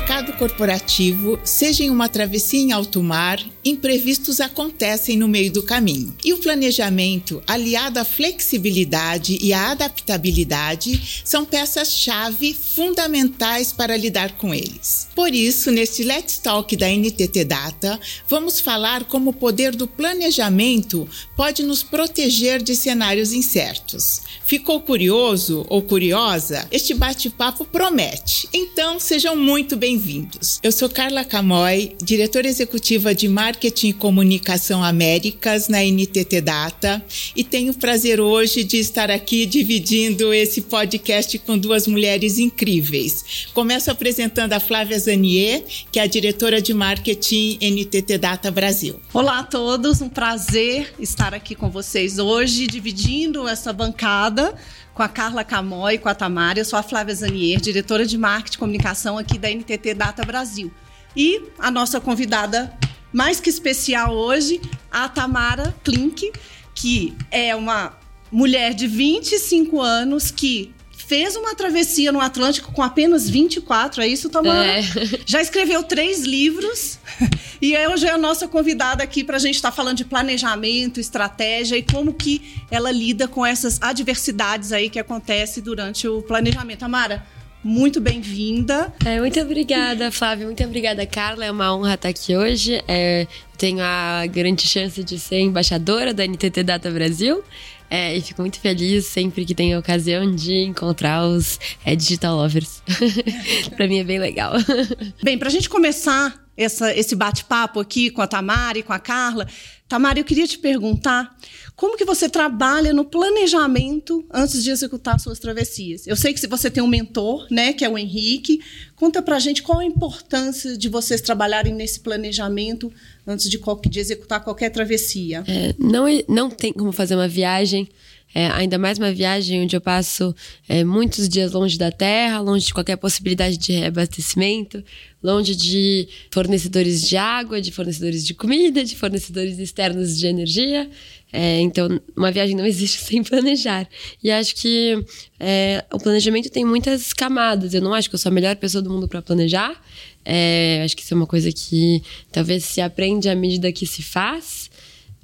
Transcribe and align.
mercado 0.00 0.32
corporativo, 0.32 1.38
seja 1.44 1.84
em 1.84 1.90
uma 1.90 2.08
travessia 2.08 2.58
em 2.58 2.72
alto 2.72 3.02
mar, 3.02 3.38
imprevistos 3.62 4.40
acontecem 4.40 5.14
no 5.14 5.28
meio 5.28 5.52
do 5.52 5.62
caminho. 5.62 6.16
E 6.24 6.32
o 6.32 6.38
planejamento, 6.38 7.42
aliado 7.46 7.98
à 7.98 8.04
flexibilidade 8.04 9.38
e 9.42 9.52
à 9.52 9.72
adaptabilidade, 9.72 11.22
são 11.22 11.44
peças-chave 11.44 12.54
fundamentais 12.54 13.74
para 13.74 13.96
lidar 13.96 14.32
com 14.38 14.54
eles. 14.54 15.06
Por 15.14 15.34
isso, 15.34 15.70
neste 15.70 16.02
Let's 16.02 16.38
Talk 16.38 16.74
da 16.76 16.88
NTT 16.88 17.44
Data, 17.44 18.00
vamos 18.26 18.58
falar 18.58 19.04
como 19.04 19.30
o 19.30 19.34
poder 19.34 19.76
do 19.76 19.86
planejamento 19.86 21.06
pode 21.36 21.62
nos 21.62 21.82
proteger 21.82 22.62
de 22.62 22.74
cenários 22.74 23.34
incertos. 23.34 24.22
Ficou 24.46 24.80
curioso 24.80 25.64
ou 25.68 25.82
curiosa? 25.82 26.66
Este 26.72 26.94
bate-papo 26.94 27.66
promete. 27.66 28.48
Então, 28.52 28.98
sejam 28.98 29.36
muito 29.36 29.76
bem-vindos. 29.90 30.60
Eu 30.62 30.70
sou 30.70 30.88
Carla 30.88 31.24
Camoy, 31.24 31.96
diretora 32.00 32.46
executiva 32.46 33.12
de 33.12 33.26
Marketing 33.26 33.88
e 33.88 33.92
Comunicação 33.92 34.84
Américas 34.84 35.66
na 35.66 35.82
NTT 35.82 36.40
Data, 36.42 37.04
e 37.34 37.42
tenho 37.42 37.72
o 37.72 37.76
prazer 37.76 38.20
hoje 38.20 38.62
de 38.62 38.76
estar 38.76 39.10
aqui 39.10 39.44
dividindo 39.46 40.32
esse 40.32 40.60
podcast 40.60 41.36
com 41.40 41.58
duas 41.58 41.88
mulheres 41.88 42.38
incríveis. 42.38 43.48
Começo 43.52 43.90
apresentando 43.90 44.52
a 44.52 44.60
Flávia 44.60 44.96
Zanier, 44.96 45.64
que 45.90 45.98
é 45.98 46.02
a 46.02 46.06
diretora 46.06 46.62
de 46.62 46.72
marketing 46.72 47.58
NTT 47.60 48.16
Data 48.16 48.48
Brasil. 48.48 49.00
Olá 49.12 49.40
a 49.40 49.42
todos, 49.42 50.00
um 50.00 50.08
prazer 50.08 50.94
estar 51.00 51.34
aqui 51.34 51.56
com 51.56 51.68
vocês 51.68 52.20
hoje, 52.20 52.68
dividindo 52.68 53.48
essa 53.48 53.72
bancada 53.72 54.54
com 55.00 55.04
a 55.04 55.08
Carla 55.08 55.42
Camói 55.42 55.94
e 55.94 55.98
com 55.98 56.10
a 56.10 56.14
Tamara. 56.14 56.58
Eu 56.58 56.64
sou 56.66 56.78
a 56.78 56.82
Flávia 56.82 57.14
Zanier, 57.14 57.58
diretora 57.58 58.04
de 58.04 58.18
marketing 58.18 58.56
e 58.56 58.58
comunicação 58.58 59.16
aqui 59.16 59.38
da 59.38 59.48
NTT 59.48 59.94
Data 59.94 60.22
Brasil. 60.26 60.70
E 61.16 61.40
a 61.58 61.70
nossa 61.70 61.98
convidada 61.98 62.70
mais 63.10 63.40
que 63.40 63.48
especial 63.48 64.14
hoje, 64.14 64.60
a 64.90 65.08
Tamara 65.08 65.74
Klink, 65.82 66.30
que 66.74 67.16
é 67.30 67.56
uma 67.56 67.96
mulher 68.30 68.74
de 68.74 68.86
25 68.86 69.80
anos 69.80 70.30
que 70.30 70.74
fez 70.92 71.34
uma 71.34 71.54
travessia 71.54 72.12
no 72.12 72.20
Atlântico 72.20 72.70
com 72.70 72.82
apenas 72.82 73.26
24, 73.26 74.02
é 74.02 74.06
isso, 74.06 74.28
Tamara? 74.28 74.80
É. 74.80 74.82
Já 75.24 75.40
escreveu 75.40 75.82
três 75.82 76.24
livros 76.24 76.98
e 77.60 77.76
hoje 77.86 78.06
é 78.06 78.10
a 78.10 78.18
nossa 78.18 78.48
convidada 78.48 79.02
aqui 79.02 79.22
para 79.22 79.36
a 79.36 79.40
gente 79.40 79.56
estar 79.56 79.70
tá 79.70 79.76
falando 79.76 79.98
de 79.98 80.04
planejamento, 80.04 80.98
estratégia 80.98 81.76
e 81.76 81.82
como 81.82 82.14
que 82.14 82.62
ela 82.70 82.90
lida 82.90 83.28
com 83.28 83.44
essas 83.44 83.80
adversidades 83.82 84.72
aí 84.72 84.88
que 84.88 84.98
acontecem 84.98 85.62
durante 85.62 86.08
o 86.08 86.22
planejamento. 86.22 86.80
Tamara, 86.80 87.26
muito 87.62 88.00
bem-vinda. 88.00 88.92
É, 89.04 89.20
muito 89.20 89.38
obrigada, 89.38 90.10
Flávia. 90.10 90.46
Muito 90.46 90.64
obrigada, 90.64 91.04
Carla. 91.04 91.44
É 91.44 91.50
uma 91.50 91.74
honra 91.74 91.94
estar 91.94 92.08
aqui 92.08 92.34
hoje. 92.34 92.82
É, 92.88 93.26
tenho 93.58 93.80
a 93.82 94.24
grande 94.26 94.66
chance 94.66 95.04
de 95.04 95.18
ser 95.18 95.40
embaixadora 95.40 96.14
da 96.14 96.26
NTT 96.26 96.62
Data 96.62 96.90
Brasil. 96.90 97.44
É, 97.90 98.16
e 98.16 98.20
fico 98.20 98.40
muito 98.40 98.60
feliz 98.60 99.06
sempre 99.06 99.44
que 99.44 99.52
tenho 99.52 99.76
a 99.76 99.80
ocasião 99.80 100.32
de 100.32 100.62
encontrar 100.62 101.26
os 101.26 101.58
é, 101.84 101.96
digital 101.96 102.36
lovers. 102.36 102.80
para 103.76 103.88
mim 103.88 103.98
é 103.98 104.04
bem 104.04 104.20
legal. 104.20 104.52
Bem, 105.22 105.36
para 105.36 105.48
a 105.48 105.50
gente 105.50 105.68
começar 105.68 106.40
essa, 106.56 106.94
esse 106.96 107.16
bate-papo 107.16 107.80
aqui 107.80 108.10
com 108.10 108.22
a 108.22 108.28
Tamara 108.28 108.78
e 108.78 108.82
com 108.82 108.92
a 108.92 108.98
Carla, 108.98 109.46
Tamara, 109.88 110.20
eu 110.20 110.24
queria 110.24 110.46
te 110.46 110.56
perguntar 110.56 111.36
como 111.74 111.96
que 111.96 112.04
você 112.04 112.28
trabalha 112.28 112.92
no 112.92 113.04
planejamento 113.04 114.24
antes 114.30 114.62
de 114.62 114.70
executar 114.70 115.18
suas 115.18 115.40
travessias. 115.40 116.06
Eu 116.06 116.14
sei 116.14 116.32
que 116.32 116.46
você 116.46 116.70
tem 116.70 116.80
um 116.80 116.86
mentor, 116.86 117.48
né, 117.50 117.72
que 117.72 117.84
é 117.84 117.88
o 117.88 117.98
Henrique. 117.98 118.60
Conta 118.94 119.20
pra 119.20 119.40
gente 119.40 119.64
qual 119.64 119.80
a 119.80 119.84
importância 119.84 120.76
de 120.76 120.88
vocês 120.88 121.20
trabalharem 121.20 121.74
nesse 121.74 121.98
planejamento 122.00 122.92
antes 123.30 123.48
de, 123.48 123.60
de 123.88 124.00
executar 124.00 124.42
qualquer 124.42 124.70
travessia. 124.70 125.44
É, 125.46 125.74
não, 125.78 126.04
não 126.28 126.50
tem 126.50 126.72
como 126.72 126.92
fazer 126.92 127.14
uma 127.14 127.28
viagem 127.28 127.88
é, 128.32 128.46
ainda 128.46 128.78
mais 128.78 128.96
uma 128.96 129.12
viagem 129.12 129.62
onde 129.62 129.74
eu 129.74 129.80
passo 129.80 130.34
é, 130.68 130.84
muitos 130.84 131.28
dias 131.28 131.52
longe 131.52 131.76
da 131.76 131.90
terra, 131.90 132.40
longe 132.40 132.66
de 132.66 132.74
qualquer 132.74 132.96
possibilidade 132.96 133.56
de 133.56 133.72
reabastecimento, 133.72 134.84
longe 135.20 135.56
de 135.56 136.08
fornecedores 136.30 137.02
de 137.02 137.16
água, 137.16 137.60
de 137.60 137.72
fornecedores 137.72 138.24
de 138.24 138.32
comida, 138.32 138.84
de 138.84 138.94
fornecedores 138.94 139.58
externos 139.58 140.16
de 140.16 140.28
energia. 140.28 140.88
É, 141.32 141.60
então, 141.60 142.00
uma 142.16 142.30
viagem 142.30 142.56
não 142.56 142.64
existe 142.66 142.98
sem 143.04 143.22
planejar. 143.22 143.88
E 144.22 144.30
acho 144.30 144.54
que 144.56 145.04
é, 145.38 145.84
o 145.92 145.98
planejamento 145.98 146.50
tem 146.50 146.64
muitas 146.64 147.12
camadas. 147.12 147.74
Eu 147.74 147.80
não 147.80 147.94
acho 147.94 148.08
que 148.08 148.14
eu 148.14 148.18
sou 148.18 148.30
a 148.30 148.34
melhor 148.34 148.56
pessoa 148.56 148.82
do 148.82 148.90
mundo 148.90 149.08
para 149.08 149.22
planejar. 149.22 149.80
É, 150.24 150.82
acho 150.84 150.96
que 150.96 151.02
isso 151.02 151.14
é 151.14 151.16
uma 151.16 151.26
coisa 151.26 151.50
que 151.50 152.02
talvez 152.30 152.64
se 152.64 152.80
aprende 152.80 153.28
à 153.28 153.34
medida 153.34 153.72
que 153.72 153.86
se 153.86 154.02
faz 154.02 154.70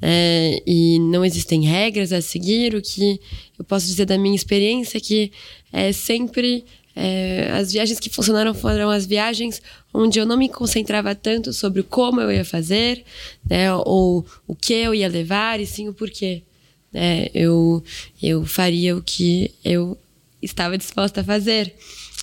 é, 0.01 0.63
e 0.67 0.99
não 0.99 1.25
existem 1.25 1.63
regras 1.65 2.13
a 2.13 2.21
seguir. 2.21 2.75
O 2.75 2.83
que 2.83 3.21
eu 3.59 3.65
posso 3.65 3.87
dizer 3.87 4.07
da 4.07 4.19
minha 4.19 4.37
experiência 4.37 4.99
é 4.99 5.01
que 5.01 5.33
é 5.73 5.93
sempre 5.93 6.65
é, 6.95 7.51
as 7.53 7.73
viagens 7.73 8.01
que 8.01 8.09
funcionaram 8.09 8.55
foram 8.55 8.89
as 8.89 9.07
viagens 9.07 9.61
onde 9.97 10.19
eu 10.19 10.27
não 10.27 10.37
me 10.37 10.49
concentrava 10.49 11.15
tanto 11.15 11.53
sobre 11.53 11.83
como 11.83 12.21
eu 12.21 12.31
ia 12.31 12.45
fazer, 12.45 13.03
né, 13.49 13.75
ou 13.75 14.25
o 14.47 14.55
que 14.55 14.75
eu 14.75 14.95
ia 14.95 15.09
levar, 15.09 15.59
e 15.59 15.67
sim 15.67 15.89
o 15.89 15.95
porquê. 15.95 16.43
É, 16.93 17.31
eu, 17.35 17.83
eu 18.23 18.45
faria 18.45 18.97
o 18.97 19.03
que 19.03 19.51
eu 19.65 19.99
estava 20.41 20.79
disposta 20.79 21.23
a 21.23 21.25
fazer. 21.25 21.75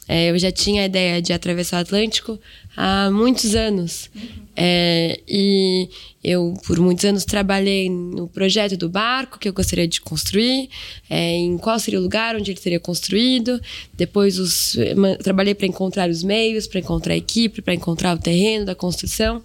É, 0.07 0.29
eu 0.29 0.37
já 0.37 0.51
tinha 0.51 0.83
a 0.83 0.85
ideia 0.85 1.21
de 1.21 1.31
atravessar 1.31 1.77
o 1.77 1.81
Atlântico 1.81 2.39
há 2.75 3.09
muitos 3.09 3.55
anos. 3.55 4.09
É, 4.55 5.19
e 5.27 5.89
eu, 6.23 6.53
por 6.65 6.79
muitos 6.79 7.05
anos, 7.05 7.25
trabalhei 7.25 7.89
no 7.89 8.27
projeto 8.27 8.77
do 8.77 8.89
barco 8.89 9.39
que 9.39 9.47
eu 9.47 9.53
gostaria 9.53 9.87
de 9.87 10.01
construir, 10.01 10.69
é, 11.09 11.35
em 11.35 11.57
qual 11.57 11.79
seria 11.79 11.99
o 11.99 12.03
lugar 12.03 12.35
onde 12.35 12.51
ele 12.51 12.59
seria 12.59 12.79
construído. 12.79 13.59
Depois, 13.93 14.37
os, 14.37 14.75
trabalhei 15.23 15.55
para 15.55 15.67
encontrar 15.67 16.09
os 16.09 16.21
meios, 16.21 16.67
para 16.67 16.79
encontrar 16.79 17.13
a 17.13 17.17
equipe, 17.17 17.61
para 17.61 17.73
encontrar 17.73 18.15
o 18.15 18.19
terreno 18.19 18.65
da 18.65 18.75
construção. 18.75 19.41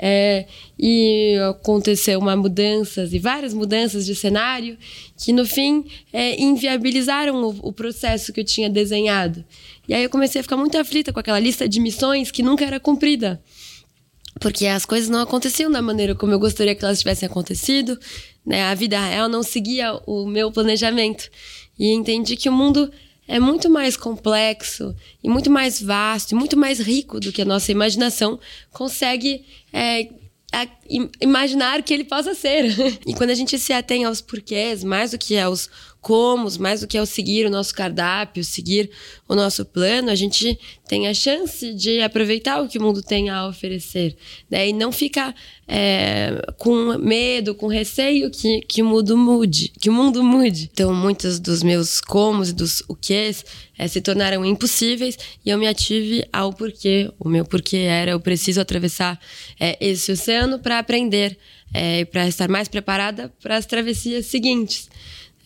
É, 0.00 0.46
e 0.78 1.34
aconteceu 1.50 2.20
uma 2.20 2.36
mudanças 2.36 3.12
e 3.12 3.18
várias 3.18 3.52
mudanças 3.52 4.06
de 4.06 4.14
cenário 4.14 4.78
que 5.16 5.32
no 5.32 5.44
fim 5.44 5.84
é, 6.12 6.40
inviabilizaram 6.40 7.42
o, 7.42 7.68
o, 7.68 7.72
processo 7.72 8.32
que 8.32 8.38
eu 8.38 8.44
tinha 8.44 8.70
desenhado. 8.70 9.44
E 9.88 9.94
aí 9.94 10.02
eu 10.02 10.10
comecei 10.10 10.40
a 10.40 10.44
ficar 10.44 10.56
muito 10.56 10.76
aflita 10.76 11.12
com 11.12 11.18
aquela 11.18 11.40
lista 11.40 11.66
de 11.66 11.80
missões 11.80 12.30
que 12.30 12.42
nunca 12.42 12.64
era 12.64 12.78
cumprida. 12.78 13.42
Porque 14.38 14.66
as 14.66 14.84
coisas 14.84 15.08
não 15.08 15.20
aconteciam 15.20 15.70
da 15.70 15.82
maneira 15.82 16.14
como 16.14 16.32
eu 16.32 16.38
gostaria 16.38 16.74
que 16.74 16.84
elas 16.84 16.98
tivessem 16.98 17.26
acontecido. 17.26 17.98
Né? 18.44 18.62
A 18.64 18.74
vida 18.74 19.00
real 19.00 19.28
não 19.28 19.42
seguia 19.42 19.94
o 20.06 20.26
meu 20.26 20.52
planejamento. 20.52 21.30
E 21.78 21.92
entendi 21.92 22.36
que 22.36 22.48
o 22.48 22.52
mundo 22.52 22.90
é 23.26 23.40
muito 23.40 23.68
mais 23.68 23.96
complexo 23.96 24.94
e 25.22 25.28
muito 25.28 25.50
mais 25.50 25.80
vasto 25.80 26.32
e 26.32 26.34
muito 26.34 26.56
mais 26.56 26.80
rico 26.80 27.18
do 27.18 27.32
que 27.32 27.42
a 27.42 27.44
nossa 27.44 27.70
imaginação 27.72 28.38
consegue 28.70 29.44
é, 29.72 30.08
imaginar 31.20 31.82
que 31.82 31.92
ele 31.92 32.04
possa 32.04 32.34
ser. 32.34 32.64
e 33.06 33.14
quando 33.14 33.30
a 33.30 33.34
gente 33.34 33.58
se 33.58 33.72
atém 33.72 34.04
aos 34.04 34.20
porquês, 34.20 34.82
mais 34.82 35.10
do 35.10 35.18
que 35.18 35.38
aos 35.38 35.68
comos, 36.00 36.56
mais 36.56 36.80
do 36.80 36.86
que 36.86 36.96
ao 36.96 37.04
seguir 37.04 37.46
o 37.46 37.50
nosso 37.50 37.74
cardápio, 37.74 38.44
seguir 38.44 38.90
o 39.28 39.34
nosso 39.34 39.64
plano, 39.64 40.10
a 40.10 40.14
gente 40.14 40.58
tem 40.88 41.06
a 41.06 41.14
chance 41.14 41.74
de 41.74 42.00
aproveitar 42.00 42.62
o 42.62 42.68
que 42.68 42.78
o 42.78 42.82
mundo 42.82 43.02
tem 43.02 43.28
a 43.28 43.46
oferecer. 43.46 44.16
Né? 44.50 44.68
E 44.68 44.72
não 44.72 44.90
ficar 44.90 45.34
é, 45.66 46.40
com 46.56 46.96
medo, 46.98 47.54
com 47.54 47.66
receio 47.66 48.30
que, 48.30 48.60
que 48.62 48.82
o 48.82 48.86
mundo 48.86 49.16
mude, 49.16 49.70
que 49.80 49.90
o 49.90 49.92
mundo 49.92 50.22
mude. 50.22 50.70
Então, 50.72 50.94
muitos 50.94 51.38
dos 51.38 51.62
meus 51.62 52.00
comos 52.00 52.50
e 52.50 52.52
dos 52.54 52.82
o 52.88 52.94
quês 52.94 53.44
é, 53.76 53.86
se 53.86 54.00
tornaram 54.00 54.44
impossíveis 54.44 55.18
e 55.44 55.50
eu 55.50 55.58
me 55.58 55.66
ative 55.66 56.26
ao 56.32 56.52
porquê. 56.52 57.10
O 57.18 57.28
meu 57.28 57.44
porquê 57.44 57.76
era 57.76 58.12
eu 58.12 58.20
preciso 58.20 58.60
atravessar 58.60 59.20
é, 59.60 59.76
esse 59.80 60.10
oceano 60.10 60.58
para 60.58 60.78
aprender, 60.78 61.36
é, 61.74 62.04
para 62.06 62.26
estar 62.26 62.48
mais 62.48 62.68
preparada 62.68 63.32
para 63.42 63.56
as 63.56 63.66
travessias 63.66 64.26
seguintes. 64.26 64.88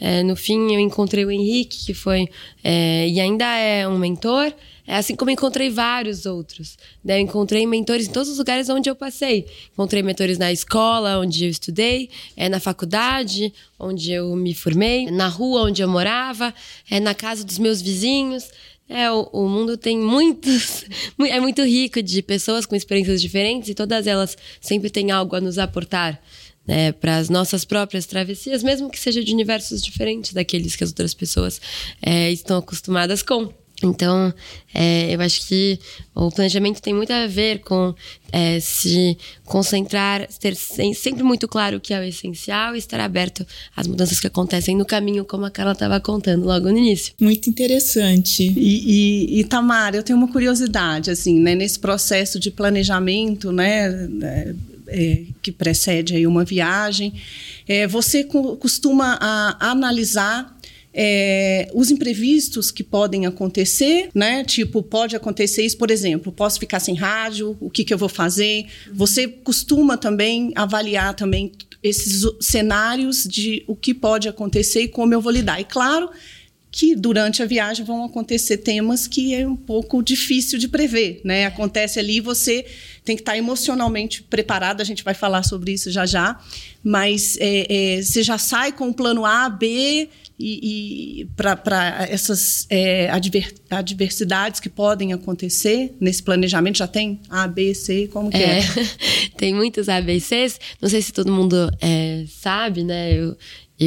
É, 0.04 0.20
no 0.24 0.34
fim, 0.34 0.74
eu 0.74 0.80
encontrei 0.80 1.24
o 1.24 1.30
Henrique, 1.30 1.86
que 1.86 1.94
foi 1.94 2.28
é, 2.64 3.06
e 3.08 3.20
ainda 3.20 3.46
é 3.56 3.86
um 3.86 3.96
mentor, 3.96 4.52
é 4.84 4.96
assim 4.96 5.14
como 5.14 5.30
encontrei 5.30 5.70
vários 5.70 6.26
outros. 6.26 6.76
Né? 7.04 7.18
Eu 7.18 7.20
encontrei 7.20 7.64
mentores 7.68 8.08
em 8.08 8.10
todos 8.10 8.28
os 8.28 8.38
lugares 8.38 8.68
onde 8.68 8.90
eu 8.90 8.96
passei. 8.96 9.46
Encontrei 9.72 10.02
mentores 10.02 10.38
na 10.38 10.50
escola, 10.50 11.20
onde 11.20 11.44
eu 11.44 11.48
estudei, 11.48 12.10
é, 12.36 12.48
na 12.48 12.58
faculdade, 12.58 13.54
onde 13.78 14.10
eu 14.10 14.34
me 14.34 14.52
formei, 14.54 15.08
na 15.08 15.28
rua 15.28 15.62
onde 15.62 15.80
eu 15.80 15.88
morava, 15.88 16.52
é, 16.90 16.98
na 16.98 17.14
casa 17.14 17.44
dos 17.44 17.60
meus 17.60 17.80
vizinhos. 17.80 18.50
É, 18.88 19.08
o, 19.08 19.28
o, 19.32 19.48
mundo 19.48 19.76
tem 19.76 19.96
muitos. 19.96 20.84
É 21.30 21.38
muito 21.38 21.62
rico 21.62 22.02
de 22.02 22.20
pessoas 22.20 22.66
com 22.66 22.74
experiências 22.74 23.22
diferentes 23.22 23.68
e 23.68 23.74
todas 23.74 24.08
elas 24.08 24.36
sempre 24.60 24.90
têm 24.90 25.12
algo 25.12 25.36
a 25.36 25.40
nos 25.40 25.58
aportar 25.58 26.20
né, 26.66 26.92
para 26.92 27.16
as 27.16 27.28
nossas 27.28 27.64
próprias 27.64 28.06
travessias, 28.06 28.62
mesmo 28.62 28.90
que 28.90 28.98
seja 28.98 29.22
de 29.22 29.32
universos 29.32 29.82
diferentes 29.82 30.32
daqueles 30.32 30.76
que 30.76 30.84
as 30.84 30.90
outras 30.90 31.14
pessoas 31.14 31.60
é, 32.00 32.30
estão 32.30 32.58
acostumadas 32.58 33.22
com. 33.22 33.52
Então, 33.84 34.32
é, 34.72 35.12
eu 35.12 35.20
acho 35.20 35.46
que 35.46 35.78
o 36.14 36.30
planejamento 36.30 36.80
tem 36.80 36.94
muito 36.94 37.12
a 37.12 37.26
ver 37.26 37.60
com 37.60 37.92
é, 38.30 38.60
se 38.60 39.18
concentrar, 39.44 40.28
ter 40.40 40.54
sempre 40.54 41.24
muito 41.24 41.48
claro 41.48 41.78
o 41.78 41.80
que 41.80 41.92
é 41.92 41.98
o 41.98 42.04
essencial 42.04 42.74
e 42.74 42.78
estar 42.78 43.00
aberto 43.00 43.44
às 43.74 43.86
mudanças 43.86 44.20
que 44.20 44.26
acontecem 44.26 44.76
no 44.76 44.84
caminho, 44.84 45.24
como 45.24 45.44
a 45.44 45.50
Carla 45.50 45.72
estava 45.72 45.98
contando 45.98 46.46
logo 46.46 46.70
no 46.70 46.78
início. 46.78 47.12
Muito 47.20 47.50
interessante. 47.50 48.44
E, 48.44 49.34
e, 49.36 49.40
e 49.40 49.44
Tamara, 49.44 49.96
eu 49.96 50.02
tenho 50.02 50.18
uma 50.18 50.30
curiosidade, 50.30 51.10
assim, 51.10 51.40
né, 51.40 51.54
nesse 51.54 51.78
processo 51.78 52.38
de 52.38 52.52
planejamento, 52.52 53.50
né, 53.50 53.90
é, 54.88 55.24
que 55.42 55.52
precede 55.52 56.14
aí 56.14 56.26
uma 56.26 56.44
viagem, 56.44 57.14
é, 57.66 57.86
você 57.86 58.24
costuma 58.24 59.18
a, 59.20 59.70
analisar 59.70 60.56
é, 60.94 61.70
os 61.72 61.90
imprevistos 61.90 62.70
que 62.70 62.82
podem 62.82 63.24
acontecer, 63.24 64.10
né? 64.14 64.44
Tipo, 64.44 64.82
pode 64.82 65.16
acontecer 65.16 65.64
isso, 65.64 65.78
por 65.78 65.90
exemplo, 65.90 66.30
posso 66.30 66.60
ficar 66.60 66.80
sem 66.80 66.94
rádio, 66.94 67.56
o 67.60 67.70
que, 67.70 67.84
que 67.84 67.94
eu 67.94 67.98
vou 67.98 68.08
fazer? 68.08 68.66
Você 68.92 69.26
costuma 69.26 69.96
também 69.96 70.52
avaliar 70.54 71.14
também 71.14 71.52
esses 71.82 72.24
cenários 72.40 73.24
de 73.24 73.64
o 73.66 73.74
que 73.74 73.92
pode 73.92 74.28
acontecer 74.28 74.82
e 74.82 74.88
como 74.88 75.14
eu 75.14 75.20
vou 75.20 75.32
lidar. 75.32 75.60
E 75.60 75.64
claro 75.64 76.10
que 76.72 76.96
durante 76.96 77.42
a 77.42 77.46
viagem 77.46 77.84
vão 77.84 78.02
acontecer 78.02 78.56
temas 78.56 79.06
que 79.06 79.34
é 79.34 79.46
um 79.46 79.54
pouco 79.54 80.02
difícil 80.02 80.58
de 80.58 80.66
prever, 80.66 81.20
né? 81.22 81.44
Acontece 81.44 81.98
ali, 81.98 82.18
você 82.18 82.64
tem 83.04 83.14
que 83.14 83.20
estar 83.20 83.36
emocionalmente 83.36 84.22
preparado. 84.22 84.80
A 84.80 84.84
gente 84.84 85.04
vai 85.04 85.12
falar 85.12 85.42
sobre 85.42 85.72
isso 85.72 85.90
já 85.90 86.06
já, 86.06 86.40
mas 86.82 87.36
é, 87.38 87.66
é, 87.98 88.02
você 88.02 88.22
já 88.22 88.38
sai 88.38 88.72
com 88.72 88.88
o 88.88 88.94
plano 88.94 89.26
A, 89.26 89.50
B 89.50 90.08
e, 90.38 91.20
e 91.20 91.24
para 91.36 92.06
essas 92.08 92.66
é, 92.70 93.10
adver, 93.10 93.52
adversidades 93.70 94.58
que 94.58 94.70
podem 94.70 95.12
acontecer 95.12 95.94
nesse 96.00 96.22
planejamento? 96.22 96.78
Já 96.78 96.86
tem 96.86 97.20
A, 97.28 97.46
B, 97.46 97.74
C? 97.74 98.08
Como 98.10 98.30
que 98.30 98.38
é? 98.38 98.60
é? 98.60 98.62
tem 99.36 99.54
muitos 99.54 99.90
A, 99.90 100.00
B 100.00 100.14
e 100.14 100.20
Cs. 100.20 100.58
Não 100.80 100.88
sei 100.88 101.02
se 101.02 101.12
todo 101.12 101.30
mundo 101.30 101.70
é, 101.82 102.24
sabe, 102.28 102.82
né? 102.82 103.12
Eu, 103.12 103.36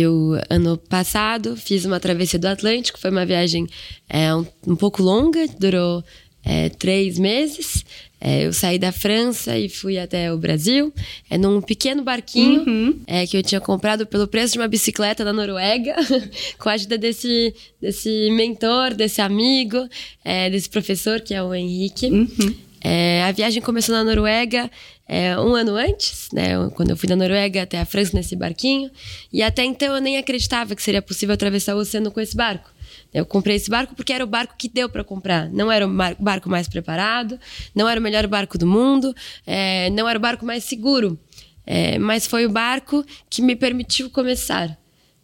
eu, 0.01 0.39
ano 0.49 0.77
passado, 0.77 1.55
fiz 1.55 1.85
uma 1.85 1.99
travessia 1.99 2.39
do 2.39 2.47
Atlântico. 2.47 2.99
Foi 2.99 3.09
uma 3.09 3.25
viagem 3.25 3.67
é, 4.09 4.33
um, 4.35 4.45
um 4.67 4.75
pouco 4.75 5.01
longa, 5.01 5.47
durou 5.59 6.03
é, 6.43 6.69
três 6.69 7.17
meses. 7.17 7.83
É, 8.19 8.45
eu 8.47 8.53
saí 8.53 8.79
da 8.79 8.91
França 8.91 9.57
e 9.57 9.69
fui 9.69 9.99
até 9.99 10.33
o 10.33 10.37
Brasil, 10.37 10.91
é, 11.29 11.37
num 11.37 11.61
pequeno 11.61 12.01
barquinho 12.01 12.63
uhum. 12.65 12.99
é, 13.05 13.27
que 13.27 13.37
eu 13.37 13.43
tinha 13.43 13.61
comprado 13.61 14.07
pelo 14.07 14.27
preço 14.27 14.53
de 14.53 14.59
uma 14.59 14.67
bicicleta 14.67 15.23
na 15.23 15.33
Noruega, 15.33 15.95
com 16.57 16.69
a 16.69 16.73
ajuda 16.73 16.97
desse, 16.97 17.53
desse 17.79 18.29
mentor, 18.31 18.93
desse 18.95 19.21
amigo, 19.21 19.87
é, 20.23 20.49
desse 20.49 20.69
professor 20.69 21.21
que 21.21 21.33
é 21.33 21.43
o 21.43 21.53
Henrique. 21.53 22.07
Uhum. 22.07 22.55
É, 22.83 23.23
a 23.23 23.31
viagem 23.31 23.61
começou 23.61 23.95
na 23.95 24.03
Noruega 24.03 24.69
é, 25.07 25.37
um 25.39 25.53
ano 25.53 25.75
antes, 25.75 26.29
né, 26.33 26.53
quando 26.73 26.89
eu 26.89 26.97
fui 26.97 27.07
da 27.07 27.15
Noruega 27.15 27.61
até 27.61 27.79
a 27.79 27.85
França 27.85 28.15
nesse 28.15 28.35
barquinho, 28.35 28.89
e 29.31 29.43
até 29.43 29.63
então 29.63 29.95
eu 29.95 30.01
nem 30.01 30.17
acreditava 30.17 30.75
que 30.75 30.81
seria 30.81 31.01
possível 31.01 31.33
atravessar 31.33 31.75
o 31.75 31.79
oceano 31.79 32.11
com 32.11 32.19
esse 32.19 32.35
barco. 32.35 32.73
Eu 33.13 33.25
comprei 33.25 33.55
esse 33.55 33.69
barco 33.69 33.95
porque 33.95 34.11
era 34.11 34.23
o 34.23 34.27
barco 34.27 34.55
que 34.57 34.67
deu 34.67 34.89
para 34.89 35.03
comprar. 35.03 35.49
Não 35.49 35.71
era 35.71 35.87
o 35.87 35.91
barco 36.19 36.49
mais 36.49 36.67
preparado, 36.67 37.39
não 37.73 37.87
era 37.87 37.99
o 37.99 38.03
melhor 38.03 38.27
barco 38.27 38.57
do 38.57 38.67
mundo, 38.67 39.15
é, 39.45 39.89
não 39.91 40.09
era 40.09 40.17
o 40.17 40.21
barco 40.21 40.45
mais 40.45 40.63
seguro, 40.63 41.17
é, 41.65 41.97
mas 41.97 42.27
foi 42.27 42.45
o 42.45 42.49
barco 42.49 43.05
que 43.29 43.41
me 43.41 43.55
permitiu 43.55 44.09
começar. 44.09 44.77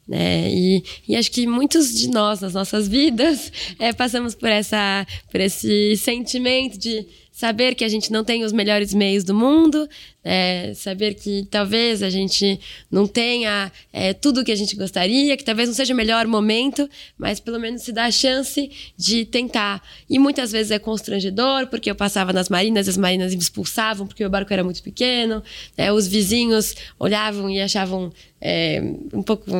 Né? 0.08 0.50
E, 0.52 0.84
e, 1.08 1.16
acho 1.16 1.32
que 1.32 1.48
muitos 1.48 1.94
de 1.94 2.10
nós, 2.10 2.42
nas 2.42 2.54
nossas 2.54 2.88
vidas, 2.88 3.52
é, 3.80 3.94
passamos 3.94 4.36
por, 4.36 4.50
essa, 4.50 5.06
por 5.32 5.40
esse 5.40 5.96
sentimento 5.98 6.78
de 6.78 7.06
saber 7.32 7.76
que 7.76 7.84
a 7.84 7.88
gente 7.88 8.12
não 8.12 8.24
tem 8.24 8.44
os 8.44 8.52
melhores 8.52 8.94
meios 8.94 9.24
do 9.24 9.34
mundo, 9.34 9.88
é, 10.24 10.74
saber 10.76 11.16
que 11.16 11.48
talvez 11.50 12.04
a 12.04 12.10
gente 12.10 12.60
não 12.92 13.08
tenha 13.08 13.72
é, 13.92 14.14
tudo 14.14 14.42
o 14.42 14.44
que 14.44 14.52
a 14.52 14.56
gente 14.56 14.76
gostaria, 14.76 15.36
que 15.36 15.44
talvez 15.44 15.68
não 15.68 15.74
seja 15.74 15.94
o 15.94 15.98
melhor 15.98 16.28
momento, 16.28 16.88
mas 17.18 17.40
pelo 17.40 17.60
menos 17.60 17.82
se 17.82 17.92
dá 17.92 18.06
a 18.06 18.12
chance 18.12 18.70
de 18.96 19.26
tentar. 19.26 19.82
E 20.10 20.20
muitas 20.20 20.52
vezes 20.52 20.72
é 20.72 20.78
constrangedor, 20.78 21.68
porque 21.68 21.90
eu 21.90 21.96
passava 21.96 22.32
nas 22.32 22.50
marinas, 22.50 22.88
as 22.88 22.98
marinas 22.98 23.34
me 23.34 23.42
expulsavam 23.42 24.06
porque 24.06 24.24
o 24.24 24.30
barco 24.30 24.54
era 24.54 24.64
muito 24.64 24.84
pequeno, 24.84 25.42
é, 25.76 25.92
os 25.92 26.08
vizinhos 26.08 26.76
olhavam 27.00 27.50
e 27.50 27.60
achavam 27.60 28.12
é, 28.40 28.82
um 29.14 29.22
pouco 29.22 29.52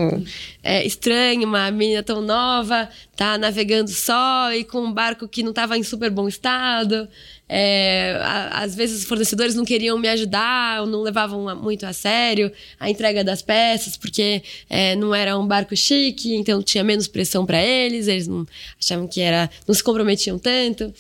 é, 0.64 0.86
estranho, 0.86 1.48
uma 1.48 1.70
menina 1.70 2.02
tão 2.02 2.22
nova, 2.22 2.90
tá 3.16 3.38
navegando 3.38 3.92
só 3.92 4.52
e 4.54 4.64
com 4.64 4.80
um 4.80 4.92
barco 4.92 5.28
que 5.28 5.44
não 5.44 5.52
estava 5.52 5.78
em 5.78 5.84
super 5.84 6.10
bom 6.10 6.28
estado. 6.28 7.08
É, 7.54 8.18
a, 8.22 8.64
às 8.64 8.74
vezes 8.74 9.02
os 9.02 9.06
fornecedores 9.06 9.54
não 9.56 9.66
queriam 9.66 10.00
me 10.00 10.08
ajudar, 10.08 10.80
ou 10.80 10.88
não 10.88 11.02
levavam 11.02 11.54
muito 11.58 11.86
a 11.86 11.92
sério 11.92 12.50
a 12.80 12.90
entrega 12.90 13.26
das 13.26 13.42
peças, 13.42 13.98
porque 13.98 14.42
é, 14.70 14.96
não 14.96 15.14
era 15.14 15.38
um 15.38 15.46
barco 15.46 15.76
chique, 15.76 16.34
então 16.34 16.64
tinha 16.64 16.82
menos 16.82 17.10
pressão 17.10 17.46
para 17.46 17.62
eles, 17.62 18.08
eles 18.08 18.26
não 18.26 18.48
achavam 18.80 19.06
que 19.06 19.20
era, 19.20 19.50
não 19.68 19.76
se 19.76 19.84
comprometiam 19.84 20.40
tanto. 20.40 20.94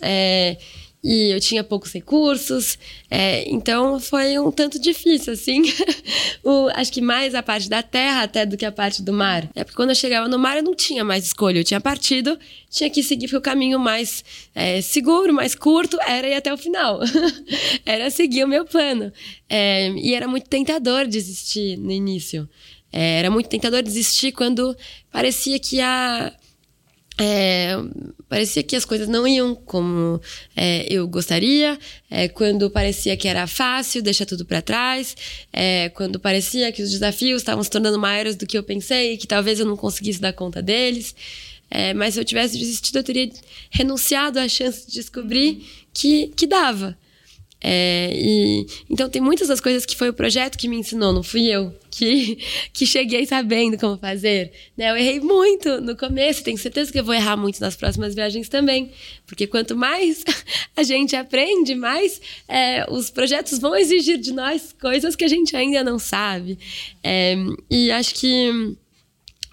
É, 0.00 0.56
e 1.02 1.32
eu 1.34 1.40
tinha 1.40 1.64
poucos 1.64 1.92
recursos, 1.92 2.78
é, 3.10 3.50
então 3.50 3.98
foi 3.98 4.38
um 4.38 4.52
tanto 4.52 4.78
difícil, 4.78 5.32
assim. 5.32 5.62
o, 6.44 6.68
acho 6.74 6.92
que 6.92 7.00
mais 7.00 7.34
a 7.34 7.42
parte 7.42 7.68
da 7.68 7.82
terra 7.82 8.22
até 8.22 8.46
do 8.46 8.56
que 8.56 8.64
a 8.64 8.70
parte 8.70 9.02
do 9.02 9.12
mar. 9.12 9.48
É 9.54 9.64
porque 9.64 9.76
quando 9.76 9.88
eu 9.88 9.96
chegava 9.96 10.28
no 10.28 10.38
mar 10.38 10.56
eu 10.56 10.62
não 10.62 10.76
tinha 10.76 11.02
mais 11.02 11.26
escolha, 11.26 11.58
eu 11.58 11.64
tinha 11.64 11.80
partido, 11.80 12.38
tinha 12.70 12.88
que 12.88 13.02
seguir 13.02 13.34
o 13.34 13.40
caminho 13.40 13.80
mais 13.80 14.24
é, 14.54 14.80
seguro, 14.80 15.34
mais 15.34 15.56
curto, 15.56 15.98
era 16.06 16.28
ir 16.28 16.34
até 16.34 16.54
o 16.54 16.56
final. 16.56 17.00
era 17.84 18.08
seguir 18.08 18.44
o 18.44 18.48
meu 18.48 18.64
plano. 18.64 19.12
É, 19.48 19.88
e 19.90 20.14
era 20.14 20.28
muito 20.28 20.48
tentador 20.48 21.08
desistir 21.08 21.76
no 21.78 21.90
início. 21.90 22.48
É, 22.92 23.18
era 23.18 23.30
muito 23.30 23.48
tentador 23.48 23.82
desistir 23.82 24.30
quando 24.30 24.76
parecia 25.10 25.58
que 25.58 25.80
a 25.80 26.32
é, 27.18 27.76
parecia 28.28 28.62
que 28.62 28.74
as 28.74 28.84
coisas 28.84 29.06
não 29.06 29.26
iam 29.28 29.54
como 29.54 30.20
é, 30.56 30.86
eu 30.90 31.06
gostaria, 31.06 31.78
é, 32.10 32.28
quando 32.28 32.70
parecia 32.70 33.16
que 33.16 33.28
era 33.28 33.46
fácil, 33.46 34.02
deixar 34.02 34.24
tudo 34.24 34.44
para 34.44 34.62
trás, 34.62 35.14
é, 35.52 35.90
quando 35.90 36.18
parecia 36.18 36.72
que 36.72 36.82
os 36.82 36.90
desafios 36.90 37.42
estavam 37.42 37.62
se 37.62 37.70
tornando 37.70 37.98
maiores 37.98 38.34
do 38.34 38.46
que 38.46 38.56
eu 38.56 38.62
pensei, 38.62 39.16
que 39.16 39.26
talvez 39.26 39.60
eu 39.60 39.66
não 39.66 39.76
conseguisse 39.76 40.20
dar 40.20 40.32
conta 40.32 40.62
deles. 40.62 41.14
É, 41.70 41.94
mas 41.94 42.14
se 42.14 42.20
eu 42.20 42.24
tivesse 42.24 42.58
desistido, 42.58 42.96
eu 42.98 43.04
teria 43.04 43.30
renunciado 43.70 44.38
à 44.38 44.46
chance 44.46 44.86
de 44.86 44.92
descobrir 44.92 45.66
que, 45.92 46.28
que 46.36 46.46
dava. 46.46 46.96
É, 47.62 48.10
e, 48.14 48.66
então 48.90 49.08
tem 49.08 49.22
muitas 49.22 49.48
das 49.48 49.60
coisas 49.60 49.86
que 49.86 49.96
foi 49.96 50.08
o 50.08 50.14
projeto 50.14 50.58
que 50.58 50.66
me 50.68 50.76
ensinou, 50.76 51.12
não 51.12 51.22
fui 51.22 51.46
eu 51.48 51.72
que, 51.92 52.38
que 52.72 52.86
cheguei 52.86 53.24
sabendo 53.26 53.78
como 53.78 53.96
fazer. 53.96 54.50
Né? 54.76 54.90
Eu 54.90 54.96
errei 54.96 55.20
muito 55.20 55.80
no 55.80 55.96
começo, 55.96 56.42
tenho 56.42 56.58
certeza 56.58 56.90
que 56.90 56.98
eu 56.98 57.04
vou 57.04 57.14
errar 57.14 57.36
muito 57.36 57.60
nas 57.60 57.76
próximas 57.76 58.14
viagens 58.14 58.48
também. 58.48 58.90
Porque 59.26 59.46
quanto 59.46 59.76
mais 59.76 60.24
a 60.74 60.82
gente 60.82 61.14
aprende, 61.14 61.74
mais 61.74 62.20
é, 62.48 62.84
os 62.90 63.10
projetos 63.10 63.58
vão 63.58 63.76
exigir 63.76 64.18
de 64.18 64.32
nós 64.32 64.74
coisas 64.80 65.14
que 65.14 65.24
a 65.24 65.28
gente 65.28 65.54
ainda 65.54 65.84
não 65.84 65.98
sabe. 65.98 66.58
É, 67.04 67.36
e 67.70 67.90
acho 67.92 68.14
que 68.14 68.76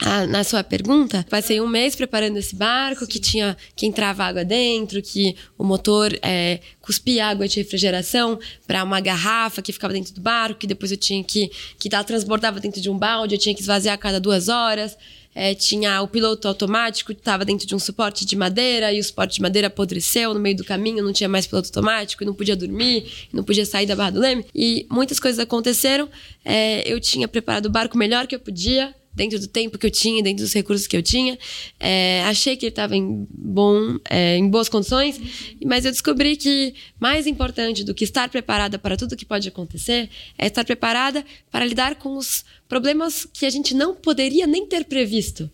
ah, 0.02 0.26
na 0.26 0.46
sua 0.46 0.64
pergunta, 0.64 1.26
passei 1.30 1.60
um 1.60 1.68
mês 1.68 1.94
preparando 1.94 2.38
esse 2.38 2.56
barco 2.56 3.06
que 3.06 3.20
tinha 3.20 3.58
que 3.76 3.86
entrava 3.86 4.24
água 4.24 4.46
dentro, 4.46 5.02
que 5.02 5.36
o 5.58 5.64
motor 5.64 6.18
é, 6.22 6.62
cuspia 6.82 7.28
água 7.28 7.50
de 7.50 7.58
refrigeração 7.58 8.40
para 8.66 8.82
uma 8.84 9.02
garrafa 9.02 9.62
que 9.62 9.74
ficava 9.74 9.94
dentro 9.94 10.14
do 10.14 10.22
barco, 10.22 10.60
que 10.60 10.68
depois 10.68 10.92
eu 10.92 10.98
tinha 10.98 11.22
que 11.22 11.52
que 11.78 11.94
ela 11.94 12.04
transbordava 12.04 12.62
dentro 12.62 12.80
de 12.80 12.90
um 12.90 12.98
balde, 12.98 13.36
eu 13.36 13.40
tinha 13.40 13.54
que 13.54 13.60
esvaziar 13.60 13.96
a 13.96 13.98
cada 13.98 14.20
duas 14.22 14.48
horas. 14.48 14.98
É, 15.36 15.54
tinha 15.54 16.02
o 16.02 16.08
piloto 16.08 16.48
automático, 16.48 17.12
estava 17.12 17.46
dentro 17.46 17.68
de 17.68 17.76
um 17.76 17.80
suporte 17.80 18.26
de 18.26 18.36
madeira 18.36 18.92
e 18.92 19.00
o 19.00 19.04
suporte 19.04 19.36
de 19.36 19.42
madeira 19.42 19.68
apodreceu 19.68 20.34
no 20.34 20.40
meio 20.40 20.58
do 20.58 20.64
caminho, 20.64 21.04
não 21.04 21.14
tinha 21.14 21.30
mais 21.30 21.46
piloto 21.46 21.68
automático, 21.68 22.24
e 22.24 22.26
não 22.26 22.34
podia 22.34 22.56
dormir, 22.56 23.28
não 23.32 23.44
podia 23.44 23.66
sair 23.66 23.86
da 23.86 23.96
Barra 23.96 24.12
do 24.12 24.20
Leme. 24.20 24.46
E 24.56 24.88
muitas 24.90 25.20
coisas 25.20 25.40
aconteceram. 25.40 26.10
É, 26.44 26.82
eu 26.92 27.00
tinha 27.00 27.28
preparado 27.28 27.68
o 27.68 27.70
barco 27.70 27.98
melhor 27.98 28.26
que 28.26 28.36
eu 28.36 28.40
podia, 28.40 28.94
dentro 29.14 29.40
do 29.40 29.48
tempo 29.48 29.78
que 29.78 29.86
eu 29.86 29.92
tinha, 29.92 30.24
dentro 30.24 30.44
dos 30.44 30.54
recursos 30.54 30.88
que 30.88 30.96
eu 30.96 31.04
tinha. 31.04 31.38
É, 31.80 32.24
achei 32.26 32.56
que 32.56 32.66
ele 32.66 32.72
estava 32.72 32.96
em 32.96 33.28
bom, 33.32 33.98
é, 34.10 34.38
em 34.38 34.50
boas 34.50 34.70
condições, 34.70 35.20
mas 35.66 35.86
eu 35.86 35.92
descobri 35.92 36.36
que 36.36 36.74
mais 37.00 37.28
importante 37.28 37.84
do 37.84 37.94
que 37.94 38.04
estar 38.04 38.30
preparada 38.30 38.78
para 38.80 38.96
tudo 38.96 39.16
que 39.16 39.26
pode 39.26 39.48
acontecer 39.48 40.10
é 40.38 40.48
estar 40.48 40.64
preparada 40.64 41.26
para 41.52 41.66
lidar 41.66 41.96
com 41.96 42.18
os 42.18 42.44
problemas 42.68 43.26
que 43.26 43.46
a 43.46 43.50
gente 43.50 43.74
não 43.74 43.96
poderia 43.96 44.46
nem 44.46 44.66
ter 44.66 44.86
previsto. 44.86 45.50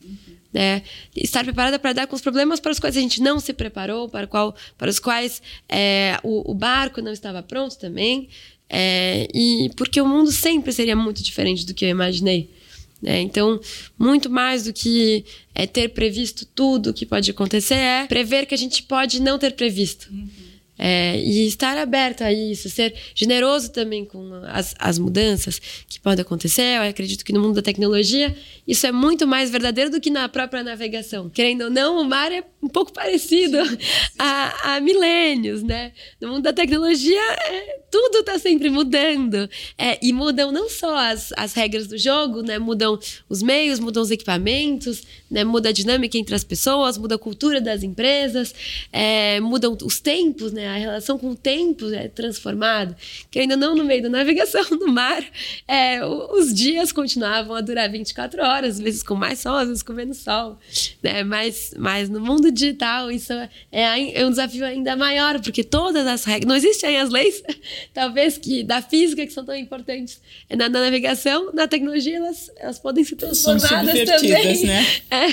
Né? 0.53 0.83
Estar 1.13 1.43
preparada 1.43 1.77
para 1.77 1.89
lidar 1.89 2.07
com 2.07 2.15
os 2.15 2.21
problemas 2.21 2.61
para 2.61 2.71
os 2.71 2.79
quais 2.79 2.95
a 2.95 3.01
gente 3.01 3.21
não 3.21 3.41
se 3.41 3.51
preparou, 3.51 4.07
para, 4.07 4.25
qual, 4.25 4.55
para 4.77 4.89
os 4.89 4.99
quais 4.99 5.41
é, 5.67 6.17
o, 6.23 6.49
o 6.49 6.53
barco 6.53 7.01
não 7.01 7.11
estava 7.11 7.43
pronto 7.43 7.77
também. 7.77 8.29
É, 8.69 9.27
e 9.33 9.69
porque 9.75 9.99
o 10.01 10.07
mundo 10.07 10.31
sempre 10.31 10.71
seria 10.71 10.95
muito 10.95 11.21
diferente 11.21 11.65
do 11.65 11.73
que 11.73 11.85
eu 11.85 11.89
imaginei. 11.89 12.49
Né? 13.05 13.21
Então, 13.21 13.59
muito 13.97 14.29
mais 14.29 14.63
do 14.63 14.73
que 14.73 15.23
é 15.53 15.67
ter 15.67 15.89
previsto 15.89 16.45
tudo 16.45 16.89
o 16.89 16.93
que 16.93 17.05
pode 17.05 17.29
acontecer, 17.29 17.75
é 17.75 18.07
prever 18.07 18.47
que 18.47 18.55
a 18.55 18.57
gente 18.57 18.81
pode 18.83 19.21
não 19.21 19.37
ter 19.37 19.53
previsto. 19.53 20.11
Uhum. 20.11 20.27
É, 20.77 21.17
e 21.21 21.47
estar 21.47 21.77
aberto 21.77 22.21
a 22.21 22.33
isso, 22.33 22.69
ser 22.69 22.93
generoso 23.13 23.71
também 23.71 24.03
com 24.03 24.29
as, 24.47 24.75
as 24.77 24.99
mudanças 24.99 25.57
que 25.87 26.01
podem 26.01 26.21
acontecer. 26.21 26.77
Eu 26.77 26.89
acredito 26.89 27.23
que 27.23 27.31
no 27.31 27.39
mundo 27.39 27.55
da 27.55 27.61
tecnologia 27.61 28.35
isso 28.67 28.85
é 28.85 28.91
muito 28.91 29.25
mais 29.25 29.49
verdadeiro 29.49 29.89
do 29.89 30.01
que 30.01 30.09
na 30.09 30.27
própria 30.27 30.63
navegação. 30.63 31.29
Querendo 31.29 31.65
ou 31.65 31.69
não, 31.69 32.01
o 32.01 32.03
mar 32.03 32.29
é 32.29 32.43
um 32.65 32.69
pouco 32.69 32.91
parecido 32.91 33.57
a, 34.19 34.75
a 34.75 34.79
milênios, 34.81 35.63
né? 35.63 35.91
No 36.19 36.29
mundo 36.29 36.43
da 36.43 36.51
tecnologia, 36.51 37.21
é, 37.21 37.79
tudo 37.91 38.19
está 38.19 38.37
sempre 38.39 38.69
mudando. 38.69 39.49
É, 39.77 39.97
e 40.01 40.11
mudam 40.11 40.51
não 40.51 40.69
só 40.69 40.97
as, 40.97 41.31
as 41.37 41.53
regras 41.53 41.87
do 41.87 41.97
jogo, 41.97 42.41
né? 42.41 42.57
Mudam 42.59 42.99
os 43.29 43.41
meios, 43.41 43.79
mudam 43.79 44.03
os 44.03 44.11
equipamentos, 44.11 45.03
né? 45.29 45.43
muda 45.43 45.69
a 45.69 45.71
dinâmica 45.71 46.17
entre 46.17 46.35
as 46.35 46.43
pessoas, 46.43 46.97
muda 46.97 47.15
a 47.15 47.19
cultura 47.19 47.61
das 47.61 47.83
empresas, 47.83 48.53
é, 48.91 49.39
mudam 49.39 49.77
os 49.83 49.99
tempos, 49.99 50.51
né? 50.51 50.67
A 50.67 50.75
relação 50.75 51.17
com 51.17 51.29
o 51.31 51.35
tempo 51.35 51.85
é 51.93 52.07
transformada. 52.07 52.97
Querendo 53.31 53.51
ou 53.51 53.57
não, 53.57 53.75
no 53.75 53.85
meio 53.85 54.01
da 54.01 54.09
navegação 54.09 54.65
no 54.71 54.87
mar, 54.87 55.23
é, 55.67 56.03
os 56.05 56.53
dias 56.53 56.91
continuavam 56.91 57.55
a 57.55 57.61
durar 57.61 57.89
24 57.89 58.41
horas 58.41 58.55
horas, 58.55 58.75
às 58.75 58.79
vezes 58.79 59.03
com 59.03 59.15
mais 59.15 59.39
sol, 59.39 59.55
às 59.55 59.67
vezes 59.67 59.83
com 59.83 59.93
menos 59.93 60.17
sol. 60.17 60.57
Né? 61.01 61.23
Mas, 61.23 61.73
mas 61.77 62.09
no 62.09 62.19
mundo 62.19 62.51
digital 62.55 63.11
isso 63.11 63.33
é, 63.71 64.19
é 64.19 64.25
um 64.25 64.29
desafio 64.29 64.65
ainda 64.65 64.95
maior, 64.95 65.39
porque 65.41 65.63
todas 65.63 66.07
as 66.07 66.23
regras. 66.23 66.47
Não 66.47 66.55
existem 66.55 66.97
as 66.97 67.09
leis, 67.09 67.43
talvez, 67.93 68.37
que 68.37 68.63
da 68.63 68.81
física 68.81 69.25
que 69.25 69.33
são 69.33 69.45
tão 69.45 69.55
importantes 69.55 70.19
na, 70.49 70.69
na 70.69 70.79
navegação, 70.81 71.51
na 71.53 71.67
tecnologia, 71.67 72.17
elas, 72.17 72.51
elas 72.57 72.79
podem 72.79 73.03
ser 73.03 73.15
transformadas 73.15 74.05
também. 74.05 74.65
Né? 74.65 74.85
É. 75.11 75.27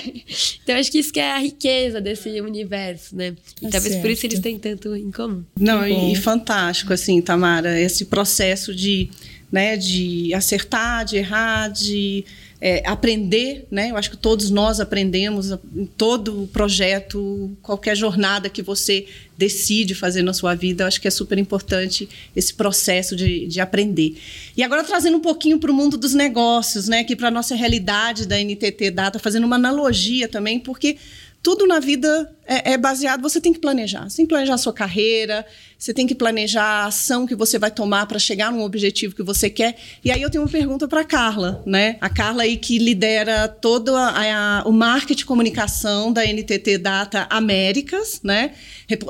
Então, 0.62 0.76
acho 0.76 0.90
que 0.90 0.98
isso 0.98 1.12
que 1.12 1.20
é 1.20 1.32
a 1.32 1.38
riqueza 1.38 2.00
desse 2.00 2.40
universo, 2.40 3.16
né? 3.16 3.34
E 3.60 3.66
tá 3.66 3.72
talvez 3.72 3.94
certo. 3.94 4.02
por 4.02 4.10
isso 4.10 4.26
eles 4.26 4.40
têm 4.40 4.58
tanto 4.58 4.94
em 4.94 5.10
comum. 5.10 5.44
Não, 5.58 5.86
e, 5.86 6.12
e 6.12 6.16
fantástico, 6.16 6.92
assim, 6.92 7.20
Tamara, 7.20 7.80
esse 7.80 8.06
processo 8.06 8.74
de, 8.74 9.10
né, 9.50 9.76
de 9.76 10.32
acertar, 10.34 11.04
de 11.04 11.16
errar, 11.16 11.68
de 11.68 12.24
é, 12.64 12.80
aprender, 12.86 13.66
né? 13.68 13.90
Eu 13.90 13.96
acho 13.96 14.08
que 14.08 14.16
todos 14.16 14.48
nós 14.48 14.78
aprendemos 14.78 15.50
em 15.74 15.84
todo 15.84 16.48
projeto, 16.52 17.50
qualquer 17.60 17.96
jornada 17.96 18.48
que 18.48 18.62
você 18.62 19.04
decide 19.36 19.96
fazer 19.96 20.22
na 20.22 20.32
sua 20.32 20.54
vida, 20.54 20.84
eu 20.84 20.86
acho 20.86 21.00
que 21.00 21.08
é 21.08 21.10
super 21.10 21.36
importante 21.38 22.08
esse 22.36 22.54
processo 22.54 23.16
de, 23.16 23.48
de 23.48 23.60
aprender. 23.60 24.16
E 24.56 24.62
agora 24.62 24.84
trazendo 24.84 25.16
um 25.16 25.20
pouquinho 25.20 25.58
para 25.58 25.72
o 25.72 25.74
mundo 25.74 25.96
dos 25.96 26.14
negócios, 26.14 26.86
né? 26.86 27.00
Aqui 27.00 27.16
para 27.16 27.26
a 27.26 27.32
nossa 27.32 27.56
realidade 27.56 28.28
da 28.28 28.38
NTT 28.38 28.92
Data, 28.92 29.18
fazendo 29.18 29.42
uma 29.42 29.56
analogia 29.56 30.28
também, 30.28 30.60
porque 30.60 30.98
tudo 31.42 31.66
na 31.66 31.80
vida 31.80 32.32
é, 32.46 32.72
é, 32.72 32.78
baseado, 32.78 33.20
você 33.20 33.40
tem 33.40 33.52
que 33.52 33.58
planejar. 33.58 34.08
Você 34.08 34.18
tem 34.18 34.26
que 34.26 34.30
planejar 34.30 34.54
a 34.54 34.58
sua 34.58 34.72
carreira, 34.72 35.44
você 35.76 35.92
tem 35.92 36.06
que 36.06 36.14
planejar 36.14 36.62
a 36.62 36.86
ação 36.86 37.26
que 37.26 37.34
você 37.34 37.58
vai 37.58 37.70
tomar 37.70 38.06
para 38.06 38.18
chegar 38.18 38.52
num 38.52 38.62
objetivo 38.62 39.14
que 39.14 39.24
você 39.24 39.50
quer. 39.50 39.76
E 40.04 40.12
aí 40.12 40.22
eu 40.22 40.30
tenho 40.30 40.44
uma 40.44 40.50
pergunta 40.50 40.86
para 40.86 41.04
Carla, 41.04 41.60
né? 41.66 41.96
A 42.00 42.08
Carla 42.08 42.44
aí 42.44 42.56
que 42.56 42.78
lidera 42.78 43.48
todo 43.48 43.96
a, 43.96 44.60
a, 44.60 44.68
o 44.68 44.72
marketing 44.72 45.22
e 45.22 45.24
comunicação 45.26 46.12
da 46.12 46.24
NTT 46.24 46.78
Data 46.78 47.26
Américas, 47.28 48.20
né? 48.22 48.52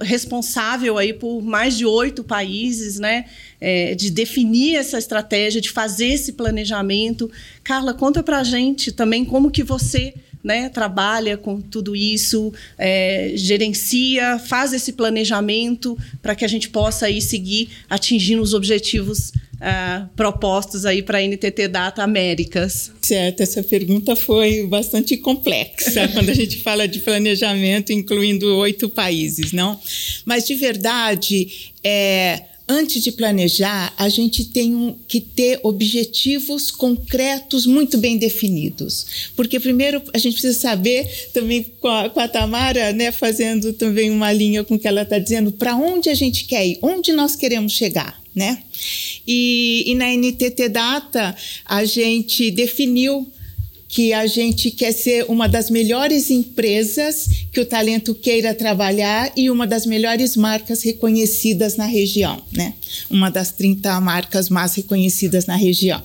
Responsável 0.01 0.97
aí 0.97 1.13
por 1.13 1.43
mais 1.43 1.77
de 1.77 1.85
oito 1.85 2.25
países, 2.25 2.99
né? 2.99 3.27
É, 3.61 3.95
de 3.95 4.11
definir 4.11 4.77
essa 4.77 4.99
estratégia, 4.99 5.61
de 5.61 5.71
fazer 5.71 6.07
esse 6.07 6.33
planejamento. 6.33 7.31
Carla, 7.63 7.93
conta 7.93 8.23
para 8.23 8.39
a 8.39 8.45
gente 8.45 8.91
também 8.91 9.23
como 9.23 9.51
que 9.51 9.63
você 9.63 10.15
né, 10.43 10.69
trabalha 10.69 11.37
com 11.37 11.61
tudo 11.61 11.95
isso, 11.95 12.53
é, 12.77 13.33
gerencia, 13.35 14.39
faz 14.39 14.73
esse 14.73 14.93
planejamento 14.93 15.97
para 16.21 16.35
que 16.35 16.45
a 16.45 16.49
gente 16.49 16.69
possa 16.69 17.07
aí 17.07 17.21
seguir 17.21 17.69
atingindo 17.89 18.43
os 18.43 18.53
objetivos 18.55 19.33
uh, 19.63 20.09
propostos 20.17 20.85
aí 20.85 21.03
para 21.03 21.19
a 21.19 21.23
NTT 21.23 21.69
Data 21.69 22.03
Américas? 22.03 22.91
Certo, 23.01 23.41
essa 23.43 23.63
pergunta 23.63 24.17
foi 24.17 24.67
bastante 24.67 25.17
complexa 25.17 26.09
quando 26.13 26.31
a 26.31 26.35
gente 26.35 26.61
fala 26.61 26.89
de 26.89 26.99
planejamento, 27.01 27.93
incluindo 27.93 28.47
oito 28.57 28.89
países, 28.89 29.53
não? 29.53 29.81
Mas 30.25 30.47
de 30.47 30.55
verdade, 30.55 31.73
é 31.85 32.43
antes 32.69 33.03
de 33.03 33.13
planejar, 33.13 33.93
a 33.97 34.09
gente 34.09 34.47
tem 34.47 34.75
um, 34.75 34.97
que 35.07 35.21
ter 35.21 35.61
objetivos 35.63 36.71
concretos 36.71 37.67
muito 37.67 37.99
bem 37.99 38.17
definidos. 38.17 39.31
Porque, 39.37 39.59
primeiro, 39.59 40.03
a 40.13 40.19
gente 40.19 40.35
precisa 40.35 40.59
saber, 40.59 41.31
também 41.33 41.65
com 41.81 41.89
a, 41.89 42.09
com 42.09 42.21
a 42.21 42.29
Tamara, 42.29 42.93
né, 42.93 43.13
fazendo 43.13 43.73
também 43.73 44.11
uma 44.11 44.33
linha 44.33 44.65
com 44.65 44.75
o 44.75 44.79
que 44.79 44.89
ela 44.89 45.03
está 45.03 45.19
dizendo, 45.19 45.53
para 45.53 45.77
onde 45.77 46.09
a 46.09 46.15
gente 46.15 46.45
quer 46.45 46.67
ir, 46.67 46.79
onde 46.83 47.13
nós 47.13 47.37
queremos 47.37 47.73
chegar. 47.73 48.21
Né? 48.35 48.63
E, 49.27 49.85
e 49.87 49.95
na 49.95 50.07
NTT 50.07 50.71
Data, 50.71 51.37
a 51.67 51.85
gente 51.85 52.51
definiu 52.51 53.31
que 53.93 54.15
a 54.15 54.27
gente 54.27 54.71
quer 54.71 54.91
ser 54.93 55.27
uma 55.29 55.47
das 55.47 55.69
melhores 55.69 56.31
empresas 56.31 57.29
que 57.53 57.61
o 57.61 57.67
talento 57.67 58.15
queira 58.15 58.55
trabalhar 58.55 59.31
e 59.37 59.51
uma 59.51 59.67
das 59.67 59.85
melhores 59.85 60.35
marcas 60.35 60.83
reconhecidas 60.83 61.77
na 61.77 61.85
região, 61.85 62.43
né? 62.51 62.73
Uma 63.11 63.31
das 63.31 63.53
30 63.53 64.01
marcas 64.01 64.49
mais 64.49 64.75
reconhecidas 64.75 65.45
na 65.45 65.57
região. 65.57 66.03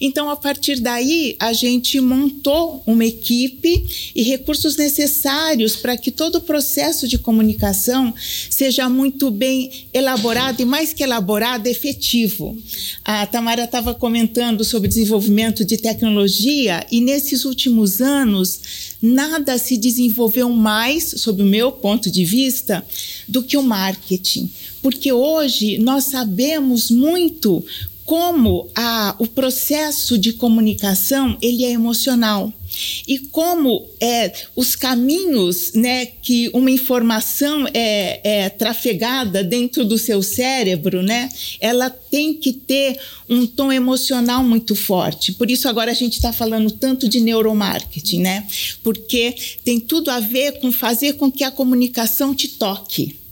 Então, 0.00 0.30
a 0.30 0.36
partir 0.36 0.80
daí, 0.80 1.36
a 1.38 1.52
gente 1.52 2.00
montou 2.00 2.82
uma 2.86 3.04
equipe 3.04 3.84
e 4.14 4.22
recursos 4.22 4.76
necessários 4.76 5.76
para 5.76 5.96
que 5.96 6.10
todo 6.10 6.36
o 6.36 6.40
processo 6.40 7.08
de 7.08 7.18
comunicação 7.18 8.14
seja 8.50 8.88
muito 8.88 9.30
bem 9.30 9.70
elaborado 9.92 10.60
e, 10.60 10.64
mais 10.64 10.92
que 10.92 11.02
elaborado, 11.02 11.66
efetivo. 11.66 12.56
A 13.04 13.26
Tamara 13.26 13.64
estava 13.64 13.94
comentando 13.94 14.64
sobre 14.64 14.88
desenvolvimento 14.88 15.64
de 15.64 15.76
tecnologia 15.76 16.86
e, 16.90 17.00
nesses 17.00 17.44
últimos 17.44 18.00
anos, 18.00 18.60
nada 19.00 19.58
se 19.58 19.76
desenvolveu 19.76 20.50
mais, 20.50 21.14
sob 21.16 21.42
o 21.42 21.46
meu 21.46 21.72
ponto 21.72 22.10
de 22.10 22.24
vista, 22.24 22.84
do 23.28 23.42
que 23.42 23.56
o 23.56 23.62
marketing. 23.62 24.50
Porque 24.82 25.12
hoje 25.12 25.78
nós 25.78 26.04
sabemos 26.04 26.90
muito 26.90 27.64
como 28.06 28.70
a, 28.74 29.16
o 29.18 29.26
processo 29.26 30.16
de 30.16 30.32
comunicação 30.32 31.36
ele 31.42 31.64
é 31.64 31.72
emocional 31.72 32.52
e 33.06 33.18
como 33.18 33.88
é, 34.00 34.32
os 34.54 34.76
caminhos 34.76 35.72
né, 35.74 36.06
que 36.06 36.48
uma 36.54 36.70
informação 36.70 37.66
é, 37.74 38.20
é 38.22 38.48
trafegada 38.48 39.42
dentro 39.42 39.84
do 39.84 39.98
seu 39.98 40.22
cérebro, 40.22 41.02
né, 41.02 41.28
ela 41.60 41.90
tem 41.90 42.34
que 42.34 42.52
ter 42.52 42.98
um 43.28 43.44
tom 43.44 43.72
emocional 43.72 44.44
muito 44.44 44.76
forte. 44.76 45.32
Por 45.32 45.50
isso 45.50 45.68
agora 45.68 45.90
a 45.90 45.94
gente 45.94 46.14
está 46.14 46.32
falando 46.32 46.70
tanto 46.70 47.08
de 47.08 47.20
neuromarketing, 47.20 48.20
né, 48.20 48.46
porque 48.84 49.34
tem 49.64 49.80
tudo 49.80 50.10
a 50.10 50.20
ver 50.20 50.60
com 50.60 50.70
fazer 50.70 51.14
com 51.14 51.30
que 51.30 51.42
a 51.42 51.50
comunicação 51.50 52.34
te 52.34 52.48
toque 52.48 53.25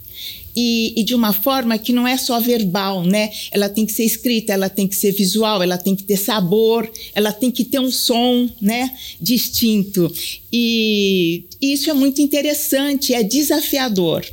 e, 0.55 0.93
e, 0.95 1.03
de 1.03 1.13
uma 1.13 1.33
forma 1.33 1.77
que 1.77 1.91
não 1.91 2.07
é 2.07 2.17
só 2.17 2.39
verbal, 2.39 3.03
né? 3.03 3.31
Ela 3.51 3.67
tem 3.67 3.85
que 3.85 3.91
ser 3.91 4.03
escrita, 4.03 4.53
ela 4.53 4.69
tem 4.69 4.87
que 4.87 4.95
ser 4.95 5.11
visual, 5.11 5.61
ela 5.61 5.77
tem 5.77 5.95
que 5.95 6.03
ter 6.03 6.17
sabor, 6.17 6.89
ela 7.13 7.31
tem 7.31 7.51
que 7.51 7.63
ter 7.63 7.79
um 7.79 7.91
som, 7.91 8.49
né? 8.61 8.91
Distinto. 9.19 10.11
E 10.51 11.43
isso 11.61 11.89
é 11.89 11.93
muito 11.93 12.21
interessante, 12.21 13.13
é 13.13 13.21
desafiador. 13.23 14.25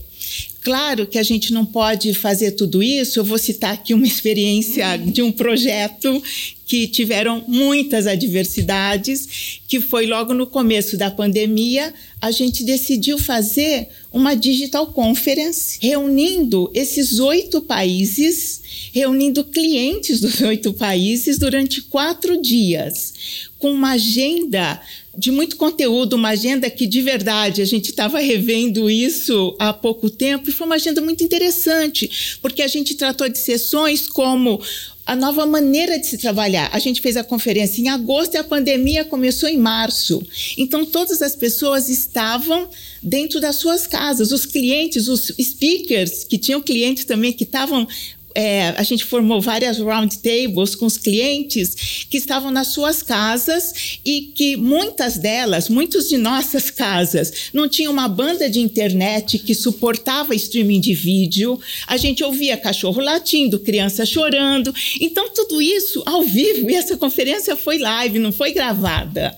Claro 0.63 1.09
que 1.09 1.19
a 1.19 1.23
gente 1.23 1.53
não 1.53 1.65
pode 1.65 2.15
fazer 2.15 2.53
tudo 2.53 2.83
isso. 2.83 3.19
Eu 3.19 3.25
vou 3.25 3.39
citar 3.39 3.73
aqui 3.75 3.93
uma 3.93 4.07
experiência 4.07 4.97
de 4.97 5.23
um 5.23 5.33
projeto 5.33 6.23
que 6.67 6.87
tiveram 6.87 7.45
muitas 7.47 8.07
adversidades, 8.07 9.61
que 9.67 9.81
foi 9.81 10.07
logo 10.07 10.33
no 10.33 10.47
começo 10.47 10.97
da 10.97 11.11
pandemia, 11.11 11.93
a 12.21 12.31
gente 12.31 12.65
decidiu 12.65 13.19
fazer 13.19 13.89
uma 14.13 14.35
digital 14.35 14.87
conference, 14.87 15.79
reunindo 15.81 16.71
esses 16.73 17.19
oito 17.19 17.61
países, 17.61 18.63
reunindo 18.93 19.45
clientes 19.45 20.21
dos 20.21 20.41
oito 20.41 20.73
países 20.73 21.39
durante 21.39 21.83
quatro 21.83 22.41
dias, 22.41 23.13
com 23.59 23.73
uma 23.73 23.93
agenda 23.93 24.81
de 25.17 25.31
muito 25.31 25.57
conteúdo, 25.57 26.15
uma 26.15 26.31
agenda 26.31 26.71
que 26.71 26.87
de 26.87 27.03
verdade 27.03 27.61
a 27.61 27.65
gente 27.65 27.91
estava 27.91 28.19
revendo 28.19 28.89
isso 28.89 29.55
há 29.59 29.73
pouco 29.73 30.09
tempo 30.09 30.49
e 30.49 30.53
foi 30.53 30.67
uma 30.67 30.77
agenda 30.77 31.01
muito 31.01 31.23
interessante, 31.23 32.39
porque 32.41 32.63
a 32.63 32.67
gente 32.67 32.95
tratou 32.95 33.29
de 33.29 33.39
sessões 33.39 34.09
como 34.09 34.61
a 35.05 35.17
nova 35.17 35.45
maneira 35.45 35.99
de 35.99 36.07
se 36.07 36.17
trabalhar. 36.17 36.71
A 36.73 36.79
gente 36.79 37.01
fez 37.01 37.17
a 37.17 37.25
conferência 37.25 37.81
em 37.81 37.89
agosto 37.89 38.35
e 38.35 38.39
a 38.39 38.45
pandemia 38.45 39.05
começou 39.05 39.49
em 39.49 39.59
março. 39.59 40.23
Então, 40.57 40.85
todas 40.85 41.21
as 41.21 41.35
pessoas 41.35 41.89
estavam 41.89 42.69
dentro 43.03 43.41
das 43.41 43.57
suas 43.57 43.87
casas. 43.87 44.31
Os 44.31 44.47
clientes, 44.47 45.09
os 45.09 45.33
speakers, 45.41 46.25
que 46.25 46.39
tinham 46.39 46.61
clientes 46.61 47.05
também 47.05 47.33
que 47.33 47.45
estavam 47.45 47.87
é, 48.35 48.75
a 48.77 48.83
gente 48.83 49.05
formou 49.05 49.41
várias 49.41 49.79
round 49.79 50.19
tables 50.19 50.75
com 50.75 50.87
os 50.87 50.97
clientes 50.97 52.07
que 52.09 52.17
estavam 52.17 52.51
nas 52.51 52.69
suas 52.69 53.03
casas 53.03 53.99
e 54.05 54.33
que 54.35 54.57
muitas 54.57 55.17
delas, 55.17 55.69
muitos 55.69 56.09
de 56.09 56.17
nossas 56.17 56.71
casas, 56.71 57.51
não 57.53 57.69
tinham 57.69 57.93
uma 57.93 58.09
banda 58.09 58.49
de 58.49 58.61
internet 58.61 59.39
que 59.39 59.55
suportava 59.55 60.35
streaming 60.35 60.81
de 60.81 60.95
vídeo. 60.95 61.61
A 61.87 61.97
gente 61.97 62.23
ouvia 62.23 62.57
cachorro 62.57 63.01
latindo, 63.01 63.61
criança 63.61 64.05
chorando. 64.07 64.75
Então, 65.01 65.29
tudo 65.35 65.61
isso 65.61 66.03
ao 66.07 66.23
vivo, 66.23 66.71
e 66.71 66.75
essa 66.75 66.97
conferência 66.97 67.57
foi 67.57 67.79
live, 67.79 68.19
não 68.19 68.33
foi 68.33 68.53
gravada. 68.53 69.37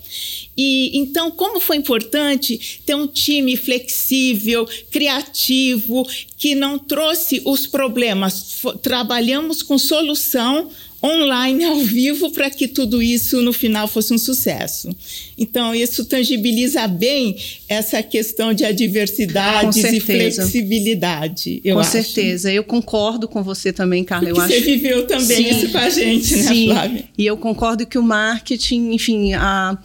E 0.57 0.97
então, 0.99 1.31
como 1.31 1.61
foi 1.61 1.77
importante 1.77 2.81
ter 2.87 2.95
um 2.95 3.07
time 3.07 3.57
flexível, 3.57 4.69
criativo, 4.91 6.07
que 6.39 6.55
não 6.55 6.79
trouxe 6.79 7.43
os 7.45 7.67
problemas. 7.67 8.63
Trabalhamos 8.83 9.63
com 9.63 9.79
solução 9.79 10.71
online 11.05 11.65
ao 11.65 11.81
vivo 11.81 12.31
para 12.31 12.49
que 12.49 12.67
tudo 12.67 13.03
isso 13.03 13.43
no 13.43 13.53
final 13.53 13.87
fosse 13.87 14.15
um 14.15 14.19
sucesso. 14.19 14.95
Então, 15.37 15.75
isso 15.75 16.07
tangibiliza 16.07 16.87
bem 16.89 17.37
essa 17.69 18.03
questão 18.03 18.55
de 18.55 18.65
adversidades 18.65 19.85
e 19.85 20.01
flexibilidade. 20.01 21.61
Eu 21.63 21.75
com 21.75 21.81
acho. 21.81 21.91
certeza. 21.91 22.51
Eu 22.51 22.65
concordo 22.65 23.29
com 23.29 23.43
você 23.43 23.71
também, 23.71 24.03
Carla. 24.03 24.31
Eu 24.31 24.35
você 24.35 24.61
viveu 24.61 25.07
também 25.07 25.37
Sim. 25.37 25.51
isso 25.51 25.69
com 25.71 25.79
a 25.79 25.91
gente, 25.91 26.37
né, 26.37 26.43
Sim. 26.43 26.69
Flávia? 26.69 27.05
E 27.19 27.27
eu 27.27 27.37
concordo 27.37 27.87
que 27.87 27.99
o 27.99 28.03
marketing, 28.03 28.93
enfim, 28.93 29.35
a 29.35 29.77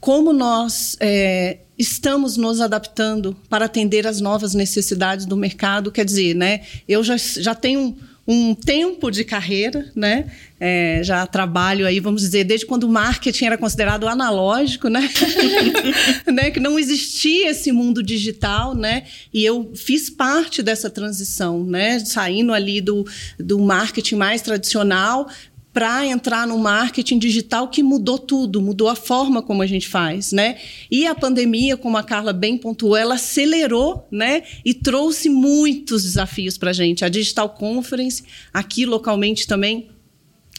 como 0.00 0.32
nós 0.32 0.96
é, 1.00 1.58
estamos 1.78 2.36
nos 2.36 2.60
adaptando 2.60 3.36
para 3.48 3.64
atender 3.66 4.06
as 4.06 4.20
novas 4.20 4.54
necessidades 4.54 5.26
do 5.26 5.36
mercado. 5.36 5.92
Quer 5.92 6.04
dizer, 6.04 6.34
né, 6.34 6.62
eu 6.88 7.02
já, 7.04 7.16
já 7.16 7.54
tenho 7.54 7.96
um 8.30 8.54
tempo 8.54 9.10
de 9.10 9.24
carreira, 9.24 9.90
né? 9.96 10.30
É, 10.60 11.00
já 11.02 11.26
trabalho 11.26 11.86
aí, 11.86 11.98
vamos 11.98 12.20
dizer, 12.20 12.44
desde 12.44 12.66
quando 12.66 12.84
o 12.84 12.88
marketing 12.88 13.46
era 13.46 13.56
considerado 13.56 14.06
analógico, 14.06 14.88
né? 14.88 15.08
né? 16.30 16.50
Que 16.50 16.60
não 16.60 16.78
existia 16.78 17.48
esse 17.48 17.72
mundo 17.72 18.02
digital, 18.02 18.74
né? 18.74 19.04
E 19.32 19.42
eu 19.42 19.72
fiz 19.74 20.10
parte 20.10 20.62
dessa 20.62 20.90
transição, 20.90 21.64
né? 21.64 22.00
Saindo 22.00 22.52
ali 22.52 22.82
do, 22.82 23.06
do 23.38 23.58
marketing 23.58 24.16
mais 24.16 24.42
tradicional 24.42 25.26
para 25.78 26.04
entrar 26.04 26.44
no 26.44 26.58
marketing 26.58 27.20
digital 27.20 27.68
que 27.68 27.84
mudou 27.84 28.18
tudo, 28.18 28.60
mudou 28.60 28.88
a 28.88 28.96
forma 28.96 29.40
como 29.40 29.62
a 29.62 29.66
gente 29.66 29.86
faz, 29.86 30.32
né? 30.32 30.58
E 30.90 31.06
a 31.06 31.14
pandemia, 31.14 31.76
como 31.76 31.96
a 31.96 32.02
Carla 32.02 32.32
bem 32.32 32.58
pontuou, 32.58 32.96
ela 32.96 33.14
acelerou, 33.14 34.04
né? 34.10 34.42
E 34.64 34.74
trouxe 34.74 35.28
muitos 35.28 36.02
desafios 36.02 36.58
para 36.58 36.70
a 36.70 36.72
gente. 36.72 37.04
A 37.04 37.08
Digital 37.08 37.50
Conference, 37.50 38.24
aqui 38.52 38.84
localmente 38.84 39.46
também, 39.46 39.88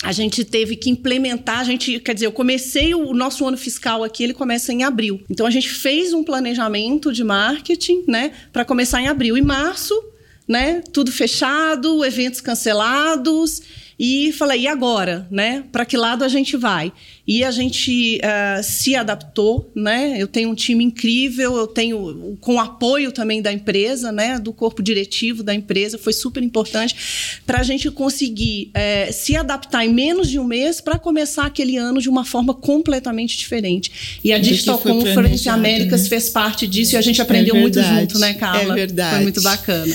a 0.02 0.14
gente 0.14 0.46
teve 0.46 0.78
que 0.78 0.90
implementar, 0.90 1.60
a 1.60 1.64
gente, 1.66 2.00
quer 2.00 2.14
dizer, 2.14 2.28
eu 2.28 2.32
comecei 2.32 2.96
o 2.96 3.14
nosso 3.14 3.46
ano 3.46 3.58
fiscal 3.58 4.06
aqui, 4.06 4.24
ele 4.24 4.34
começa 4.34 4.72
em 4.72 4.84
abril. 4.84 5.20
Então 5.30 5.46
a 5.46 5.52
gente 5.52 5.68
fez 5.68 6.14
um 6.14 6.24
planejamento 6.24 7.12
de 7.12 7.26
marketing, 7.26 8.06
né, 8.08 8.32
para 8.54 8.64
começar 8.64 9.02
em 9.02 9.10
abril. 9.10 9.38
Em 9.38 9.42
março, 9.42 10.02
né, 10.48 10.82
tudo 10.94 11.12
fechado, 11.12 12.06
eventos 12.06 12.40
cancelados 12.40 13.89
e 14.00 14.32
falei, 14.32 14.62
e 14.62 14.68
agora, 14.68 15.28
né? 15.30 15.66
Para 15.74 15.84
que 15.84 15.98
lado 15.98 16.24
a 16.24 16.30
gente 16.30 16.56
vai? 16.56 16.90
E 17.28 17.44
a 17.44 17.52
gente 17.52 18.22
uh, 18.24 18.64
se 18.64 18.96
adaptou, 18.96 19.70
né? 19.76 20.16
Eu 20.18 20.26
tenho 20.26 20.50
um 20.50 20.56
time 20.56 20.86
incrível, 20.86 21.58
eu 21.58 21.68
tenho 21.68 22.38
com 22.40 22.56
o 22.56 22.60
apoio 22.60 23.12
também 23.12 23.42
da 23.42 23.52
empresa, 23.52 24.10
né? 24.10 24.40
Do 24.40 24.54
corpo 24.54 24.82
diretivo 24.82 25.44
da 25.44 25.54
empresa, 25.54 25.98
foi 25.98 26.14
super 26.14 26.42
importante 26.42 27.42
para 27.46 27.60
a 27.60 27.64
gente 27.64 27.92
conseguir 27.92 28.72
uh, 28.72 29.12
se 29.12 29.36
adaptar 29.36 29.86
em 29.86 29.94
menos 29.94 30.30
de 30.30 30.40
um 30.40 30.46
mês 30.46 30.80
para 30.80 30.98
começar 30.98 31.46
aquele 31.46 31.76
ano 31.76 32.02
de 32.02 32.08
uma 32.08 32.24
forma 32.24 32.54
completamente 32.54 33.38
diferente. 33.38 34.20
E 34.24 34.32
a 34.32 34.40
Digital 34.40 34.80
Conference 34.80 35.50
Américas 35.50 36.04
né? 36.04 36.10
fez 36.10 36.30
parte 36.30 36.66
disso 36.66 36.96
e 36.96 36.98
a 36.98 37.02
gente 37.02 37.22
aprendeu 37.22 37.54
é 37.54 37.60
muito 37.60 37.84
junto, 37.84 38.18
né, 38.18 38.34
Carla? 38.34 38.72
É 38.72 38.76
verdade. 38.76 39.16
Foi 39.16 39.24
muito 39.24 39.42
bacana. 39.42 39.94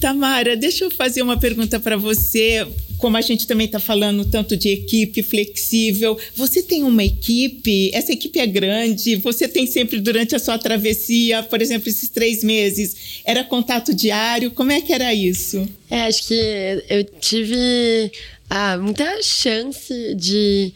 Tamara, 0.00 0.56
deixa 0.56 0.84
eu 0.84 0.90
fazer 0.90 1.22
uma 1.22 1.38
pergunta 1.38 1.78
para 1.78 1.96
você 1.96 2.66
como 3.04 3.18
a 3.18 3.20
gente 3.20 3.46
também 3.46 3.66
está 3.66 3.78
falando 3.78 4.24
tanto 4.24 4.56
de 4.56 4.70
equipe 4.70 5.22
flexível, 5.22 6.18
você 6.34 6.62
tem 6.62 6.84
uma 6.84 7.04
equipe, 7.04 7.90
essa 7.92 8.10
equipe 8.10 8.40
é 8.40 8.46
grande, 8.46 9.16
você 9.16 9.46
tem 9.46 9.66
sempre 9.66 10.00
durante 10.00 10.34
a 10.34 10.38
sua 10.38 10.56
travessia, 10.56 11.42
por 11.42 11.60
exemplo, 11.60 11.86
esses 11.86 12.08
três 12.08 12.42
meses, 12.42 13.20
era 13.22 13.44
contato 13.44 13.92
diário, 13.92 14.50
como 14.52 14.72
é 14.72 14.80
que 14.80 14.90
era 14.90 15.12
isso? 15.12 15.68
É, 15.90 16.04
acho 16.04 16.26
que 16.26 16.82
eu 16.88 17.04
tive 17.20 18.10
ah, 18.48 18.78
muita 18.78 19.22
chance 19.22 20.14
de 20.14 20.72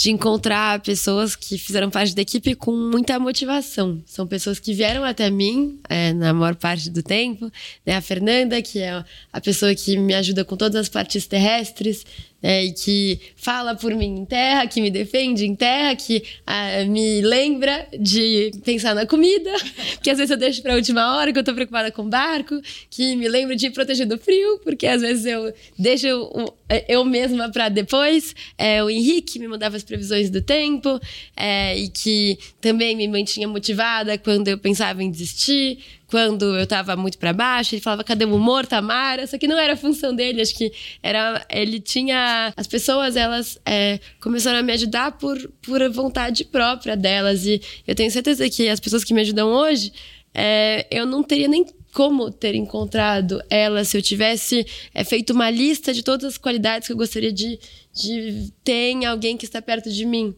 de 0.00 0.10
encontrar 0.10 0.80
pessoas 0.80 1.36
que 1.36 1.58
fizeram 1.58 1.90
parte 1.90 2.14
da 2.14 2.22
equipe 2.22 2.54
com 2.54 2.72
muita 2.72 3.18
motivação. 3.18 4.02
São 4.06 4.26
pessoas 4.26 4.58
que 4.58 4.72
vieram 4.72 5.04
até 5.04 5.28
mim 5.28 5.78
é, 5.90 6.14
na 6.14 6.32
maior 6.32 6.54
parte 6.54 6.88
do 6.88 7.02
tempo. 7.02 7.52
Né? 7.84 7.94
A 7.94 8.00
Fernanda, 8.00 8.62
que 8.62 8.78
é 8.78 9.04
a 9.30 9.40
pessoa 9.42 9.74
que 9.74 9.98
me 9.98 10.14
ajuda 10.14 10.42
com 10.42 10.56
todas 10.56 10.80
as 10.80 10.88
partes 10.88 11.26
terrestres, 11.26 12.06
é, 12.42 12.64
e 12.64 12.72
que 12.72 13.20
fala 13.36 13.74
por 13.74 13.94
mim 13.94 14.20
em 14.20 14.24
terra, 14.24 14.66
que 14.66 14.80
me 14.80 14.90
defende 14.90 15.44
em 15.44 15.54
terra, 15.54 15.94
que 15.94 16.22
ah, 16.46 16.84
me 16.86 17.20
lembra 17.20 17.86
de 17.98 18.50
pensar 18.64 18.94
na 18.94 19.06
comida, 19.06 19.52
que 20.02 20.10
às 20.10 20.18
vezes 20.18 20.30
eu 20.30 20.36
deixo 20.36 20.62
para 20.62 20.72
a 20.72 20.76
última 20.76 21.16
hora, 21.16 21.32
que 21.32 21.38
eu 21.38 21.42
estou 21.42 21.54
preocupada 21.54 21.90
com 21.90 22.02
o 22.02 22.08
barco, 22.08 22.60
que 22.88 23.14
me 23.16 23.28
lembra 23.28 23.54
de 23.56 23.70
proteger 23.70 24.06
do 24.06 24.18
frio, 24.18 24.58
porque 24.64 24.86
às 24.86 25.00
vezes 25.00 25.26
eu 25.26 25.52
deixo 25.78 26.06
eu, 26.06 26.54
eu 26.88 27.04
mesma 27.04 27.50
para 27.50 27.68
depois. 27.68 28.34
É, 28.56 28.82
o 28.82 28.88
Henrique 28.88 29.38
me 29.38 29.48
mandava 29.48 29.76
as 29.76 29.82
previsões 29.82 30.30
do 30.30 30.40
tempo 30.40 31.00
é, 31.36 31.78
e 31.78 31.88
que 31.88 32.38
também 32.60 32.96
me 32.96 33.06
mantinha 33.06 33.46
motivada 33.46 34.16
quando 34.16 34.48
eu 34.48 34.58
pensava 34.58 35.02
em 35.02 35.10
desistir 35.10 35.78
quando 36.10 36.58
eu 36.58 36.66
tava 36.66 36.96
muito 36.96 37.16
para 37.16 37.32
baixo, 37.32 37.74
ele 37.74 37.80
falava, 37.80 38.02
cadê 38.02 38.24
o 38.24 38.34
humor, 38.34 38.66
Tamara? 38.66 39.26
Só 39.28 39.38
que 39.38 39.46
não 39.46 39.56
era 39.56 39.74
a 39.74 39.76
função 39.76 40.14
dele, 40.14 40.42
acho 40.42 40.54
que 40.54 40.72
era. 41.02 41.46
Ele 41.48 41.78
tinha. 41.80 42.52
As 42.56 42.66
pessoas, 42.66 43.14
elas 43.14 43.58
é, 43.64 44.00
começaram 44.20 44.58
a 44.58 44.62
me 44.62 44.72
ajudar 44.72 45.12
por, 45.12 45.38
por 45.62 45.88
vontade 45.90 46.44
própria 46.44 46.96
delas. 46.96 47.46
E 47.46 47.62
eu 47.86 47.94
tenho 47.94 48.10
certeza 48.10 48.50
que 48.50 48.68
as 48.68 48.80
pessoas 48.80 49.04
que 49.04 49.14
me 49.14 49.20
ajudam 49.20 49.48
hoje, 49.48 49.92
é, 50.34 50.84
eu 50.90 51.06
não 51.06 51.22
teria 51.22 51.46
nem 51.46 51.64
como 51.92 52.30
ter 52.30 52.54
encontrado 52.54 53.42
elas 53.48 53.88
se 53.88 53.96
eu 53.96 54.02
tivesse 54.02 54.66
é, 54.92 55.04
feito 55.04 55.32
uma 55.32 55.48
lista 55.48 55.92
de 55.92 56.02
todas 56.02 56.24
as 56.24 56.38
qualidades 56.38 56.88
que 56.88 56.92
eu 56.92 56.96
gostaria 56.96 57.32
de, 57.32 57.58
de 57.92 58.52
ter 58.64 58.90
em 58.90 59.04
alguém 59.06 59.36
que 59.36 59.44
está 59.44 59.62
perto 59.62 59.90
de 59.90 60.04
mim. 60.04 60.34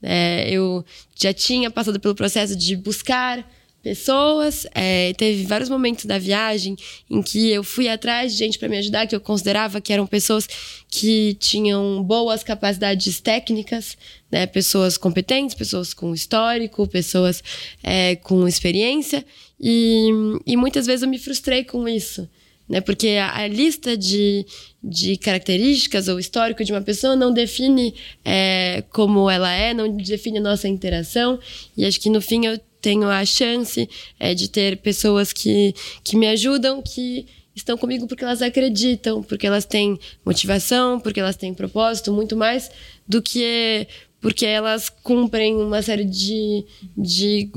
É, 0.00 0.48
eu 0.48 0.84
já 1.20 1.32
tinha 1.32 1.72
passado 1.72 1.98
pelo 1.98 2.14
processo 2.14 2.54
de 2.54 2.76
buscar 2.76 3.44
pessoas. 3.82 4.66
É, 4.74 5.12
teve 5.14 5.44
vários 5.44 5.68
momentos 5.68 6.04
da 6.04 6.18
viagem 6.18 6.76
em 7.08 7.22
que 7.22 7.50
eu 7.50 7.62
fui 7.62 7.88
atrás 7.88 8.32
de 8.32 8.38
gente 8.38 8.58
para 8.58 8.68
me 8.68 8.78
ajudar, 8.78 9.06
que 9.06 9.14
eu 9.14 9.20
considerava 9.20 9.80
que 9.80 9.92
eram 9.92 10.06
pessoas 10.06 10.48
que 10.88 11.34
tinham 11.40 12.02
boas 12.02 12.42
capacidades 12.42 13.20
técnicas, 13.20 13.96
né? 14.30 14.46
pessoas 14.46 14.96
competentes, 14.96 15.54
pessoas 15.54 15.94
com 15.94 16.14
histórico, 16.14 16.86
pessoas 16.86 17.42
é, 17.82 18.16
com 18.16 18.46
experiência. 18.46 19.24
E, 19.60 20.10
e 20.46 20.56
muitas 20.56 20.86
vezes 20.86 21.02
eu 21.02 21.08
me 21.08 21.18
frustrei 21.18 21.64
com 21.64 21.88
isso. 21.88 22.28
Né? 22.68 22.82
Porque 22.82 23.08
a, 23.08 23.34
a, 23.38 23.48
lista 23.48 23.96
de, 23.96 24.44
de 24.82 25.16
características 25.16 26.06
ou 26.06 26.18
histórico 26.18 26.62
de 26.62 26.72
uma 26.72 26.82
pessoa 26.82 27.16
não 27.16 27.32
define 27.32 27.94
é, 28.22 28.84
como 28.90 29.30
ela 29.30 29.50
é, 29.50 29.72
não 29.72 29.96
define 29.96 30.38
a 30.38 30.42
nossa 30.42 30.68
interação. 30.68 31.38
E 31.76 31.86
acho 31.86 31.98
que 31.98 32.10
no 32.10 32.20
fim 32.20 32.44
eu 32.44 32.60
tenho 32.80 33.08
a 33.08 33.24
chance 33.24 33.88
é, 34.18 34.34
de 34.34 34.48
ter 34.48 34.78
pessoas 34.78 35.32
que, 35.32 35.74
que 36.04 36.16
me 36.16 36.28
ajudam, 36.28 36.82
que 36.82 37.26
estão 37.54 37.76
comigo 37.76 38.06
porque 38.06 38.24
elas 38.24 38.40
acreditam, 38.42 39.22
porque 39.22 39.46
elas 39.46 39.64
têm 39.64 39.98
motivação, 40.24 41.00
porque 41.00 41.20
elas 41.20 41.36
têm 41.36 41.52
propósito, 41.52 42.12
muito 42.12 42.36
mais 42.36 42.70
do 43.06 43.20
que 43.20 43.86
porque 44.20 44.44
elas 44.44 44.88
cumprem 44.88 45.56
uma 45.56 45.80
série 45.80 46.04
de, 46.04 46.64
de 46.96 47.50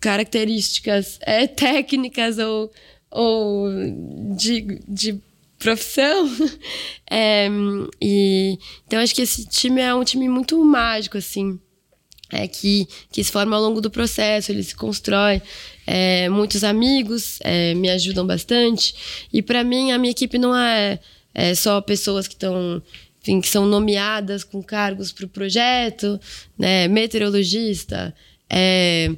características 0.00 1.18
é, 1.22 1.46
técnicas 1.46 2.38
ou, 2.38 2.72
ou 3.10 3.68
de, 4.36 4.80
de 4.88 5.20
profissão. 5.58 6.28
É, 7.12 7.48
e, 8.00 8.56
então, 8.86 9.00
acho 9.00 9.12
que 9.12 9.22
esse 9.22 9.44
time 9.44 9.80
é 9.80 9.92
um 9.92 10.04
time 10.04 10.28
muito 10.28 10.64
mágico, 10.64 11.18
assim 11.18 11.58
é, 12.30 12.46
que, 12.46 12.86
que 13.10 13.22
se 13.22 13.30
forma 13.30 13.56
ao 13.56 13.62
longo 13.62 13.80
do 13.80 13.90
processo, 13.90 14.52
ele 14.52 14.62
se 14.62 14.74
constrói. 14.74 15.42
É, 15.86 16.28
muitos 16.28 16.62
amigos 16.62 17.38
é, 17.40 17.74
me 17.74 17.90
ajudam 17.90 18.26
bastante. 18.26 18.94
E 19.32 19.42
para 19.42 19.64
mim, 19.64 19.92
a 19.92 19.98
minha 19.98 20.12
equipe 20.12 20.38
não 20.38 20.56
é, 20.56 20.98
é 21.34 21.54
só 21.54 21.80
pessoas 21.80 22.26
que 22.26 22.34
estão. 22.34 22.82
Que 23.22 23.46
são 23.48 23.66
nomeadas 23.66 24.42
com 24.42 24.62
cargos 24.62 25.12
para 25.12 25.26
o 25.26 25.28
projeto, 25.28 26.18
né? 26.58 26.88
meteorologista, 26.88 28.14
é, 28.50 29.10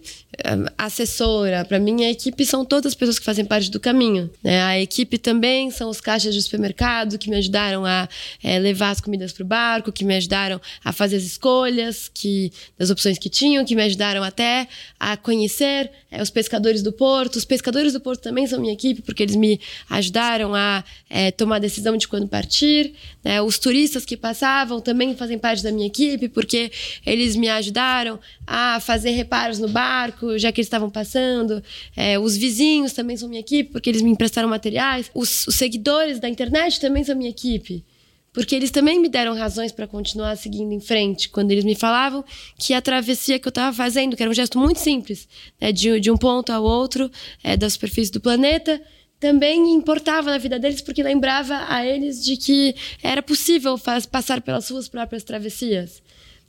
assessora, 0.78 1.64
para 1.64 1.78
mim 1.78 2.04
a 2.04 2.10
equipe 2.10 2.44
são 2.44 2.64
todas 2.64 2.92
as 2.92 2.94
pessoas 2.94 3.18
que 3.18 3.24
fazem 3.24 3.44
parte 3.44 3.70
do 3.70 3.78
caminho. 3.78 4.30
Né? 4.42 4.62
A 4.62 4.80
equipe 4.80 5.18
também 5.18 5.70
são 5.70 5.90
os 5.90 6.00
caixas 6.00 6.34
de 6.34 6.42
supermercado 6.42 7.18
que 7.18 7.28
me 7.28 7.36
ajudaram 7.36 7.84
a 7.84 8.08
é, 8.42 8.58
levar 8.58 8.90
as 8.90 9.00
comidas 9.00 9.32
para 9.32 9.44
o 9.44 9.46
barco, 9.46 9.92
que 9.92 10.04
me 10.04 10.16
ajudaram 10.16 10.60
a 10.84 10.92
fazer 10.92 11.16
as 11.16 11.22
escolhas 11.22 12.10
que, 12.12 12.52
das 12.78 12.90
opções 12.90 13.18
que 13.18 13.28
tinham, 13.28 13.64
que 13.64 13.74
me 13.76 13.82
ajudaram 13.82 14.22
até 14.22 14.68
a 14.98 15.16
conhecer 15.16 15.90
é, 16.10 16.22
os 16.22 16.30
pescadores 16.30 16.82
do 16.82 16.92
porto. 16.92 17.36
Os 17.36 17.44
pescadores 17.44 17.92
do 17.92 18.00
porto 18.00 18.22
também 18.22 18.46
são 18.46 18.60
minha 18.60 18.72
equipe, 18.72 19.02
porque 19.02 19.22
eles 19.22 19.36
me 19.36 19.60
ajudaram 19.88 20.54
a 20.54 20.82
é, 21.08 21.30
tomar 21.30 21.56
a 21.56 21.60
decisão 21.60 21.96
de 21.96 22.08
quando 22.08 22.26
partir. 22.26 22.94
Né? 23.22 23.40
Os 23.42 23.58
turistas 23.58 24.04
que 24.04 24.16
passavam 24.16 24.80
também 24.80 25.14
fazem 25.14 25.38
parte 25.38 25.62
da 25.62 25.70
minha 25.70 25.86
equipe, 25.86 26.28
porque 26.28 26.72
eles 27.04 27.36
me 27.36 27.48
ajudaram 27.48 28.18
a 28.46 28.80
fazer 28.80 29.10
reparos 29.22 29.58
no 29.58 29.68
barco, 29.68 30.38
já 30.38 30.52
que 30.52 30.60
eles 30.60 30.66
estavam 30.66 30.90
passando. 30.90 31.62
É, 31.96 32.18
os 32.18 32.36
vizinhos 32.36 32.92
também 32.92 33.16
são 33.16 33.28
minha 33.28 33.40
equipe, 33.40 33.70
porque 33.70 33.88
eles 33.88 34.02
me 34.02 34.10
emprestaram 34.10 34.48
materiais. 34.48 35.10
Os, 35.14 35.46
os 35.46 35.54
seguidores 35.54 36.20
da 36.20 36.28
internet 36.28 36.80
também 36.80 37.04
são 37.04 37.16
minha 37.16 37.30
equipe. 37.30 37.84
Porque 38.32 38.54
eles 38.54 38.70
também 38.70 38.98
me 38.98 39.10
deram 39.10 39.34
razões 39.34 39.72
para 39.72 39.86
continuar 39.86 40.36
seguindo 40.36 40.72
em 40.72 40.80
frente. 40.80 41.28
Quando 41.28 41.50
eles 41.50 41.64
me 41.64 41.74
falavam 41.74 42.24
que 42.58 42.72
a 42.72 42.80
travessia 42.80 43.38
que 43.38 43.46
eu 43.46 43.50
estava 43.50 43.76
fazendo, 43.76 44.16
que 44.16 44.22
era 44.22 44.30
um 44.30 44.34
gesto 44.34 44.58
muito 44.58 44.80
simples, 44.80 45.28
né, 45.60 45.70
de, 45.70 46.00
de 46.00 46.10
um 46.10 46.16
ponto 46.16 46.50
ao 46.50 46.64
outro 46.64 47.10
é, 47.44 47.58
da 47.58 47.68
superfície 47.68 48.10
do 48.10 48.20
planeta, 48.20 48.80
também 49.20 49.72
importava 49.72 50.30
na 50.30 50.38
vida 50.38 50.58
deles, 50.58 50.80
porque 50.80 51.02
lembrava 51.02 51.66
a 51.68 51.86
eles 51.86 52.24
de 52.24 52.36
que 52.36 52.74
era 53.02 53.22
possível 53.22 53.78
faz, 53.78 54.04
passar 54.04 54.40
pelas 54.40 54.64
suas 54.64 54.88
próprias 54.88 55.22
travessias. 55.22 56.02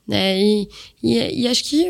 Né? 0.05 0.37
E, 0.37 0.67
e, 1.01 1.43
e, 1.43 1.47
acho 1.47 1.63
que 1.63 1.87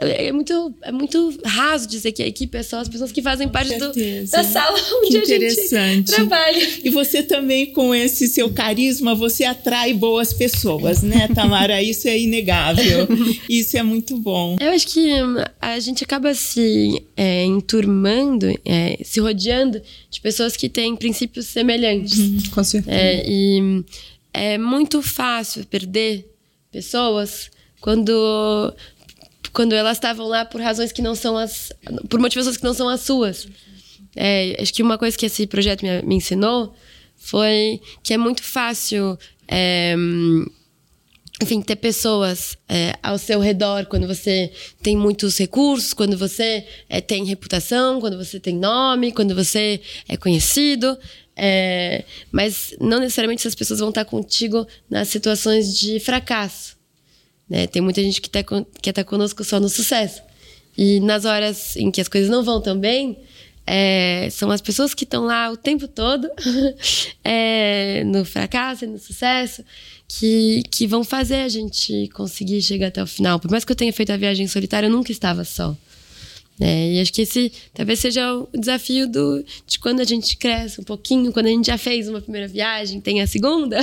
é 0.00 0.30
muito, 0.30 0.74
é 0.82 0.92
muito 0.92 1.38
raso 1.42 1.88
dizer 1.88 2.12
que 2.12 2.22
a 2.22 2.26
equipe 2.26 2.58
é 2.58 2.62
só 2.62 2.80
as 2.80 2.88
pessoas 2.88 3.10
que 3.10 3.22
fazem 3.22 3.48
parte 3.48 3.78
do, 3.78 3.92
da 4.30 4.44
sala 4.44 4.78
onde 5.02 5.16
a 5.16 5.24
gente 5.24 6.04
trabalha. 6.04 6.68
E 6.84 6.90
você 6.90 7.22
também, 7.22 7.72
com 7.72 7.94
esse 7.94 8.28
seu 8.28 8.52
carisma, 8.52 9.14
você 9.14 9.44
atrai 9.44 9.94
boas 9.94 10.34
pessoas, 10.34 11.02
né, 11.02 11.26
Tamara? 11.34 11.82
Isso 11.82 12.06
é 12.08 12.18
inegável. 12.18 13.08
Isso 13.48 13.78
é 13.78 13.82
muito 13.82 14.18
bom. 14.18 14.58
Eu 14.60 14.70
acho 14.72 14.86
que 14.88 15.10
a 15.58 15.80
gente 15.80 16.04
acaba 16.04 16.34
se 16.34 17.02
é, 17.16 17.42
enturmando, 17.44 18.48
é, 18.66 18.98
se 19.02 19.18
rodeando 19.18 19.80
de 20.10 20.20
pessoas 20.20 20.58
que 20.58 20.68
têm 20.68 20.94
princípios 20.94 21.46
semelhantes. 21.46 22.18
Uhum, 22.18 22.42
com 22.50 22.62
certeza. 22.62 22.94
É, 22.94 23.24
e 23.26 23.82
é 24.30 24.58
muito 24.58 25.00
fácil 25.00 25.64
perder 25.64 26.33
pessoas 26.74 27.50
quando 27.80 28.74
quando 29.52 29.72
elas 29.72 29.96
estavam 29.96 30.26
lá 30.26 30.44
por 30.44 30.60
razões 30.60 30.90
que 30.90 31.00
não 31.00 31.14
são 31.14 31.38
as 31.38 31.72
por 32.10 32.18
motivações 32.18 32.56
que 32.56 32.64
não 32.64 32.74
são 32.74 32.88
as 32.88 33.02
suas 33.02 33.46
é, 34.16 34.56
acho 34.60 34.74
que 34.74 34.82
uma 34.82 34.98
coisa 34.98 35.16
que 35.16 35.26
esse 35.26 35.46
projeto 35.46 35.82
me, 35.82 36.02
me 36.02 36.16
ensinou 36.16 36.74
foi 37.16 37.80
que 38.02 38.12
é 38.12 38.16
muito 38.16 38.42
fácil 38.42 39.16
é, 39.46 39.94
enfim, 41.42 41.60
ter 41.60 41.76
pessoas 41.76 42.56
é, 42.68 42.94
ao 43.02 43.18
seu 43.18 43.38
redor 43.40 43.86
quando 43.86 44.06
você 44.06 44.52
tem 44.82 44.96
muitos 44.96 45.36
recursos, 45.38 45.92
quando 45.92 46.16
você 46.16 46.64
é, 46.88 47.00
tem 47.00 47.24
reputação, 47.24 48.00
quando 48.00 48.16
você 48.16 48.38
tem 48.38 48.56
nome, 48.56 49.12
quando 49.12 49.34
você 49.34 49.80
é 50.08 50.16
conhecido. 50.16 50.96
É, 51.36 52.04
mas 52.30 52.74
não 52.80 53.00
necessariamente 53.00 53.40
essas 53.40 53.54
pessoas 53.54 53.80
vão 53.80 53.88
estar 53.88 54.04
contigo 54.04 54.66
nas 54.88 55.08
situações 55.08 55.78
de 55.78 55.98
fracasso. 56.00 56.76
Né? 57.48 57.66
Tem 57.66 57.82
muita 57.82 58.02
gente 58.02 58.20
que 58.20 58.30
tá, 58.30 58.42
quer 58.80 58.90
estar 58.90 59.04
conosco 59.04 59.42
só 59.44 59.58
no 59.58 59.68
sucesso. 59.68 60.22
E 60.76 61.00
nas 61.00 61.24
horas 61.24 61.76
em 61.76 61.90
que 61.90 62.00
as 62.00 62.08
coisas 62.08 62.30
não 62.30 62.42
vão 62.42 62.60
tão 62.60 62.78
bem, 62.78 63.18
é, 63.66 64.28
são 64.30 64.50
as 64.50 64.60
pessoas 64.60 64.92
que 64.92 65.04
estão 65.04 65.24
lá 65.24 65.50
o 65.50 65.56
tempo 65.56 65.88
todo, 65.88 66.28
é, 67.24 68.02
no 68.04 68.24
fracasso 68.24 68.84
e 68.84 68.88
no 68.88 68.98
sucesso, 68.98 69.64
que, 70.06 70.62
que 70.70 70.86
vão 70.86 71.02
fazer 71.02 71.36
a 71.36 71.48
gente 71.48 72.08
conseguir 72.08 72.60
chegar 72.60 72.88
até 72.88 73.02
o 73.02 73.06
final. 73.06 73.38
Por 73.40 73.50
mais 73.50 73.64
que 73.64 73.72
eu 73.72 73.76
tenha 73.76 73.92
feito 73.92 74.10
a 74.10 74.16
viagem 74.16 74.46
solitária, 74.46 74.86
eu 74.86 74.92
nunca 74.92 75.10
estava 75.12 75.44
só. 75.44 75.76
É, 76.60 76.92
e 76.92 77.00
acho 77.00 77.12
que 77.12 77.22
esse 77.22 77.50
talvez 77.72 77.98
seja 77.98 78.32
o 78.32 78.48
desafio 78.54 79.08
do, 79.08 79.44
de 79.66 79.78
quando 79.78 80.00
a 80.00 80.04
gente 80.04 80.36
cresce 80.36 80.80
um 80.80 80.84
pouquinho, 80.84 81.32
quando 81.32 81.46
a 81.46 81.50
gente 81.50 81.66
já 81.66 81.76
fez 81.76 82.08
uma 82.08 82.20
primeira 82.20 82.46
viagem, 82.46 83.00
tem 83.00 83.20
a 83.20 83.26
segunda. 83.26 83.80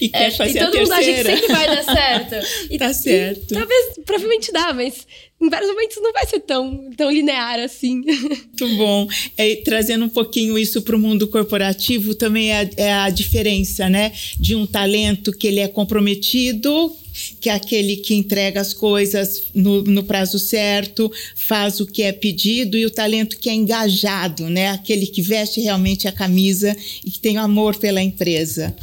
E 0.00 0.08
quer 0.08 0.28
é, 0.28 0.30
fazer 0.30 0.58
todo 0.58 0.76
a 0.76 0.80
mundo 0.80 0.92
acha 0.92 1.12
que 1.12 1.24
sempre 1.24 1.46
vai 1.48 1.66
dar 1.66 1.84
certo. 1.84 2.32
E, 2.70 2.78
tá 2.78 2.92
certo. 2.92 3.52
E, 3.52 3.54
talvez, 3.54 3.98
provavelmente 4.04 4.52
dá, 4.52 4.72
mas 4.72 5.06
em 5.40 5.48
vários 5.48 5.70
momentos 5.70 5.96
não 6.00 6.12
vai 6.12 6.26
ser 6.26 6.40
tão, 6.40 6.90
tão 6.96 7.10
linear 7.10 7.58
assim. 7.58 8.02
Muito 8.04 8.68
bom. 8.76 9.08
É, 9.36 9.56
trazendo 9.56 10.04
um 10.04 10.08
pouquinho 10.08 10.58
isso 10.58 10.82
para 10.82 10.96
o 10.96 10.98
mundo 10.98 11.26
corporativo, 11.28 12.14
também 12.14 12.52
é, 12.52 12.70
é 12.76 12.92
a 12.92 13.10
diferença, 13.10 13.88
né? 13.88 14.12
De 14.38 14.54
um 14.54 14.66
talento 14.66 15.32
que 15.32 15.46
ele 15.46 15.60
é 15.60 15.68
comprometido 15.68 16.94
que 17.40 17.50
é 17.50 17.54
aquele 17.54 17.96
que 17.96 18.14
entrega 18.14 18.60
as 18.60 18.72
coisas 18.72 19.44
no, 19.54 19.82
no, 19.82 20.02
prazo 20.02 20.38
certo, 20.38 21.10
faz 21.34 21.80
o 21.80 21.86
que 21.86 22.02
é 22.02 22.12
pedido, 22.12 22.76
e 22.78 22.86
o 22.86 22.90
talento 22.90 23.38
que 23.38 23.50
é 23.50 23.54
engajado, 23.54 24.48
né? 24.48 24.68
Aquele 24.68 25.06
que 25.06 25.20
veste 25.20 25.60
realmente 25.60 26.08
a 26.08 26.12
camisa 26.12 26.76
e 27.04 27.10
que 27.10 27.18
tem 27.18 27.36
amor 27.36 27.76
pela 27.76 28.02
empresa. 28.02 28.74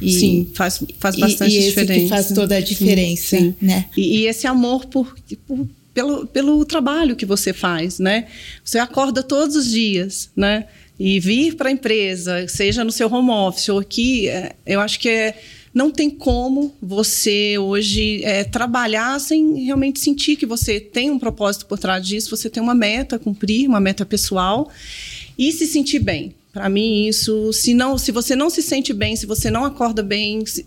E, 0.00 0.12
sim, 0.12 0.50
faz, 0.54 0.82
faz 0.98 1.16
bastante 1.16 1.54
e, 1.54 1.58
e 1.58 1.64
diferença. 1.66 2.00
Que 2.00 2.08
faz 2.08 2.32
toda 2.32 2.56
a 2.56 2.60
diferença, 2.60 3.36
sim, 3.36 3.50
sim. 3.52 3.54
né? 3.60 3.86
E, 3.96 4.18
e, 4.18 4.26
esse 4.26 4.46
amor 4.46 4.86
por, 4.86 5.14
por, 5.46 5.66
pelo, 5.94 6.26
pelo 6.26 6.64
trabalho 6.64 7.16
que 7.16 7.24
você 7.24 7.52
faz, 7.52 7.98
né? 7.98 8.26
Você 8.64 8.78
acorda 8.78 9.22
todos 9.22 9.56
os 9.56 9.70
dias, 9.70 10.30
né? 10.36 10.66
E 10.98 11.20
vir 11.20 11.56
para 11.56 11.68
a 11.68 11.72
empresa, 11.72 12.48
seja 12.48 12.82
no 12.82 12.90
seu 12.90 13.12
home 13.12 13.30
office 13.30 13.68
ou 13.68 13.78
aqui, 13.78 14.28
é, 14.28 14.54
eu 14.66 14.80
acho 14.80 14.98
que 14.98 15.08
é 15.08 15.38
não 15.76 15.90
tem 15.90 16.08
como 16.08 16.74
você 16.80 17.58
hoje 17.58 18.24
é, 18.24 18.42
trabalhar 18.44 19.20
sem 19.20 19.62
realmente 19.62 20.00
sentir 20.00 20.34
que 20.34 20.46
você 20.46 20.80
tem 20.80 21.10
um 21.10 21.18
propósito 21.18 21.66
por 21.66 21.78
trás 21.78 22.02
disso, 22.02 22.34
você 22.34 22.48
tem 22.48 22.62
uma 22.62 22.74
meta 22.74 23.16
a 23.16 23.18
cumprir, 23.18 23.68
uma 23.68 23.78
meta 23.78 24.06
pessoal 24.06 24.70
e 25.36 25.52
se 25.52 25.66
sentir 25.66 25.98
bem. 25.98 26.34
Para 26.50 26.70
mim, 26.70 27.06
isso, 27.06 27.52
se 27.52 27.74
não, 27.74 27.98
se 27.98 28.10
você 28.10 28.34
não 28.34 28.48
se 28.48 28.62
sente 28.62 28.94
bem, 28.94 29.16
se 29.16 29.26
você 29.26 29.50
não 29.50 29.66
acorda 29.66 30.02
bem, 30.02 30.46
se, 30.46 30.66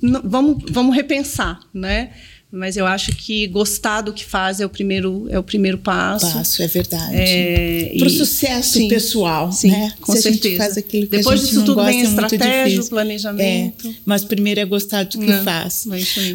não, 0.00 0.22
vamos, 0.24 0.64
vamos 0.70 0.96
repensar, 0.96 1.60
né? 1.74 2.14
Mas 2.50 2.78
eu 2.78 2.86
acho 2.86 3.12
que 3.12 3.46
gostar 3.46 4.00
do 4.00 4.12
que 4.12 4.24
faz 4.24 4.58
é 4.58 4.64
o 4.64 4.70
primeiro 4.70 5.26
é 5.28 5.38
o 5.38 5.42
primeiro 5.42 5.76
passo. 5.76 6.32
Passo, 6.32 6.62
é 6.62 6.66
verdade. 6.66 7.14
É, 7.14 7.94
Para 7.98 8.06
o 8.06 8.10
sucesso 8.10 8.72
sim, 8.72 8.88
pessoal, 8.88 9.52
sim, 9.52 9.70
né? 9.70 9.92
Com 10.00 10.12
Se 10.12 10.22
certeza. 10.22 10.56
faz 10.56 10.78
aquilo 10.78 11.06
que 11.06 11.16
Depois 11.18 11.40
disso 11.40 11.64
tudo 11.64 11.84
vem 11.84 12.00
é 12.00 12.04
estratégia, 12.04 12.82
planejamento. 12.84 13.86
É, 13.88 13.94
mas 14.04 14.24
primeiro 14.24 14.60
é 14.60 14.64
gostar 14.64 15.04
do 15.04 15.18
que 15.18 15.26
não, 15.26 15.44
faz. 15.44 15.86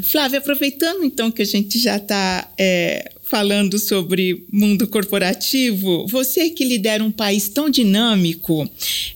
Flávia, 0.04 0.38
aproveitando 0.38 1.04
então 1.04 1.32
que 1.32 1.42
a 1.42 1.46
gente 1.46 1.80
já 1.80 1.98
está 1.98 2.48
é, 2.60 3.12
falando 3.34 3.80
sobre 3.80 4.46
mundo 4.52 4.88
corporativo, 4.88 6.06
você 6.06 6.52
que 6.52 6.64
lidera 6.64 7.04
um 7.04 7.10
país 7.10 7.50
tão 7.50 7.68
dinâmico 7.68 8.70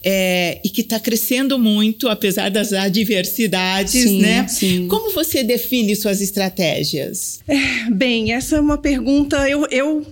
é, 0.03 0.59
e 0.65 0.69
que 0.71 0.81
está 0.81 0.99
crescendo 0.99 1.59
muito, 1.59 2.09
apesar 2.09 2.49
das 2.49 2.73
adversidades, 2.73 3.91
sim, 4.01 4.19
né? 4.19 4.47
Sim. 4.47 4.87
Como 4.87 5.13
você 5.13 5.43
define 5.43 5.95
suas 5.95 6.19
estratégias? 6.19 7.41
É, 7.47 7.91
bem, 7.91 8.33
essa 8.33 8.55
é 8.55 8.59
uma 8.59 8.79
pergunta. 8.79 9.47
Eu, 9.47 9.67
eu 9.69 10.03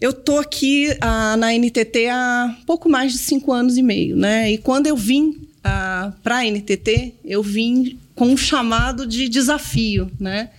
eu 0.00 0.12
tô 0.12 0.38
aqui 0.38 0.96
ah, 1.00 1.36
na 1.36 1.52
NTT 1.52 2.06
há 2.06 2.56
pouco 2.64 2.88
mais 2.88 3.10
de 3.10 3.18
cinco 3.18 3.52
anos 3.52 3.76
e 3.76 3.82
meio, 3.82 4.14
né? 4.14 4.52
E 4.52 4.58
quando 4.58 4.86
eu 4.86 4.96
vim 4.96 5.34
ah, 5.64 6.12
para 6.22 6.38
a 6.38 6.44
NTT, 6.44 7.14
eu 7.24 7.42
vim 7.42 7.98
com 8.14 8.26
um 8.26 8.36
chamado 8.36 9.04
de 9.04 9.28
desafio, 9.28 10.08
né? 10.20 10.50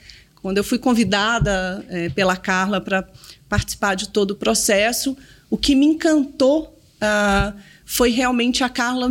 Quando 0.46 0.60
eu 0.60 0.64
fui 0.64 0.78
convidada 0.78 1.84
é, 1.90 2.08
pela 2.10 2.38
Carla 2.38 2.80
para 2.80 3.04
participar 3.50 3.96
de 3.96 4.10
todo 4.10 4.30
o 4.30 4.36
processo, 4.36 5.18
o 5.50 5.58
que 5.58 5.74
me 5.74 5.88
encantou 5.88 6.80
ah, 7.02 7.52
foi 7.84 8.12
realmente 8.12 8.64
a 8.64 8.70
Carla 8.70 9.10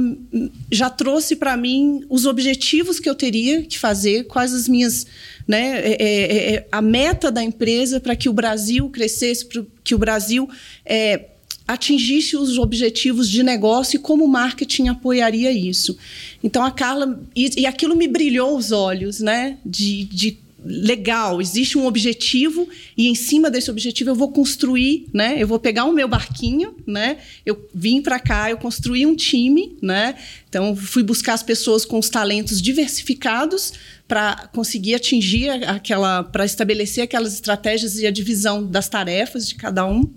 já 0.71 0.89
trouxe 0.89 1.35
para 1.35 1.57
mim 1.57 2.05
os 2.09 2.25
objetivos 2.25 3.01
que 3.01 3.11
eu 3.11 3.17
teria 3.17 3.63
que 3.63 3.77
fazer, 3.77 4.29
quais 4.29 4.55
as 4.55 4.69
minhas, 4.69 5.09
né, 5.45 5.81
é, 5.81 5.97
é, 6.01 6.55
é 6.55 6.69
a 6.71 6.81
meta 6.81 7.33
da 7.33 7.43
empresa 7.43 7.99
para 7.99 8.15
que 8.15 8.29
o 8.29 8.33
Brasil 8.33 8.89
crescesse, 8.89 9.45
para 9.45 9.65
que 9.83 9.93
o 9.93 9.99
Brasil 9.99 10.49
é, 10.87 11.31
atingisse 11.67 12.37
os 12.37 12.59
objetivos 12.59 13.29
de 13.29 13.43
negócio 13.43 13.97
e 13.97 14.01
como 14.01 14.25
o 14.25 14.29
marketing 14.29 14.87
apoiaria 14.87 15.51
isso. 15.51 15.99
Então 16.45 16.63
a 16.63 16.71
Carla 16.71 17.21
e, 17.35 17.63
e 17.63 17.67
aquilo 17.67 17.97
me 17.97 18.07
brilhou 18.07 18.57
os 18.57 18.71
olhos, 18.71 19.19
né, 19.19 19.59
de, 19.67 20.05
de 20.05 20.44
legal, 20.65 21.41
existe 21.43 21.77
um 21.77 21.87
objetivo 21.87 22.69
e 22.97 23.09
em 23.09 23.15
cima 23.15 23.51
desse 23.51 23.71
objetivo 23.71 24.11
eu 24.11 24.15
vou 24.15 24.33
construir, 24.33 25.07
né? 25.13 25.37
Eu 25.39 25.47
vou 25.47 25.59
pegar 25.59 25.85
o 25.85 25.93
meu 25.93 26.09
barquinho, 26.09 26.75
né? 26.87 27.19
Eu 27.45 27.69
vim 27.75 28.01
para 28.01 28.19
cá, 28.19 28.51
eu 28.51 28.57
construí 28.57 29.05
um 29.05 29.15
time, 29.15 29.77
né? 29.83 30.17
Então 30.49 30.75
fui 30.75 31.03
buscar 31.03 31.35
as 31.35 31.43
pessoas 31.43 31.85
com 31.85 31.99
os 31.99 32.09
talentos 32.09 32.63
diversificados 32.63 33.73
para 34.09 34.49
conseguir 34.55 34.95
atingir 34.95 35.51
aquela, 35.51 36.23
para 36.23 36.45
estabelecer 36.45 37.05
aquelas 37.05 37.35
estratégias 37.35 37.99
e 37.99 38.07
a 38.07 38.11
divisão 38.11 38.65
das 38.65 38.89
tarefas 38.89 39.47
de 39.47 39.55
cada 39.55 39.87
um. 39.87 40.11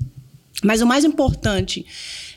Mas 0.63 0.81
o 0.81 0.87
mais 0.87 1.03
importante 1.03 1.85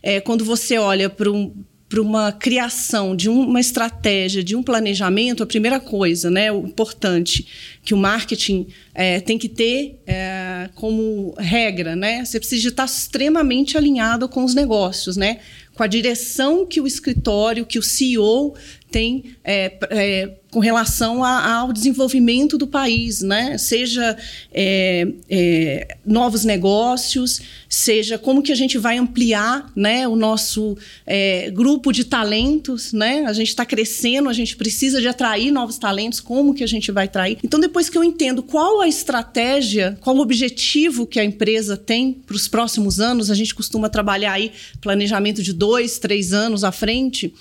é 0.02 0.20
quando 0.20 0.44
você 0.44 0.78
olha 0.78 1.08
para 1.08 1.30
um, 1.30 1.54
para 1.90 2.00
uma 2.00 2.30
criação 2.30 3.16
de 3.16 3.28
uma 3.28 3.58
estratégia, 3.58 4.44
de 4.44 4.54
um 4.54 4.62
planejamento, 4.62 5.42
a 5.42 5.46
primeira 5.46 5.80
coisa, 5.80 6.30
né, 6.30 6.52
o 6.52 6.64
importante 6.64 7.44
que 7.82 7.92
o 7.92 7.96
marketing 7.96 8.68
é, 8.94 9.18
tem 9.18 9.36
que 9.36 9.48
ter 9.48 10.00
é, 10.06 10.70
como 10.76 11.34
regra, 11.36 11.96
né, 11.96 12.24
você 12.24 12.38
precisa 12.38 12.68
estar 12.68 12.84
extremamente 12.84 13.76
alinhado 13.76 14.28
com 14.28 14.44
os 14.44 14.54
negócios, 14.54 15.16
né, 15.16 15.40
com 15.74 15.82
a 15.82 15.88
direção 15.88 16.64
que 16.64 16.80
o 16.80 16.86
escritório, 16.86 17.66
que 17.66 17.78
o 17.78 17.82
CEO 17.82 18.54
tem 18.90 19.36
é, 19.44 19.78
é, 19.90 20.34
com 20.50 20.58
relação 20.58 21.22
a, 21.22 21.58
ao 21.58 21.72
desenvolvimento 21.72 22.58
do 22.58 22.66
país, 22.66 23.22
né? 23.22 23.56
Seja 23.56 24.16
é, 24.52 25.06
é, 25.28 25.96
novos 26.04 26.44
negócios, 26.44 27.40
seja 27.68 28.18
como 28.18 28.42
que 28.42 28.50
a 28.50 28.56
gente 28.56 28.76
vai 28.76 28.98
ampliar, 28.98 29.70
né, 29.76 30.08
o 30.08 30.16
nosso 30.16 30.76
é, 31.06 31.50
grupo 31.50 31.92
de 31.92 32.04
talentos, 32.04 32.92
né? 32.92 33.24
A 33.26 33.32
gente 33.32 33.48
está 33.48 33.64
crescendo, 33.64 34.28
a 34.28 34.32
gente 34.32 34.56
precisa 34.56 35.00
de 35.00 35.06
atrair 35.06 35.52
novos 35.52 35.78
talentos. 35.78 36.20
Como 36.20 36.54
que 36.54 36.64
a 36.64 36.68
gente 36.68 36.90
vai 36.90 37.04
atrair? 37.04 37.38
Então, 37.44 37.60
depois 37.60 37.88
que 37.88 37.96
eu 37.96 38.02
entendo 38.02 38.42
qual 38.42 38.80
a 38.80 38.88
estratégia, 38.88 39.96
qual 40.00 40.16
o 40.16 40.20
objetivo 40.20 41.06
que 41.06 41.20
a 41.20 41.24
empresa 41.24 41.76
tem 41.76 42.12
para 42.12 42.36
os 42.36 42.48
próximos 42.48 42.98
anos, 42.98 43.30
a 43.30 43.34
gente 43.34 43.54
costuma 43.54 43.88
trabalhar 43.88 44.32
aí 44.32 44.52
planejamento 44.80 45.42
de 45.42 45.52
dois, 45.52 45.98
três 45.98 46.32
anos 46.32 46.64
à 46.64 46.72
frente 46.72 47.32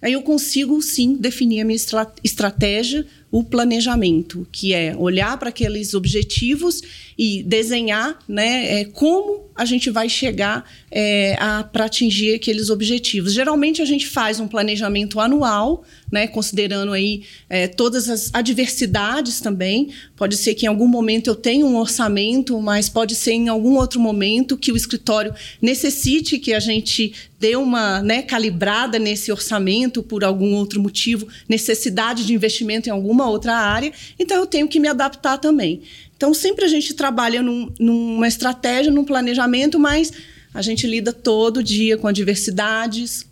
Aí 0.00 0.12
eu 0.12 0.22
consigo 0.22 0.80
sim 0.80 1.16
definir 1.16 1.60
a 1.60 1.64
minha 1.64 1.78
estratégia, 2.22 3.06
o 3.30 3.44
planejamento, 3.44 4.46
que 4.50 4.72
é 4.72 4.94
olhar 4.96 5.38
para 5.38 5.50
aqueles 5.50 5.92
objetivos 5.94 6.82
e 7.18 7.42
desenhar 7.42 8.18
né, 8.28 8.80
é, 8.80 8.84
como 8.84 9.48
a 9.58 9.64
gente 9.64 9.90
vai 9.90 10.08
chegar 10.08 10.64
é, 10.88 11.36
para 11.72 11.86
atingir 11.86 12.34
aqueles 12.34 12.70
objetivos. 12.70 13.32
Geralmente 13.32 13.82
a 13.82 13.84
gente 13.84 14.06
faz 14.06 14.38
um 14.38 14.46
planejamento 14.46 15.18
anual, 15.18 15.82
né, 16.12 16.28
considerando 16.28 16.92
aí 16.92 17.24
é, 17.50 17.66
todas 17.66 18.08
as 18.08 18.30
adversidades 18.32 19.40
também. 19.40 19.88
Pode 20.16 20.36
ser 20.36 20.54
que 20.54 20.64
em 20.64 20.68
algum 20.68 20.86
momento 20.86 21.26
eu 21.26 21.34
tenha 21.34 21.66
um 21.66 21.76
orçamento, 21.76 22.58
mas 22.60 22.88
pode 22.88 23.16
ser 23.16 23.32
em 23.32 23.48
algum 23.48 23.74
outro 23.76 23.98
momento 23.98 24.56
que 24.56 24.70
o 24.70 24.76
escritório 24.76 25.34
necessite 25.60 26.38
que 26.38 26.54
a 26.54 26.60
gente 26.60 27.12
dê 27.38 27.56
uma 27.56 28.00
né, 28.00 28.22
calibrada 28.22 28.98
nesse 28.98 29.30
orçamento 29.30 30.02
por 30.02 30.24
algum 30.24 30.54
outro 30.54 30.80
motivo, 30.80 31.26
necessidade 31.48 32.24
de 32.24 32.32
investimento 32.32 32.88
em 32.88 32.92
alguma 33.18 33.28
outra 33.28 33.56
área. 33.56 33.92
Então 34.18 34.36
eu 34.36 34.46
tenho 34.46 34.68
que 34.68 34.78
me 34.78 34.88
adaptar 34.88 35.38
também. 35.38 35.82
Então, 36.16 36.34
sempre 36.34 36.64
a 36.64 36.68
gente 36.68 36.94
trabalha 36.94 37.42
num, 37.42 37.72
numa 37.78 38.26
estratégia, 38.26 38.90
num 38.90 39.04
planejamento, 39.04 39.78
mas 39.78 40.12
a 40.52 40.62
gente 40.62 40.86
lida 40.86 41.12
todo 41.12 41.62
dia 41.62 41.96
com 41.96 42.08
adversidades, 42.08 43.24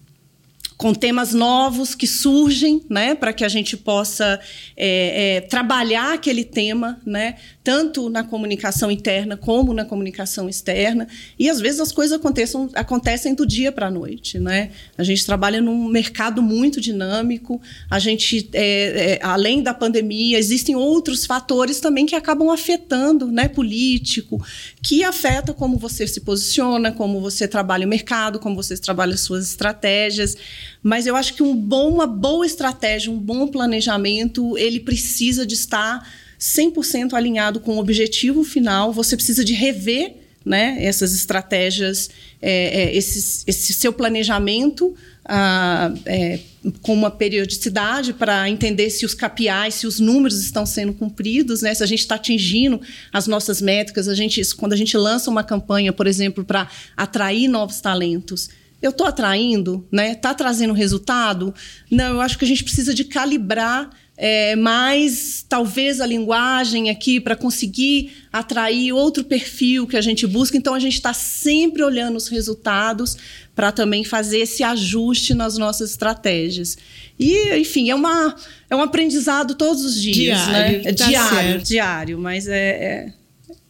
com 0.76 0.94
temas 0.94 1.32
novos 1.32 1.94
que 1.94 2.06
surgem, 2.06 2.82
né, 2.88 3.14
para 3.14 3.32
que 3.32 3.44
a 3.44 3.48
gente 3.48 3.76
possa 3.76 4.38
é, 4.76 5.36
é, 5.36 5.40
trabalhar 5.40 6.12
aquele 6.12 6.44
tema, 6.44 7.00
né, 7.04 7.36
tanto 7.66 8.08
na 8.08 8.22
comunicação 8.22 8.92
interna 8.92 9.36
como 9.36 9.74
na 9.74 9.84
comunicação 9.84 10.48
externa. 10.48 11.08
E 11.36 11.50
às 11.50 11.60
vezes 11.60 11.80
as 11.80 11.90
coisas 11.90 12.16
acontecem, 12.16 12.68
acontecem 12.74 13.34
do 13.34 13.44
dia 13.44 13.72
para 13.72 13.88
a 13.88 13.90
noite, 13.90 14.38
né? 14.38 14.70
A 14.96 15.02
gente 15.02 15.26
trabalha 15.26 15.60
num 15.60 15.88
mercado 15.88 16.40
muito 16.40 16.80
dinâmico. 16.80 17.60
A 17.90 17.98
gente, 17.98 18.48
é, 18.52 19.14
é, 19.14 19.18
além 19.20 19.64
da 19.64 19.74
pandemia, 19.74 20.38
existem 20.38 20.76
outros 20.76 21.26
fatores 21.26 21.80
também 21.80 22.06
que 22.06 22.14
acabam 22.14 22.50
afetando, 22.50 23.32
né, 23.32 23.48
político, 23.48 24.40
que 24.80 25.02
afeta 25.02 25.52
como 25.52 25.76
você 25.76 26.06
se 26.06 26.20
posiciona, 26.20 26.92
como 26.92 27.20
você 27.20 27.48
trabalha 27.48 27.84
o 27.84 27.90
mercado, 27.90 28.38
como 28.38 28.54
você 28.54 28.76
trabalha 28.76 29.16
suas 29.16 29.48
estratégias. 29.48 30.36
Mas 30.84 31.04
eu 31.04 31.16
acho 31.16 31.34
que 31.34 31.42
um 31.42 31.52
bom, 31.52 31.94
uma 31.94 32.06
boa 32.06 32.46
estratégia, 32.46 33.10
um 33.10 33.18
bom 33.18 33.48
planejamento, 33.48 34.56
ele 34.56 34.78
precisa 34.78 35.44
de 35.44 35.54
estar 35.54 36.08
100% 36.38 37.14
alinhado 37.14 37.60
com 37.60 37.76
o 37.76 37.78
objetivo 37.78 38.44
final. 38.44 38.92
Você 38.92 39.16
precisa 39.16 39.44
de 39.44 39.52
rever 39.52 40.14
né, 40.46 40.76
essas 40.80 41.12
estratégias, 41.12 42.08
é, 42.40 42.82
é, 42.82 42.96
esse, 42.96 43.42
esse 43.48 43.72
seu 43.72 43.92
planejamento 43.92 44.94
ah, 45.24 45.92
é, 46.06 46.38
com 46.82 46.94
uma 46.94 47.10
periodicidade 47.10 48.12
para 48.12 48.48
entender 48.48 48.88
se 48.90 49.04
os 49.04 49.12
KPIs, 49.12 49.74
se 49.74 49.86
os 49.88 49.98
números 49.98 50.40
estão 50.40 50.64
sendo 50.64 50.92
cumpridos, 50.92 51.62
né, 51.62 51.74
se 51.74 51.82
a 51.82 51.86
gente 51.86 51.98
está 51.98 52.14
atingindo 52.14 52.80
as 53.12 53.26
nossas 53.26 53.60
métricas. 53.60 54.06
A 54.06 54.14
gente, 54.14 54.40
quando 54.54 54.72
a 54.72 54.76
gente 54.76 54.96
lança 54.96 55.28
uma 55.28 55.42
campanha, 55.42 55.92
por 55.92 56.06
exemplo, 56.06 56.44
para 56.44 56.68
atrair 56.96 57.48
novos 57.48 57.80
talentos, 57.80 58.48
eu 58.80 58.90
estou 58.90 59.06
atraindo, 59.06 59.86
né? 59.90 60.12
Está 60.12 60.34
trazendo 60.34 60.74
resultado? 60.74 61.54
Não, 61.90 62.14
eu 62.14 62.20
acho 62.20 62.38
que 62.38 62.44
a 62.44 62.48
gente 62.48 62.62
precisa 62.62 62.92
de 62.92 63.04
calibrar 63.04 63.90
é, 64.18 64.56
mais, 64.56 65.44
talvez, 65.46 66.00
a 66.00 66.06
linguagem 66.06 66.88
aqui 66.88 67.20
para 67.20 67.36
conseguir 67.36 68.12
atrair 68.32 68.92
outro 68.92 69.24
perfil 69.24 69.86
que 69.86 69.96
a 69.96 70.00
gente 70.00 70.26
busca. 70.26 70.56
Então, 70.56 70.74
a 70.74 70.78
gente 70.78 70.94
está 70.94 71.12
sempre 71.12 71.82
olhando 71.82 72.16
os 72.16 72.28
resultados 72.28 73.16
para 73.54 73.72
também 73.72 74.04
fazer 74.04 74.38
esse 74.38 74.62
ajuste 74.62 75.34
nas 75.34 75.58
nossas 75.58 75.90
estratégias. 75.90 76.76
E, 77.18 77.54
enfim, 77.58 77.90
é, 77.90 77.94
uma, 77.94 78.34
é 78.70 78.76
um 78.76 78.82
aprendizado 78.82 79.54
todos 79.54 79.84
os 79.84 80.00
dias, 80.00 80.38
diário, 80.46 80.52
né? 80.52 80.90
É 80.90 80.92
tá 80.92 81.06
diário, 81.06 81.36
certo. 81.36 81.64
diário, 81.64 82.18
mas 82.18 82.46
é, 82.46 82.68
é, 82.68 83.12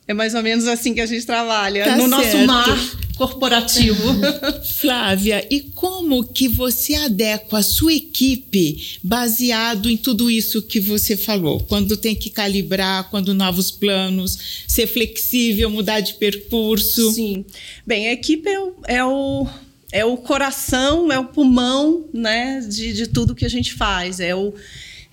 é, 0.09 0.15
mais 0.15 0.35
ou 0.35 0.43
menos 0.43 0.67
assim 0.67 0.95
que 0.95 1.01
a 1.01 1.07
gente 1.07 1.25
trabalha 1.25 1.85
Tá 1.85 1.97
no 1.97 2.07
nosso 2.07 2.31
certo. 2.31 2.47
mar 2.47 3.06
corporativo. 3.17 4.15
Flávia, 4.79 5.47
e 5.51 5.61
como 5.61 6.23
que 6.25 6.47
você 6.49 6.95
adequa 6.95 7.59
a 7.59 7.63
sua 7.63 7.95
equipe 7.95 8.99
baseado 9.03 9.91
em 9.91 9.97
tudo 9.97 10.31
isso 10.31 10.63
que 10.63 10.79
você 10.79 11.17
falou? 11.17 11.61
Quando 11.61 11.97
tem 11.97 12.15
que 12.15 12.31
calibrar, 12.31 13.11
quando 13.11 13.35
novos 13.35 13.71
planos, 13.71 14.65
ser 14.69 14.87
flexível, 14.87 15.71
mudar 15.71 16.01
de 16.01 16.15
percurso. 16.15 17.13
Sim. 17.13 17.45
Bem, 17.87 18.09
a 18.09 18.13
equipe 18.13 18.49
é 18.49 18.61
o, 18.61 18.75
é 18.87 19.05
o, 19.05 19.47
é 19.91 20.05
o 20.05 20.17
coração, 20.17 21.11
é 21.11 21.19
o 21.19 21.25
pulmão 21.25 22.09
né, 22.13 22.61
de, 22.61 22.93
de 22.93 23.07
tudo 23.07 23.35
que 23.35 23.45
a 23.45 23.51
gente 23.51 23.75
faz. 23.75 24.21
É 24.21 24.35
o, 24.35 24.53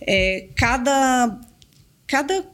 é, 0.01 0.47
cada, 0.55 1.39
cada 2.05 2.45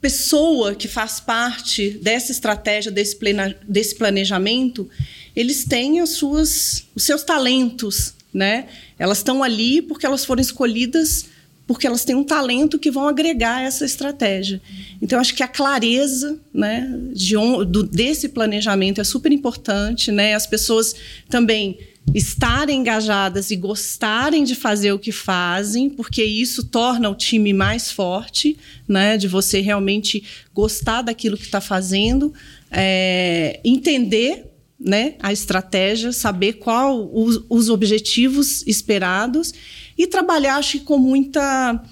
pessoa 0.00 0.74
que 0.74 0.86
faz 0.86 1.20
parte 1.20 1.90
dessa 1.90 2.30
estratégia, 2.30 2.90
desse, 2.90 3.16
plena, 3.16 3.54
desse 3.66 3.94
planejamento, 3.94 4.88
eles 5.34 5.64
têm 5.64 6.00
as 6.00 6.10
suas, 6.10 6.84
os 6.94 7.02
seus 7.02 7.22
talentos, 7.22 8.14
né? 8.32 8.66
Elas 8.98 9.18
estão 9.18 9.42
ali 9.42 9.82
porque 9.82 10.06
elas 10.06 10.24
foram 10.24 10.40
escolhidas 10.40 11.26
porque 11.68 11.86
elas 11.86 12.02
têm 12.02 12.16
um 12.16 12.24
talento 12.24 12.78
que 12.78 12.90
vão 12.90 13.06
agregar 13.06 13.62
essa 13.62 13.84
estratégia. 13.84 14.58
Então, 15.02 15.20
acho 15.20 15.34
que 15.34 15.42
a 15.42 15.48
clareza 15.48 16.40
né, 16.52 16.90
de 17.12 17.34
do, 17.34 17.82
desse 17.82 18.30
planejamento 18.30 19.02
é 19.02 19.04
super 19.04 19.30
importante. 19.30 20.10
Né? 20.10 20.34
As 20.34 20.46
pessoas 20.46 20.94
também 21.28 21.78
estarem 22.14 22.80
engajadas 22.80 23.50
e 23.50 23.56
gostarem 23.56 24.44
de 24.44 24.54
fazer 24.54 24.92
o 24.92 24.98
que 24.98 25.12
fazem, 25.12 25.90
porque 25.90 26.24
isso 26.24 26.64
torna 26.64 27.08
o 27.10 27.14
time 27.14 27.52
mais 27.52 27.90
forte, 27.90 28.56
né? 28.86 29.16
De 29.16 29.28
você 29.28 29.60
realmente 29.60 30.24
gostar 30.54 31.02
daquilo 31.02 31.36
que 31.36 31.44
está 31.44 31.60
fazendo, 31.60 32.32
é, 32.70 33.60
entender 33.64 34.46
né, 34.78 35.14
a 35.20 35.32
estratégia, 35.32 36.12
saber 36.12 36.54
qual 36.54 37.10
os, 37.12 37.44
os 37.48 37.68
objetivos 37.68 38.64
esperados 38.66 39.52
e 39.96 40.06
trabalhar, 40.06 40.56
acho 40.56 40.78
que 40.78 40.84
com 40.84 40.98
muita, 40.98 41.82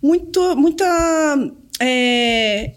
muito, 0.00 0.54
muita 0.56 1.52
é, 1.80 2.74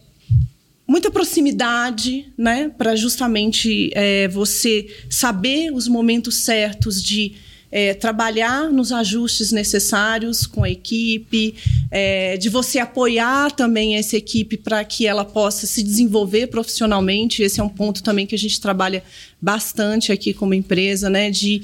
muita 0.93 1.09
proximidade, 1.09 2.27
né, 2.37 2.69
para 2.77 2.95
justamente 2.95 3.89
é, 3.95 4.27
você 4.27 4.85
saber 5.09 5.73
os 5.73 5.87
momentos 5.87 6.35
certos 6.35 7.01
de 7.01 7.33
é, 7.71 7.95
trabalhar 7.95 8.71
nos 8.71 8.91
ajustes 8.91 9.51
necessários 9.51 10.45
com 10.45 10.63
a 10.63 10.69
equipe, 10.69 11.55
é, 11.89 12.37
de 12.37 12.47
você 12.47 12.77
apoiar 12.77 13.51
também 13.53 13.95
essa 13.95 14.15
equipe 14.15 14.55
para 14.55 14.83
que 14.83 15.07
ela 15.07 15.25
possa 15.25 15.65
se 15.65 15.81
desenvolver 15.81 16.45
profissionalmente. 16.45 17.41
Esse 17.41 17.59
é 17.59 17.63
um 17.63 17.69
ponto 17.69 18.03
também 18.03 18.27
que 18.27 18.35
a 18.35 18.37
gente 18.37 18.61
trabalha 18.61 19.03
bastante 19.41 20.11
aqui 20.11 20.31
como 20.31 20.53
empresa, 20.53 21.09
né, 21.09 21.31
de 21.31 21.63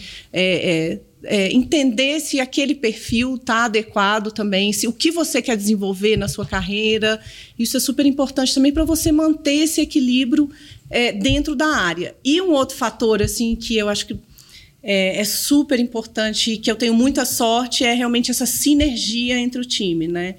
é, 1.24 1.52
entender 1.52 2.20
se 2.20 2.40
aquele 2.40 2.74
perfil 2.74 3.36
está 3.36 3.66
adequado 3.66 4.32
também, 4.32 4.72
se 4.72 4.88
o 4.88 4.94
que 4.94 5.12
você 5.12 5.42
quer 5.42 5.58
desenvolver 5.58 6.18
na 6.18 6.28
sua 6.28 6.46
carreira. 6.46 7.20
Isso 7.58 7.78
é 7.78 7.80
super 7.80 8.06
importante 8.06 8.54
também 8.54 8.72
para 8.72 8.86
você 8.86 9.12
manter 9.12 9.64
esse 9.64 9.82
equilíbrio 9.82 10.50
é, 10.90 11.12
dentro 11.12 11.56
da 11.56 11.68
área. 11.68 12.16
E 12.24 12.42
um 12.42 12.52
outro 12.52 12.76
fator 12.78 13.22
assim 13.22 13.56
que 13.56 13.78
eu 13.78 13.90
acho 13.90 14.08
que 14.08 14.18
é, 14.82 15.20
é, 15.20 15.24
super 15.26 15.80
importante 15.80 16.54
e 16.54 16.58
que 16.58 16.72
eu 16.72 16.76
tenho 16.76 16.94
muita 16.94 17.26
sorte 17.26 17.84
é 17.84 17.94
realmente 17.94 18.32
essa 18.32 18.46
sinergia 18.46 19.38
entre 19.38 19.60
o 19.60 19.66
time, 19.66 20.08
né? 20.08 20.36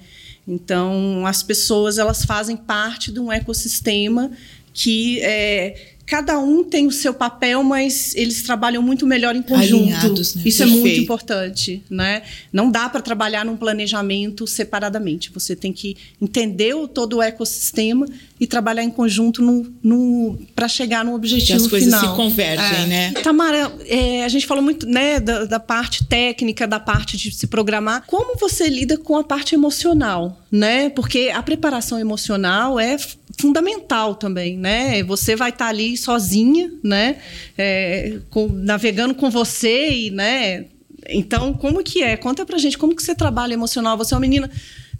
Então 0.47 1.25
as 1.27 1.43
pessoas 1.43 1.99
elas 1.99 2.25
fazem 2.25 2.57
parte 2.57 3.11
de 3.11 3.19
um 3.19 3.31
ecossistema 3.31 4.31
que 4.73 5.19
é, 5.21 5.93
cada 6.05 6.37
um 6.39 6.63
tem 6.63 6.87
o 6.87 6.91
seu 6.91 7.13
papel, 7.13 7.63
mas 7.63 8.13
eles 8.15 8.43
trabalham 8.43 8.81
muito 8.81 9.05
melhor 9.05 9.35
em 9.35 9.41
conjunto. 9.41 9.83
Alinhados, 9.83 10.35
né? 10.35 10.41
Isso 10.45 10.59
Perfeito. 10.59 10.79
é 10.79 10.81
muito 10.81 10.99
importante, 10.99 11.83
né? 11.89 12.23
Não 12.51 12.69
dá 12.69 12.89
para 12.89 13.01
trabalhar 13.01 13.45
num 13.45 13.55
planejamento 13.55 14.45
separadamente. 14.45 15.31
Você 15.33 15.55
tem 15.55 15.71
que 15.71 15.95
entender 16.21 16.73
o, 16.73 16.87
todo 16.87 17.17
o 17.17 17.21
ecossistema 17.21 18.05
e 18.39 18.47
trabalhar 18.47 18.83
em 18.83 18.89
conjunto 18.89 19.41
no, 19.41 19.71
no 19.83 20.39
para 20.55 20.67
chegar 20.67 21.05
no 21.05 21.13
objetivo 21.13 21.45
final. 21.47 21.65
as 21.65 21.67
coisas 21.69 21.93
final. 21.93 22.09
se 22.09 22.15
convergem, 22.15 22.83
é. 22.83 22.87
né? 22.87 23.11
Tamara, 23.21 23.71
é, 23.85 24.25
a 24.25 24.29
gente 24.29 24.47
falou 24.47 24.63
muito 24.63 24.87
né, 24.87 25.19
da, 25.19 25.45
da 25.45 25.59
parte 25.59 26.05
técnica, 26.05 26.67
da 26.67 26.79
parte 26.79 27.17
de 27.17 27.31
se 27.31 27.47
programar. 27.47 28.03
Como 28.07 28.37
você 28.37 28.67
lida 28.67 28.97
com 28.97 29.15
a 29.15 29.23
parte 29.23 29.53
emocional, 29.53 30.41
né? 30.51 30.89
Porque 30.89 31.31
a 31.33 31.43
preparação 31.43 31.99
emocional 31.99 32.79
é 32.79 32.97
fundamental 33.39 34.15
também, 34.15 34.57
né? 34.57 35.03
Você 35.03 35.35
vai 35.35 35.49
estar 35.49 35.65
tá 35.65 35.69
ali 35.69 35.95
sozinha, 35.97 36.71
né? 36.83 37.17
É, 37.57 38.19
com, 38.29 38.47
navegando 38.47 39.15
com 39.15 39.29
você 39.29 39.89
e, 39.91 40.11
né? 40.11 40.65
Então, 41.09 41.53
como 41.53 41.83
que 41.83 42.03
é? 42.03 42.15
Conta 42.17 42.45
pra 42.45 42.57
gente 42.57 42.77
como 42.77 42.95
que 42.95 43.03
você 43.03 43.15
trabalha 43.15 43.53
emocional. 43.53 43.97
Você 43.97 44.13
é 44.13 44.15
uma 44.15 44.21
menina 44.21 44.49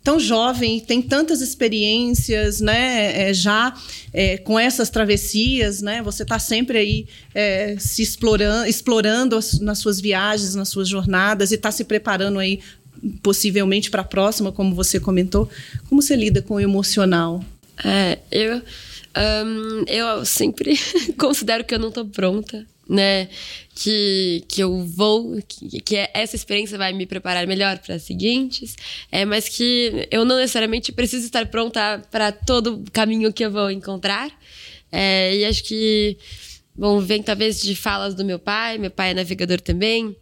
tão 0.04 0.20
jovem, 0.20 0.80
tem 0.80 1.02
tantas 1.02 1.42
experiências, 1.42 2.60
né? 2.60 3.30
É, 3.30 3.34
já 3.34 3.74
é, 4.14 4.38
com 4.38 4.60
essas 4.60 4.90
travessias, 4.90 5.82
né? 5.82 6.02
Você 6.02 6.24
está 6.24 6.40
sempre 6.40 6.78
aí 6.78 7.08
é, 7.34 7.76
se 7.80 8.02
explorando, 8.02 8.68
explorando 8.68 9.36
as, 9.36 9.60
nas 9.60 9.78
suas 9.78 10.00
viagens, 10.00 10.56
nas 10.56 10.70
suas 10.70 10.88
jornadas 10.88 11.52
e 11.52 11.56
está 11.56 11.72
se 11.72 11.84
preparando 11.84 12.40
aí 12.40 12.60
possivelmente 13.24 13.90
para 13.90 14.02
a 14.02 14.06
próxima, 14.06 14.52
como 14.52 14.76
você 14.76 15.00
comentou. 15.00 15.50
Como 15.88 16.02
você 16.02 16.16
lida 16.16 16.42
com 16.42 16.56
o 16.56 16.60
emocional? 16.60 17.44
É, 17.84 18.20
eu, 18.32 18.62
um, 19.46 19.84
eu 19.88 20.26
sempre 20.26 20.78
considero 21.18 21.64
que 21.64 21.74
eu 21.74 21.80
não 21.80 21.90
estou 21.90 22.06
pronta, 22.06 22.66
né? 22.88 23.30
Que, 23.74 24.44
que 24.48 24.62
eu 24.62 24.86
vou, 24.86 25.42
que, 25.48 25.82
que 25.82 26.10
essa 26.14 26.36
experiência 26.36 26.78
vai 26.78 26.94
me 26.94 27.06
preparar 27.06 27.48
melhor 27.48 27.80
para 27.80 27.96
as 27.96 28.04
seguintes, 28.04 28.76
é, 29.12 29.26
mas 29.26 29.50
que 29.50 30.08
eu 30.12 30.26
não 30.26 30.38
necessariamente 30.38 30.92
preciso 30.92 31.26
estar 31.26 31.48
pronta 31.48 32.02
para 32.12 32.32
todo 32.32 32.76
o 32.76 32.92
caminho 32.92 33.34
que 33.34 33.46
eu 33.46 33.52
vou 33.52 33.72
encontrar. 33.72 34.30
É, 34.92 35.36
e 35.36 35.46
acho 35.46 35.64
que, 35.64 36.18
bom, 36.76 37.00
vem 37.00 37.24
talvez 37.24 37.62
de 37.62 37.76
falas 37.76 38.14
do 38.14 38.26
meu 38.26 38.38
pai, 38.38 38.78
meu 38.78 38.92
pai 38.92 39.12
é 39.12 39.14
navegador 39.14 39.62
também. 39.62 40.16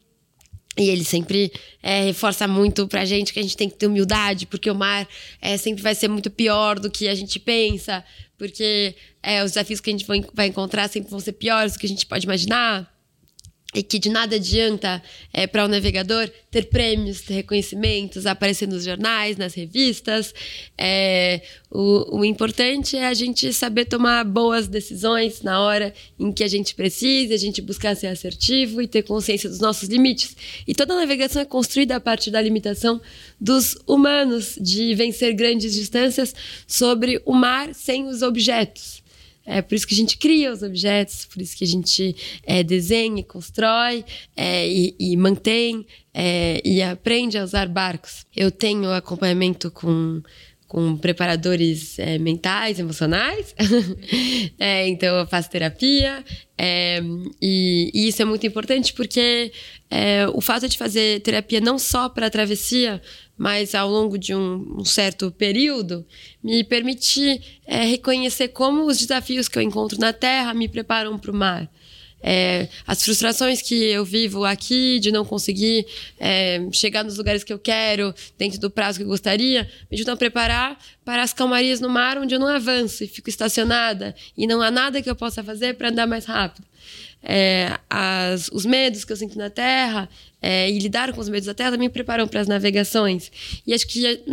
E 0.79 0.89
ele 0.89 1.03
sempre 1.03 1.51
é, 1.83 2.05
reforça 2.05 2.47
muito 2.47 2.87
pra 2.87 3.03
gente 3.03 3.33
que 3.33 3.39
a 3.39 3.43
gente 3.43 3.57
tem 3.57 3.69
que 3.69 3.75
ter 3.75 3.85
humildade, 3.85 4.45
porque 4.45 4.71
o 4.71 4.75
mar 4.75 5.05
é, 5.41 5.57
sempre 5.57 5.83
vai 5.83 5.93
ser 5.93 6.07
muito 6.07 6.31
pior 6.31 6.79
do 6.79 6.89
que 6.89 7.09
a 7.09 7.13
gente 7.13 7.37
pensa, 7.37 8.01
porque 8.37 8.95
é, 9.21 9.43
os 9.43 9.51
desafios 9.51 9.81
que 9.81 9.89
a 9.89 9.93
gente 9.93 10.05
vai 10.33 10.47
encontrar 10.47 10.87
sempre 10.87 11.11
vão 11.11 11.19
ser 11.19 11.33
piores 11.33 11.73
do 11.73 11.79
que 11.79 11.85
a 11.85 11.89
gente 11.89 12.05
pode 12.05 12.25
imaginar 12.25 12.89
e 13.73 13.84
que 13.84 13.99
de 13.99 14.10
nada 14.10 14.36
adianta 14.38 15.01
é, 15.32 15.45
para 15.45 15.63
o 15.63 15.67
um 15.67 15.69
navegador 15.69 16.27
ter 16.49 16.69
prêmios, 16.69 17.21
ter 17.21 17.36
reconhecimentos, 17.36 18.25
aparecer 18.25 18.67
nos 18.67 18.84
jornais, 18.84 19.38
nas 19.38 19.53
revistas. 19.53 20.34
É, 20.75 21.41
o, 21.69 22.17
o, 22.17 22.25
importante 22.25 22.97
é 22.97 23.05
a 23.05 23.13
gente 23.13 23.53
saber 23.53 23.86
tomar 23.86 24.25
boas 24.25 24.67
decisões 24.67 25.43
na 25.43 25.62
hora 25.62 25.93
em 26.19 26.32
que 26.32 26.43
a 26.43 26.47
gente 26.47 26.73
precisa, 26.73 27.36
a 27.36 27.38
gente 27.38 27.62
buscar 27.62 27.95
ser 27.95 28.08
assertivo 28.08 28.82
e 28.82 28.88
ter 28.88 29.03
consciência 29.03 29.47
dos 29.47 29.60
nossos 29.60 29.88
limites. 29.88 30.36
E 30.67 30.73
toda 30.73 30.95
navegação 30.95 31.39
é 31.39 31.45
construída 31.45 31.95
a 31.95 31.99
partir 31.99 32.32
da 32.32 32.41
limitação 32.41 32.99
dos 33.39 33.77
humanos 33.86 34.58
de 34.60 34.95
vencer 34.95 35.36
grandes 35.36 35.75
distâncias 35.75 36.34
sobre 36.65 37.21
o 37.23 37.34
mar 37.34 37.75
sem 37.75 38.08
os 38.08 38.23
objetos. 38.23 39.03
É 39.49 39.62
por 39.62 39.75
isso 39.75 39.88
que 39.88 39.93
a 39.93 39.97
gente 39.97 40.17
cria 40.17 40.51
os 40.51 40.62
objetos, 40.62 41.25
por 41.25 41.41
isso 41.41 41.57
que 41.57 41.63
a 41.63 41.67
gente 41.67 42.15
é, 42.43 42.63
desenha, 42.63 43.23
constrói 43.23 44.05
é, 44.38 44.67
e, 44.67 44.95
e, 44.99 45.17
mantém 45.17 45.85
é, 46.13 46.62
e 46.63 46.81
aprende 46.81 47.38
a 47.38 47.43
usar 47.43 47.67
barcos. 47.67 48.25
Eu 48.35 48.51
tenho 48.51 48.91
acompanhamento 48.91 49.71
com 49.71 50.21
com 50.69 50.95
preparadores 50.95 51.97
é, 51.97 52.19
mentais, 52.19 52.77
emocionais. 52.77 53.55
é, 54.59 54.88
então, 54.88 55.17
eu 55.17 55.25
faço 55.25 55.49
terapia. 55.49 56.23
É, 56.55 57.01
e, 57.41 57.89
e, 57.91 58.07
isso 58.07 58.21
é 58.21 58.25
muito 58.25 58.45
importante 58.45 58.93
porque 58.93 59.51
é, 59.89 60.27
o 60.31 60.39
fato 60.39 60.69
de 60.69 60.77
fazer 60.77 61.21
terapia 61.21 61.59
não 61.59 61.79
só 61.79 62.07
para 62.07 62.27
a 62.27 62.29
travessia, 62.29 63.01
mas 63.39 63.73
ao 63.73 63.89
longo 63.89 64.17
de 64.17 64.36
um, 64.36 64.80
um 64.80 64.84
certo 64.84 65.32
período, 65.32 66.06
me 66.43 66.62
permite 66.62 67.41
é, 67.65 67.86
reconhecer 67.86 68.49
como 68.49 68.86
os 68.86 68.97
desafios 68.97 69.47
que 69.47 69.58
eu 69.58 69.62
encontro 69.62 69.97
na 69.97 70.12
Terra 70.12 70.54
me 70.54 70.67
preparam 70.67 71.17
para 71.17 71.32
o 71.32 71.34
mar. 71.34 71.71
É, 72.21 72.67
as 72.86 73.02
frustrações 73.02 73.62
que 73.62 73.75
eu 73.75 74.04
vivo 74.04 74.43
aqui 74.43 74.99
de 74.99 75.10
não 75.10 75.23
conseguir 75.23 75.86
é, 76.19 76.60
chegar 76.73 77.02
nos 77.02 77.17
lugares 77.17 77.45
que 77.45 77.54
eu 77.54 77.58
quero 77.58 78.13
dentro 78.38 78.60
do 78.60 78.69
prazo 78.69 78.97
que 78.99 79.06
eu 79.06 79.08
gostaria 79.08 79.63
me 79.89 79.95
ajudam 79.95 80.15
a 80.15 80.17
preparar 80.17 80.78
para 81.06 81.23
as 81.23 81.32
calmarias 81.32 81.80
no 81.80 81.88
mar 81.88 82.17
onde 82.17 82.36
eu 82.36 82.39
não 82.39 82.47
avanço 82.47 83.06
e 83.06 83.08
fico 83.08 83.30
estacionada 83.30 84.13
e 84.38 84.45
não 84.45 84.62
há 84.62 84.69
nada 84.69 85.02
que 85.02 85.10
eu 85.10 85.15
possa 85.15 85.41
fazer 85.41 85.75
para 85.75 85.91
andar 85.91 86.08
mais 86.08 86.25
rápido. 86.25 86.67
É, 87.21 87.77
as, 87.89 88.49
os 88.53 88.65
medos 88.65 89.03
que 89.03 89.12
eu 89.12 89.17
sinto 89.17 89.38
na 89.38 89.49
terra 89.49 90.10
é, 90.41 90.69
e 90.71 90.79
lidar 90.79 91.12
com 91.13 91.19
os 91.19 91.27
medos 91.27 91.47
da 91.47 91.53
terra 91.53 91.75
me 91.77 91.89
preparam 91.89 92.27
para 92.27 92.39
as 92.39 92.47
navegações. 92.47 93.32
E 93.67 93.73
acho 93.73 93.86
que 93.88 94.23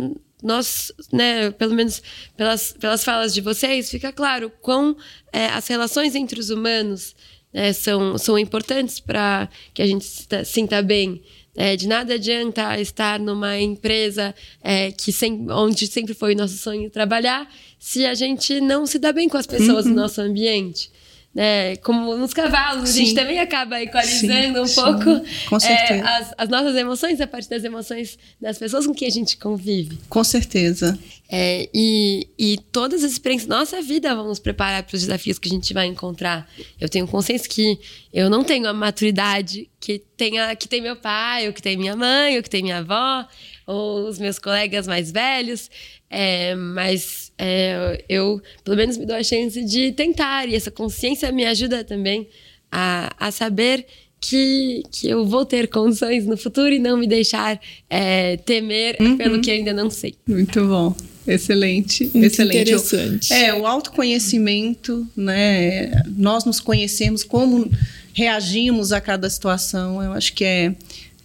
nós, 0.41 0.91
né, 1.11 1.51
pelo 1.51 1.73
menos 1.73 2.01
pelas, 2.35 2.73
pelas 2.73 3.03
falas 3.03 3.33
de 3.33 3.41
vocês, 3.41 3.89
fica 3.89 4.11
claro 4.11 4.51
quão 4.61 4.95
é, 5.33 5.47
as 5.47 5.67
relações 5.67 6.15
entre 6.15 6.39
os 6.39 6.49
humanos 6.49 7.15
né, 7.53 7.73
são, 7.73 8.17
são 8.17 8.37
importantes 8.37 8.99
para 8.99 9.49
que 9.73 9.81
a 9.81 9.87
gente 9.87 10.05
se 10.05 10.45
sinta 10.45 10.81
bem. 10.81 11.21
É, 11.59 11.75
de 11.75 11.87
nada 11.87 12.13
adianta 12.13 12.79
estar 12.79 13.19
numa 13.19 13.59
empresa 13.59 14.33
é, 14.61 14.91
que 14.91 15.11
sem, 15.11 15.49
onde 15.49 15.87
sempre 15.87 16.13
foi 16.13 16.35
o 16.35 16.37
nosso 16.37 16.55
sonho 16.55 16.87
trabalhar 16.91 17.51
se 17.79 18.05
a 18.05 18.13
gente 18.13 18.61
não 18.61 18.85
se 18.85 18.99
dá 18.99 19.11
bem 19.11 19.27
com 19.27 19.37
as 19.37 19.47
pessoas 19.47 19.85
uhum. 19.85 19.93
no 19.93 19.97
nosso 20.03 20.21
ambiente 20.21 20.91
né, 21.37 21.75
como 21.77 22.17
nos 22.17 22.33
cavalos, 22.33 22.89
sim. 22.89 23.03
a 23.03 23.05
gente 23.05 23.13
também 23.13 23.37
acaba 23.37 23.79
equalizando 23.79 24.65
sim, 24.65 24.71
um 24.71 24.83
pouco 24.83 25.23
é, 25.67 25.99
as, 26.01 26.33
as, 26.35 26.49
nossas 26.49 26.75
emoções 26.75 27.21
a 27.21 27.27
partir 27.27 27.47
das 27.47 27.63
emoções 27.63 28.17
das 28.41 28.57
pessoas 28.57 28.87
com 28.87 28.93
quem 28.95 29.07
a 29.07 29.11
gente 29.11 29.37
convive. 29.37 29.99
Com 30.09 30.23
certeza. 30.23 30.97
É, 31.29 31.69
e, 31.71 32.27
e 32.39 32.57
todas 32.71 33.03
as 33.03 33.11
experiências 33.11 33.47
da 33.47 33.59
nossa 33.59 33.79
vida 33.83 34.15
vão 34.15 34.27
nos 34.27 34.39
preparar 34.39 34.81
para 34.81 34.95
os 34.95 35.01
desafios 35.01 35.37
que 35.37 35.47
a 35.47 35.51
gente 35.51 35.75
vai 35.75 35.85
encontrar. 35.85 36.49
Eu 36.81 36.89
tenho 36.89 37.07
consciência 37.07 37.47
que 37.47 37.79
eu 38.11 38.31
não 38.31 38.43
tenho 38.43 38.67
a 38.67 38.73
maturidade 38.73 39.69
que, 39.79 39.99
tenha, 40.17 40.55
que 40.55 40.67
tem 40.67 40.81
meu 40.81 40.95
pai, 40.95 41.45
ou 41.45 41.53
que 41.53 41.61
tem 41.61 41.77
minha 41.77 41.95
mãe, 41.95 42.35
ou 42.35 42.41
que 42.41 42.49
tem 42.49 42.63
minha 42.63 42.79
avó, 42.79 43.27
ou 43.67 44.07
os 44.07 44.17
meus 44.17 44.39
colegas 44.39 44.87
mais 44.87 45.11
velhos. 45.11 45.69
É, 46.09 46.55
mas 46.55 47.31
é, 47.37 48.03
eu, 48.07 48.41
pelo 48.63 48.77
menos, 48.77 48.97
me 48.97 49.05
dou 49.05 49.15
a 49.15 49.23
chance 49.23 49.63
de 49.63 49.91
tentar, 49.91 50.47
e 50.47 50.55
essa 50.55 50.71
consciência 50.71 51.31
me 51.31 51.45
ajuda 51.45 51.83
também 51.83 52.27
a, 52.71 53.13
a 53.19 53.31
saber 53.31 53.85
que, 54.19 54.83
que 54.91 55.07
eu 55.09 55.25
vou 55.25 55.45
ter 55.45 55.67
condições 55.67 56.25
no 56.25 56.37
futuro 56.37 56.73
e 56.73 56.79
não 56.79 56.97
me 56.97 57.07
deixar 57.07 57.59
é, 57.89 58.37
temer 58.37 58.97
uhum. 58.99 59.17
pelo 59.17 59.41
que 59.41 59.51
ainda 59.51 59.73
não 59.73 59.89
sei. 59.89 60.15
Muito 60.27 60.65
bom. 60.65 60.95
Excelente, 61.27 62.09
Muito 62.13 62.25
excelente. 62.25 62.61
Interessante. 62.61 63.33
É, 63.33 63.53
o 63.53 63.67
autoconhecimento, 63.67 65.05
né? 65.15 65.91
Nós 66.15 66.45
nos 66.45 66.61
conhecemos, 66.61 67.21
como 67.21 67.69
reagimos 68.13 68.93
a 68.93 69.01
cada 69.01 69.29
situação, 69.29 70.01
eu 70.01 70.13
acho 70.13 70.33
que 70.33 70.45
é, 70.45 70.73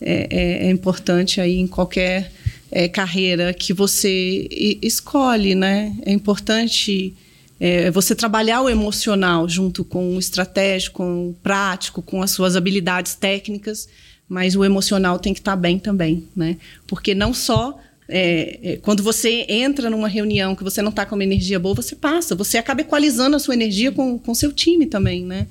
é, 0.00 0.26
é, 0.28 0.66
é 0.66 0.70
importante 0.70 1.40
aí 1.40 1.56
em 1.56 1.68
qualquer 1.68 2.32
é, 2.72 2.88
carreira 2.88 3.52
que 3.52 3.74
você 3.74 4.48
escolhe, 4.80 5.54
né? 5.54 5.94
É 6.06 6.10
importante 6.10 7.14
é, 7.60 7.90
você 7.90 8.14
trabalhar 8.14 8.62
o 8.62 8.70
emocional 8.70 9.46
junto 9.46 9.84
com 9.84 10.16
o 10.16 10.18
estratégico, 10.18 10.96
com 10.96 11.28
o 11.28 11.34
prático, 11.34 12.00
com 12.00 12.22
as 12.22 12.30
suas 12.30 12.56
habilidades 12.56 13.14
técnicas, 13.14 13.88
mas 14.26 14.56
o 14.56 14.64
emocional 14.64 15.18
tem 15.18 15.34
que 15.34 15.40
estar 15.40 15.54
bem 15.54 15.78
também, 15.78 16.26
né? 16.34 16.56
Porque 16.86 17.14
não 17.14 17.34
só 17.34 17.78
é, 18.08 18.58
é, 18.62 18.76
quando 18.78 19.02
você 19.02 19.44
entra 19.48 19.90
numa 19.90 20.08
reunião 20.08 20.56
que 20.56 20.64
você 20.64 20.80
não 20.80 20.90
está 20.90 21.04
com 21.04 21.14
uma 21.14 21.24
energia 21.24 21.58
boa, 21.58 21.74
você 21.74 21.94
passa, 21.94 22.34
você 22.34 22.56
acaba 22.56 22.80
equalizando 22.80 23.36
a 23.36 23.38
sua 23.38 23.54
energia 23.54 23.92
com 23.92 24.18
o 24.26 24.34
seu 24.34 24.50
time 24.50 24.86
também, 24.86 25.24
né? 25.24 25.46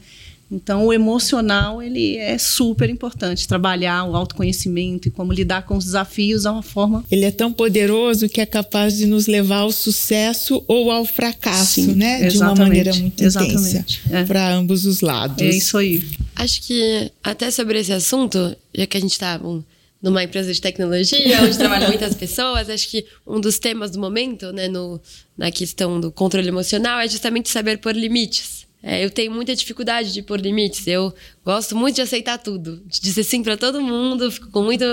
Então, 0.52 0.86
o 0.86 0.92
emocional 0.92 1.82
ele 1.82 2.18
é 2.18 2.38
super 2.38 2.90
importante. 2.90 3.48
Trabalhar 3.48 4.04
o 4.04 4.18
autoconhecimento 4.18 5.08
e 5.08 5.12
como 5.12 5.32
lidar 5.32 5.62
com 5.62 5.78
os 5.78 5.86
desafios 5.86 6.46
é 6.46 6.52
uma 6.52 6.62
forma. 6.62 7.06
Ele 7.10 7.24
é 7.24 7.32
tão 7.32 7.54
poderoso 7.54 8.28
que 8.28 8.42
é 8.42 8.46
capaz 8.46 8.98
de 8.98 9.06
nos 9.06 9.28
levar 9.28 9.60
ao 9.60 9.72
sucesso 9.72 10.62
ou 10.68 10.92
ao 10.92 11.06
fracasso, 11.06 11.82
Sim, 11.82 11.94
né? 11.94 12.28
De 12.28 12.38
uma 12.38 12.54
maneira 12.54 12.94
muito 12.94 13.24
intensa 13.24 13.86
é. 14.12 14.24
para 14.26 14.54
ambos 14.54 14.86
os 14.86 15.00
lados. 15.00 15.42
É 15.42 15.50
isso 15.50 15.78
aí. 15.78 16.04
Acho 16.36 16.62
que 16.64 17.10
até 17.24 17.50
sobre 17.50 17.80
esse 17.80 17.94
assunto, 17.94 18.54
já 18.76 18.86
que 18.86 18.98
a 18.98 19.00
gente 19.00 19.14
está 19.14 19.40
um, 19.42 19.64
numa 20.02 20.22
empresa 20.22 20.54
de 20.54 20.60
tecnologia, 20.60 21.44
onde 21.44 21.58
trabalham 21.58 21.88
muitas 21.90 22.14
pessoas, 22.14 22.70
acho 22.70 22.90
que 22.90 23.06
um 23.26 23.40
dos 23.40 23.58
temas 23.58 23.92
do 23.92 24.00
momento, 24.00 24.52
né, 24.52 24.68
no, 24.68 25.00
na 25.38 25.50
questão 25.50 26.02
do 26.02 26.12
controle 26.12 26.50
emocional, 26.50 27.00
é 27.00 27.08
justamente 27.08 27.50
saber 27.50 27.78
pôr 27.78 27.96
limites. 27.96 28.70
É, 28.84 29.04
eu 29.04 29.12
tenho 29.12 29.32
muita 29.32 29.56
dificuldade 29.56 30.12
de 30.12 30.24
pôr 30.24 30.40
limites. 30.40 30.88
Eu 30.88 31.14
gosto 31.46 31.76
muito 31.76 31.96
de 31.96 32.02
aceitar 32.02 32.40
tudo, 32.40 32.82
de 32.86 33.00
dizer 33.00 33.24
sim 33.24 33.44
para 33.44 33.56
todo 33.56 33.80
mundo. 33.80 34.32
Fico 34.32 34.50
com 34.50 34.64
muito, 34.64 34.84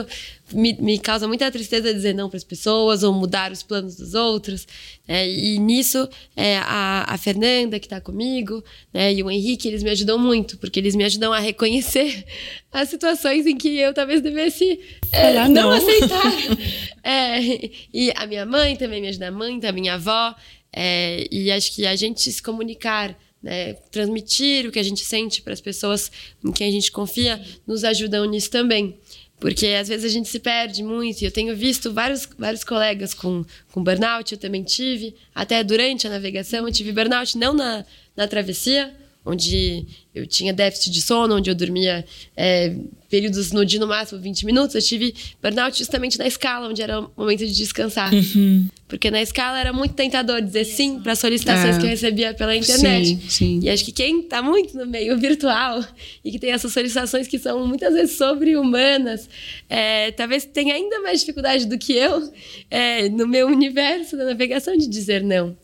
me, 0.52 0.74
me 0.74 0.98
causa 0.98 1.26
muita 1.26 1.50
tristeza 1.50 1.92
dizer 1.94 2.14
não 2.14 2.28
para 2.28 2.36
as 2.36 2.44
pessoas 2.44 3.02
ou 3.02 3.14
mudar 3.14 3.50
os 3.50 3.62
planos 3.62 3.96
dos 3.96 4.12
outros. 4.12 4.66
É, 5.06 5.26
e 5.26 5.58
nisso, 5.58 6.06
é, 6.36 6.58
a, 6.58 7.06
a 7.08 7.16
Fernanda 7.16 7.80
que 7.80 7.86
está 7.86 7.98
comigo, 7.98 8.62
né, 8.92 9.14
e 9.14 9.22
o 9.22 9.30
Henrique, 9.30 9.68
eles 9.68 9.82
me 9.82 9.88
ajudam 9.88 10.18
muito, 10.18 10.58
porque 10.58 10.78
eles 10.78 10.94
me 10.94 11.04
ajudam 11.04 11.32
a 11.32 11.38
reconhecer 11.38 12.26
as 12.70 12.90
situações 12.90 13.46
em 13.46 13.56
que 13.56 13.78
eu 13.78 13.94
talvez 13.94 14.20
devesse 14.20 14.78
é, 15.10 15.32
não, 15.48 15.48
não, 15.48 15.70
aceitar. 15.70 16.08
É, 17.10 17.70
e 17.94 18.12
a 18.14 18.26
minha 18.26 18.44
mãe 18.44 18.76
também 18.76 19.00
me 19.00 19.08
ajuda 19.08 19.30
muito, 19.30 19.64
a 19.64 19.72
minha 19.72 19.94
avó. 19.94 20.34
É, 20.70 21.26
e 21.32 21.50
acho 21.50 21.74
que 21.74 21.86
a 21.86 21.96
gente 21.96 22.30
se 22.30 22.42
comunicar 22.42 23.16
né, 23.42 23.74
transmitir 23.90 24.66
o 24.66 24.72
que 24.72 24.78
a 24.78 24.82
gente 24.82 25.04
sente 25.04 25.42
para 25.42 25.52
as 25.52 25.60
pessoas 25.60 26.10
em 26.44 26.52
quem 26.52 26.68
a 26.68 26.72
gente 26.72 26.90
confia, 26.90 27.40
nos 27.66 27.84
ajudam 27.84 28.24
nisso 28.24 28.50
também. 28.50 28.98
Porque 29.40 29.68
às 29.68 29.88
vezes 29.88 30.04
a 30.04 30.12
gente 30.12 30.28
se 30.28 30.40
perde 30.40 30.82
muito, 30.82 31.22
e 31.22 31.24
eu 31.24 31.30
tenho 31.30 31.54
visto 31.54 31.92
vários, 31.92 32.28
vários 32.36 32.64
colegas 32.64 33.14
com, 33.14 33.44
com 33.70 33.84
burnout, 33.84 34.32
eu 34.32 34.38
também 34.38 34.64
tive, 34.64 35.14
até 35.32 35.62
durante 35.62 36.06
a 36.06 36.10
navegação 36.10 36.66
eu 36.66 36.72
tive 36.72 36.90
burnout, 36.90 37.38
não 37.38 37.54
na, 37.54 37.84
na 38.16 38.26
travessia, 38.26 38.92
onde 39.28 39.86
eu 40.14 40.26
tinha 40.26 40.52
déficit 40.52 40.90
de 40.90 41.02
sono, 41.02 41.36
onde 41.36 41.50
eu 41.50 41.54
dormia 41.54 42.04
é, 42.34 42.74
períodos 43.10 43.52
no 43.52 43.64
dia 43.64 43.78
no 43.78 43.86
máximo 43.86 44.20
20 44.20 44.46
minutos. 44.46 44.74
Eu 44.74 44.82
tive 44.82 45.14
burnout 45.42 45.76
justamente 45.76 46.18
na 46.18 46.26
escala, 46.26 46.68
onde 46.68 46.80
era 46.80 47.00
o 47.00 47.10
momento 47.16 47.40
de 47.40 47.54
descansar. 47.54 48.12
Uhum. 48.12 48.66
Porque 48.88 49.10
na 49.10 49.20
escala 49.20 49.60
era 49.60 49.70
muito 49.70 49.94
tentador 49.94 50.40
dizer 50.40 50.64
sim 50.64 50.98
para 51.00 51.14
solicitações 51.14 51.76
é. 51.76 51.78
que 51.78 51.84
eu 51.84 51.90
recebia 51.90 52.32
pela 52.32 52.56
internet. 52.56 53.06
Sim, 53.06 53.20
sim. 53.28 53.60
E 53.62 53.68
acho 53.68 53.84
que 53.84 53.92
quem 53.92 54.20
está 54.20 54.40
muito 54.40 54.76
no 54.76 54.86
meio 54.86 55.16
virtual 55.18 55.84
e 56.24 56.32
que 56.32 56.38
tem 56.38 56.50
essas 56.50 56.72
solicitações 56.72 57.28
que 57.28 57.38
são 57.38 57.66
muitas 57.66 57.92
vezes 57.92 58.16
sobre-humanas, 58.16 59.28
é, 59.68 60.10
talvez 60.12 60.46
tenha 60.46 60.74
ainda 60.74 61.00
mais 61.00 61.20
dificuldade 61.20 61.66
do 61.66 61.76
que 61.76 61.92
eu 61.92 62.32
é, 62.70 63.10
no 63.10 63.28
meu 63.28 63.46
universo 63.46 64.16
da 64.16 64.24
navegação 64.24 64.74
de 64.74 64.88
dizer 64.88 65.22
não 65.22 65.54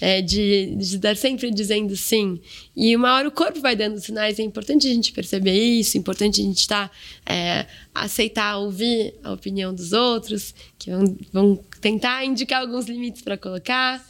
é, 0.00 0.22
de, 0.22 0.74
de 0.76 0.96
estar 0.96 1.16
sempre 1.16 1.50
dizendo 1.50 1.96
sim. 1.96 2.40
E 2.76 2.94
uma 2.94 3.14
hora 3.14 3.28
o 3.28 3.32
corpo 3.32 3.60
vai 3.60 3.74
dando 3.74 3.98
sinais, 4.00 4.38
é 4.38 4.42
importante 4.42 4.86
a 4.86 4.90
gente 4.90 5.12
perceber 5.12 5.52
isso, 5.52 5.96
é 5.96 6.00
importante 6.00 6.40
a 6.40 6.44
gente 6.44 6.58
estar, 6.58 6.88
tá, 6.88 7.32
é, 7.32 7.66
aceitar, 7.94 8.58
ouvir 8.58 9.14
a 9.22 9.32
opinião 9.32 9.74
dos 9.74 9.92
outros, 9.92 10.54
que 10.78 10.90
vão, 10.90 11.16
vão 11.32 11.60
tentar 11.80 12.24
indicar 12.24 12.60
alguns 12.60 12.86
limites 12.86 13.22
para 13.22 13.36
colocar. 13.36 14.04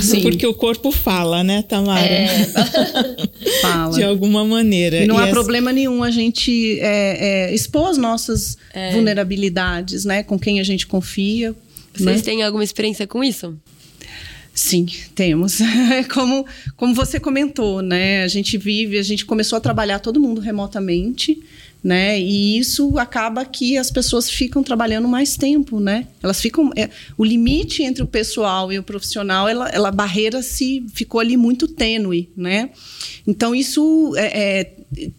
Sim. 0.00 0.20
Porque 0.22 0.46
o 0.46 0.54
corpo 0.54 0.92
fala, 0.92 1.42
né, 1.42 1.62
Tamara? 1.62 2.06
É, 2.06 2.46
fala. 3.60 3.92
De 3.92 4.04
alguma 4.04 4.44
maneira. 4.44 4.98
E 4.98 5.06
não 5.06 5.16
e 5.16 5.18
há 5.18 5.24
essa... 5.24 5.32
problema 5.32 5.72
nenhum 5.72 6.04
a 6.04 6.10
gente 6.12 6.78
é, 6.80 7.48
é, 7.48 7.54
expor 7.54 7.88
as 7.88 7.98
nossas 7.98 8.56
é. 8.72 8.92
vulnerabilidades, 8.92 10.04
né? 10.04 10.22
Com 10.22 10.38
quem 10.38 10.60
a 10.60 10.62
gente 10.62 10.86
confia. 10.86 11.56
Vocês 11.92 12.18
né? 12.18 12.22
têm 12.22 12.42
alguma 12.44 12.62
experiência 12.62 13.04
com 13.04 13.24
isso? 13.24 13.58
Sim, 14.62 14.84
temos. 15.14 15.58
como, 16.12 16.44
como 16.76 16.94
você 16.94 17.18
comentou, 17.18 17.80
né? 17.80 18.22
A 18.22 18.28
gente 18.28 18.58
vive, 18.58 18.98
a 18.98 19.02
gente 19.02 19.24
começou 19.24 19.56
a 19.56 19.60
trabalhar 19.60 20.00
todo 20.00 20.20
mundo 20.20 20.38
remotamente, 20.38 21.42
né? 21.82 22.20
E 22.20 22.58
isso 22.58 22.98
acaba 22.98 23.42
que 23.46 23.78
as 23.78 23.90
pessoas 23.90 24.28
ficam 24.28 24.62
trabalhando 24.62 25.08
mais 25.08 25.34
tempo, 25.34 25.80
né? 25.80 26.06
Elas 26.22 26.42
ficam, 26.42 26.70
é, 26.76 26.90
o 27.16 27.24
limite 27.24 27.82
entre 27.82 28.02
o 28.02 28.06
pessoal 28.06 28.70
e 28.70 28.78
o 28.78 28.82
profissional, 28.82 29.48
ela, 29.48 29.66
ela 29.70 29.88
a 29.88 29.92
barreira 29.92 30.42
se 30.42 30.84
ficou 30.92 31.22
ali 31.22 31.38
muito 31.38 31.66
tênue, 31.66 32.28
né? 32.36 32.68
Então 33.26 33.54
isso 33.54 34.12
é, 34.14 34.60
é, 34.60 34.72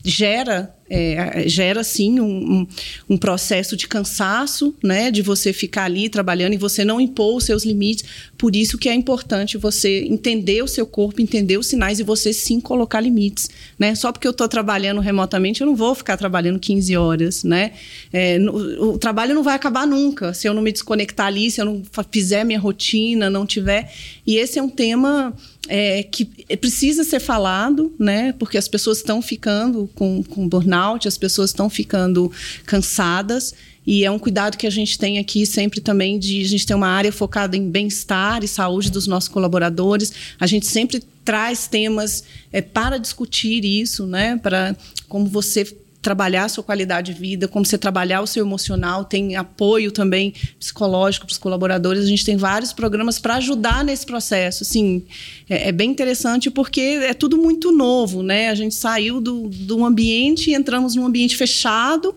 gera 0.06 0.72
é, 0.94 1.48
gera 1.48 1.86
sim 1.86 2.20
um, 2.20 2.26
um, 2.26 2.68
um, 3.12 3.18
processo 3.18 3.78
de 3.78 3.88
cansaço, 3.88 4.76
né, 4.84 5.10
de 5.10 5.22
você 5.22 5.54
ficar 5.54 5.86
ali 5.86 6.10
trabalhando 6.10 6.54
e 6.54 6.58
você 6.58 6.84
não 6.84 7.00
impor 7.00 7.38
os 7.38 7.46
seus 7.46 7.64
limites. 7.64 8.04
Por 8.38 8.54
isso 8.58 8.78
que 8.78 8.90
é 8.90 8.94
importante 8.94 9.58
você 9.58 10.04
entender 10.04 10.62
o 10.62 10.68
seu 10.68 10.86
corpo, 10.86 11.22
entender 11.22 11.58
os 11.58 11.68
sinais 11.68 12.02
e 12.02 12.04
você 12.04 12.34
sim 12.34 12.60
colocar 12.60 13.00
limites, 13.00 13.50
né? 13.80 13.96
Só 13.96 14.12
porque 14.12 14.28
eu 14.28 14.32
estou 14.32 14.50
trabalhando 14.50 15.00
remotamente, 15.00 15.62
eu 15.62 15.68
não 15.68 15.76
vou 15.76 15.96
ficar 15.96 16.18
trabalhando 16.18 16.60
15 16.60 16.98
horas, 16.98 17.44
né? 17.46 17.72
É, 18.12 18.38
o, 18.40 18.92
o 18.92 18.98
trabalho 18.98 19.34
não 19.34 19.44
vai 19.44 19.56
acabar 19.56 19.88
nunca 19.88 20.34
se 20.34 20.46
eu 20.46 20.54
não 20.54 20.62
me 20.62 20.74
desconectar 20.74 21.28
ali, 21.28 21.50
se 21.50 21.62
eu 21.62 21.66
não 21.66 21.82
fizer 22.12 22.44
minha 22.44 22.60
rotina, 22.60 23.30
não 23.30 23.46
tiver. 23.46 23.94
E 24.28 24.36
esse 24.36 24.60
é 24.60 24.62
um 24.62 24.70
tema 24.70 25.34
é, 25.74 26.04
que 26.04 26.26
precisa 26.58 27.02
ser 27.06 27.22
falado, 27.22 27.96
né? 27.98 28.34
Porque 28.34 28.58
as 28.58 28.68
pessoas 28.68 28.98
estão 28.98 29.22
ficando 29.22 29.90
com, 29.96 30.22
com 30.22 30.46
burnout, 30.46 31.08
as 31.08 31.18
pessoas 31.18 31.52
estão 31.52 31.70
ficando 31.70 32.30
cansadas. 32.66 33.54
E 33.88 34.04
é 34.04 34.12
um 34.12 34.20
cuidado 34.20 34.58
que 34.58 34.68
a 34.68 34.70
gente 34.70 35.00
tem 35.00 35.18
aqui 35.18 35.46
sempre 35.46 35.80
também 35.80 36.20
de 36.20 36.42
a 36.42 36.48
gente 36.48 36.66
ter 36.66 36.76
uma 36.76 36.90
área 36.90 37.12
focada 37.12 37.56
em 37.56 37.70
bem-estar 37.70 38.44
e 38.44 38.50
saúde 38.50 38.92
dos 38.92 39.08
nossos 39.08 39.30
colaboradores. 39.30 40.12
A 40.38 40.46
gente 40.46 40.68
sempre 40.68 41.02
traz 41.24 41.68
temas 41.68 42.26
é, 42.52 42.62
para 42.62 42.98
discutir 42.98 43.64
isso, 43.64 44.06
né? 44.06 44.38
Para 44.44 44.76
como 45.08 45.26
você 45.26 45.66
trabalhar 46.02 46.46
a 46.46 46.50
sua 46.50 46.64
qualidade 46.64 47.14
de 47.14 47.20
vida, 47.20 47.48
como 47.48 47.66
você 47.66 47.78
trabalhar 47.78 48.22
o 48.22 48.28
seu 48.28 48.44
emocional, 48.44 49.06
tem 49.06 49.36
apoio 49.36 49.92
também 49.92 50.34
psicológico 50.60 51.26
para 51.26 51.34
os 51.34 51.38
colaboradores. 51.38 52.04
A 52.04 52.08
gente 52.08 52.26
tem 52.26 52.36
vários 52.36 52.74
programas 52.74 53.20
para 53.20 53.36
ajudar 53.36 53.86
nesse 53.86 54.06
processo. 54.06 54.64
Assim, 54.64 55.06
é, 55.50 55.70
é, 55.70 55.72
bem 55.72 55.92
interessante 55.92 56.50
porque 56.50 56.82
é 56.82 57.14
tudo 57.14 57.38
muito 57.38 57.72
novo, 57.72 58.24
né? 58.24 58.50
A 58.50 58.56
gente 58.56 58.74
saiu 58.74 59.22
do, 59.22 59.48
do 59.50 59.86
ambiente 59.86 60.50
e 60.50 60.56
entramos 60.56 60.96
num 60.96 61.06
ambiente 61.06 61.38
fechado. 61.38 62.16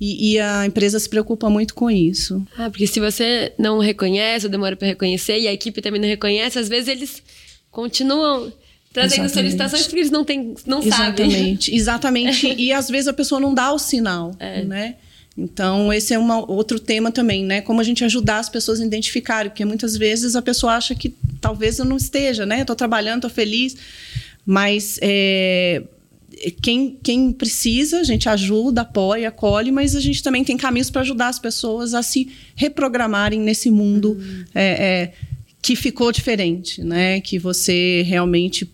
E, 0.00 0.32
e, 0.32 0.40
a 0.40 0.66
empresa 0.66 0.98
se 0.98 1.08
preocupa 1.08 1.48
muito 1.48 1.74
com 1.74 1.88
isso. 1.88 2.44
Ah, 2.58 2.68
porque 2.68 2.88
se 2.88 2.98
você 2.98 3.52
não 3.56 3.78
reconhece, 3.78 4.46
ou 4.46 4.50
demora 4.50 4.74
para 4.74 4.88
reconhecer, 4.88 5.38
e 5.38 5.46
a 5.46 5.52
equipe 5.52 5.80
também 5.80 6.00
não 6.00 6.08
reconhece, 6.08 6.58
às 6.58 6.68
vezes 6.68 6.88
eles 6.88 7.22
continuam 7.70 8.52
trazendo 8.92 9.24
Exatamente. 9.24 9.34
solicitações 9.34 9.82
porque 9.86 10.00
eles 10.00 10.10
não, 10.10 10.24
têm, 10.24 10.54
não 10.66 10.82
Exatamente. 10.82 11.64
sabem. 11.64 11.80
Exatamente. 11.80 12.54
e 12.58 12.72
às 12.72 12.88
vezes 12.88 13.08
a 13.08 13.12
pessoa 13.12 13.40
não 13.40 13.54
dá 13.54 13.72
o 13.72 13.78
sinal, 13.78 14.34
é. 14.38 14.62
né? 14.62 14.94
Então, 15.36 15.90
esse 15.92 16.12
é 16.12 16.18
um 16.18 16.30
outro 16.50 16.78
tema 16.78 17.10
também, 17.10 17.44
né? 17.44 17.62
Como 17.62 17.80
a 17.80 17.84
gente 17.84 18.04
ajudar 18.04 18.38
as 18.38 18.48
pessoas 18.48 18.80
a 18.80 18.84
identificarem, 18.84 19.50
porque 19.50 19.64
muitas 19.64 19.96
vezes 19.96 20.36
a 20.36 20.42
pessoa 20.42 20.74
acha 20.74 20.94
que 20.94 21.14
talvez 21.40 21.78
eu 21.78 21.84
não 21.84 21.96
esteja, 21.96 22.44
né? 22.44 22.60
Estou 22.60 22.76
trabalhando, 22.76 23.26
estou 23.26 23.30
feliz, 23.30 23.74
mas 24.44 24.98
é, 25.00 25.82
quem, 26.60 26.98
quem 27.02 27.32
precisa, 27.32 28.00
a 28.00 28.04
gente 28.04 28.28
ajuda, 28.28 28.82
apoia, 28.82 29.28
acolhe, 29.28 29.72
mas 29.72 29.96
a 29.96 30.00
gente 30.00 30.22
também 30.22 30.44
tem 30.44 30.56
caminhos 30.58 30.90
para 30.90 31.00
ajudar 31.00 31.28
as 31.28 31.38
pessoas 31.38 31.94
a 31.94 32.02
se 32.02 32.28
reprogramarem 32.54 33.40
nesse 33.40 33.70
mundo 33.70 34.12
uhum. 34.12 34.44
é, 34.54 34.64
é, 34.64 35.12
que 35.62 35.74
ficou 35.74 36.12
diferente, 36.12 36.82
né? 36.82 37.22
Que 37.22 37.38
você 37.38 38.02
realmente 38.02 38.70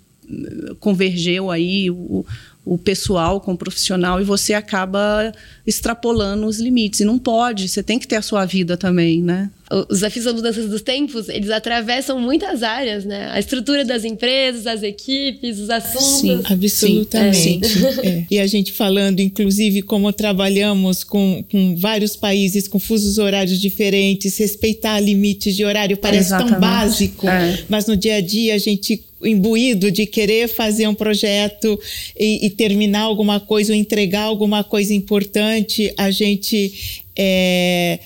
convergeu 0.81 1.51
aí 1.51 1.91
o, 1.91 2.25
o 2.65 2.77
pessoal 2.77 3.41
com 3.41 3.53
o 3.53 3.59
profissional 3.59 4.21
e 4.21 4.25
você 4.25 4.55
acaba 4.55 5.33
extrapolando 5.67 6.47
os 6.47 6.59
limites. 6.59 7.01
E 7.01 7.05
não 7.05 7.19
pode, 7.19 7.69
você 7.69 7.83
tem 7.83 7.99
que 7.99 8.07
ter 8.07 8.17
a 8.17 8.23
sua 8.23 8.45
vida 8.45 8.77
também, 8.77 9.23
né? 9.23 9.51
Os 9.71 9.99
desafios 9.99 10.25
das 10.25 10.35
mudanças 10.35 10.69
dos 10.69 10.81
tempos, 10.81 11.29
eles 11.29 11.51
atravessam 11.51 12.19
muitas 12.19 12.63
áreas, 12.63 13.05
né? 13.05 13.29
A 13.31 13.39
estrutura 13.39 13.85
das 13.85 14.05
empresas, 14.05 14.67
as 14.67 14.83
equipes, 14.83 15.59
os 15.59 15.69
assuntos. 15.69 16.21
Sim, 16.21 16.43
absolutamente. 16.45 17.69
Sim, 17.69 17.87
é. 18.03 18.09
É. 18.09 18.27
E 18.31 18.39
a 18.39 18.47
gente 18.47 18.73
falando, 18.73 19.21
inclusive, 19.21 19.83
como 19.83 20.13
trabalhamos 20.13 21.05
com, 21.05 21.45
com 21.51 21.77
vários 21.77 22.17
países 22.17 22.67
com 22.67 22.79
fusos 22.79 23.19
horários 23.19 23.61
diferentes, 23.61 24.39
respeitar 24.39 25.01
limites 25.01 25.55
de 25.55 25.65
horário 25.65 25.97
parece 25.97 26.29
Exatamente. 26.29 26.53
tão 26.53 26.61
básico, 26.61 27.29
é. 27.29 27.65
mas 27.69 27.87
no 27.87 27.97
dia 27.97 28.17
a 28.17 28.21
dia 28.21 28.55
a 28.55 28.59
gente 28.59 29.05
imbuído 29.23 29.91
de 29.91 30.07
querer 30.07 30.49
fazer 30.49 30.87
um 30.87 30.95
projeto 30.95 31.79
e, 32.19 32.47
e, 32.47 32.51
terminar 32.51 33.01
alguma 33.01 33.41
coisa 33.41 33.73
ou 33.73 33.79
entregar 33.79 34.23
alguma 34.23 34.63
coisa 34.63 34.95
importante, 34.95 35.93
a 35.97 36.11
gente 36.11 37.03
é, 37.17 37.99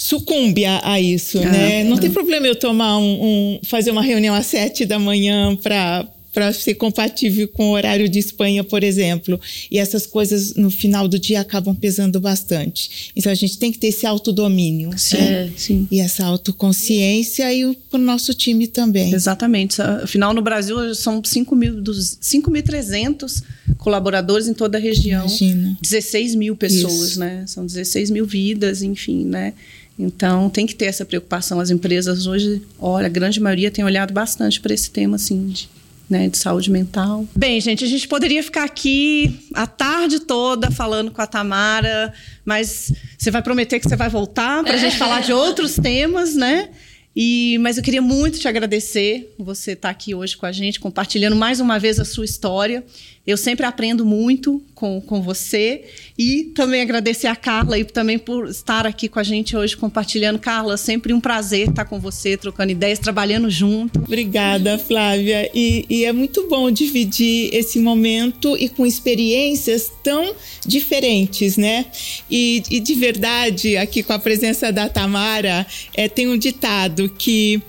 sucumbe 0.00 0.64
a, 0.64 0.98
isso, 0.98 1.36
é, 1.38 1.44
né? 1.44 1.84
Não 1.84 1.98
é. 1.98 2.00
tem 2.00 2.10
problema 2.10 2.46
eu 2.46 2.54
tomar 2.54 2.96
um, 2.96 3.02
um, 3.02 3.60
fazer 3.64 3.90
uma 3.90 4.02
reunião 4.02 4.34
às 4.34 4.46
sete 4.46 4.86
da 4.86 4.98
manhã 4.98 5.54
para 5.56 6.08
para 6.32 6.52
ser 6.52 6.74
compatível 6.74 7.48
com 7.48 7.70
o 7.70 7.72
horário 7.72 8.08
de 8.08 8.20
Espanha, 8.20 8.62
por 8.62 8.84
exemplo. 8.84 9.40
E 9.68 9.80
essas 9.80 10.06
coisas 10.06 10.54
no 10.54 10.70
final 10.70 11.08
do 11.08 11.18
dia 11.18 11.40
acabam 11.40 11.74
pesando 11.74 12.20
bastante. 12.20 13.10
Então 13.16 13.32
a 13.32 13.34
gente 13.34 13.58
tem 13.58 13.72
que 13.72 13.78
ter 13.78 13.88
esse 13.88 14.06
autodomínio. 14.06 14.96
Sim, 14.96 15.16
é, 15.16 15.50
sim. 15.56 15.88
E 15.90 15.98
essa 15.98 16.24
autoconsciência 16.24 17.52
e 17.52 17.64
o, 17.64 17.74
o 17.90 17.98
nosso 17.98 18.32
time 18.32 18.68
também. 18.68 19.12
Exatamente. 19.12 19.82
Afinal, 19.82 20.32
no 20.32 20.40
Brasil 20.40 20.94
são 20.94 21.20
5.300 21.20 23.42
colaboradores 23.76 24.46
em 24.46 24.54
toda 24.54 24.78
a 24.78 24.80
região. 24.80 25.26
Imagina. 25.26 25.76
16 25.82 26.36
mil 26.36 26.54
pessoas, 26.54 27.10
Isso. 27.10 27.18
né? 27.18 27.42
São 27.48 27.66
16 27.66 28.08
mil 28.08 28.24
vidas, 28.24 28.82
enfim, 28.82 29.24
né? 29.24 29.52
Então, 30.00 30.48
tem 30.48 30.66
que 30.66 30.74
ter 30.74 30.86
essa 30.86 31.04
preocupação. 31.04 31.60
As 31.60 31.70
empresas 31.70 32.26
hoje, 32.26 32.62
olha, 32.78 33.06
a 33.06 33.10
grande 33.10 33.38
maioria 33.38 33.70
tem 33.70 33.84
olhado 33.84 34.14
bastante 34.14 34.60
para 34.60 34.72
esse 34.72 34.90
tema, 34.90 35.16
assim, 35.16 35.48
de, 35.48 35.68
né, 36.08 36.28
de 36.28 36.38
saúde 36.38 36.70
mental. 36.70 37.26
Bem, 37.36 37.60
gente, 37.60 37.84
a 37.84 37.86
gente 37.86 38.08
poderia 38.08 38.42
ficar 38.42 38.64
aqui 38.64 39.40
a 39.52 39.66
tarde 39.66 40.20
toda 40.20 40.70
falando 40.70 41.10
com 41.10 41.20
a 41.20 41.26
Tamara, 41.26 42.12
mas 42.44 42.92
você 43.18 43.30
vai 43.30 43.42
prometer 43.42 43.78
que 43.78 43.88
você 43.88 43.96
vai 43.96 44.08
voltar 44.08 44.64
para 44.64 44.74
a 44.74 44.78
gente 44.78 44.96
falar 44.98 45.20
de 45.20 45.32
outros 45.32 45.74
temas, 45.74 46.34
né? 46.34 46.70
E, 47.14 47.58
mas 47.58 47.76
eu 47.76 47.82
queria 47.82 48.00
muito 48.00 48.38
te 48.38 48.46
agradecer 48.46 49.34
você 49.36 49.72
estar 49.72 49.90
aqui 49.90 50.14
hoje 50.14 50.36
com 50.36 50.46
a 50.46 50.52
gente, 50.52 50.78
compartilhando 50.78 51.36
mais 51.36 51.60
uma 51.60 51.78
vez 51.78 51.98
a 51.98 52.04
sua 52.04 52.24
história. 52.24 52.84
Eu 53.26 53.36
sempre 53.36 53.66
aprendo 53.66 54.04
muito 54.04 54.62
com, 54.74 54.98
com 55.00 55.20
você 55.20 55.84
e 56.18 56.44
também 56.54 56.80
agradecer 56.80 57.26
a 57.26 57.36
Carla 57.36 57.78
e 57.78 57.84
também 57.84 58.18
por 58.18 58.48
estar 58.48 58.86
aqui 58.86 59.08
com 59.08 59.18
a 59.18 59.22
gente 59.22 59.54
hoje 59.54 59.76
compartilhando. 59.76 60.38
Carla, 60.38 60.76
sempre 60.78 61.12
um 61.12 61.20
prazer 61.20 61.68
estar 61.68 61.84
com 61.84 62.00
você, 62.00 62.36
trocando 62.36 62.72
ideias, 62.72 62.98
trabalhando 62.98 63.50
junto. 63.50 63.98
Obrigada, 64.00 64.78
Flávia. 64.78 65.50
E, 65.54 65.84
e 65.88 66.04
é 66.06 66.12
muito 66.12 66.48
bom 66.48 66.70
dividir 66.70 67.54
esse 67.54 67.78
momento 67.78 68.56
e 68.56 68.70
com 68.70 68.86
experiências 68.86 69.92
tão 70.02 70.34
diferentes, 70.66 71.58
né? 71.58 71.86
E, 72.30 72.62
e 72.70 72.80
de 72.80 72.94
verdade, 72.94 73.76
aqui 73.76 74.02
com 74.02 74.14
a 74.14 74.18
presença 74.18 74.72
da 74.72 74.88
Tamara, 74.88 75.66
é, 75.94 76.08
tem 76.08 76.26
um 76.26 76.38
ditado 76.38 77.08
que 77.10 77.62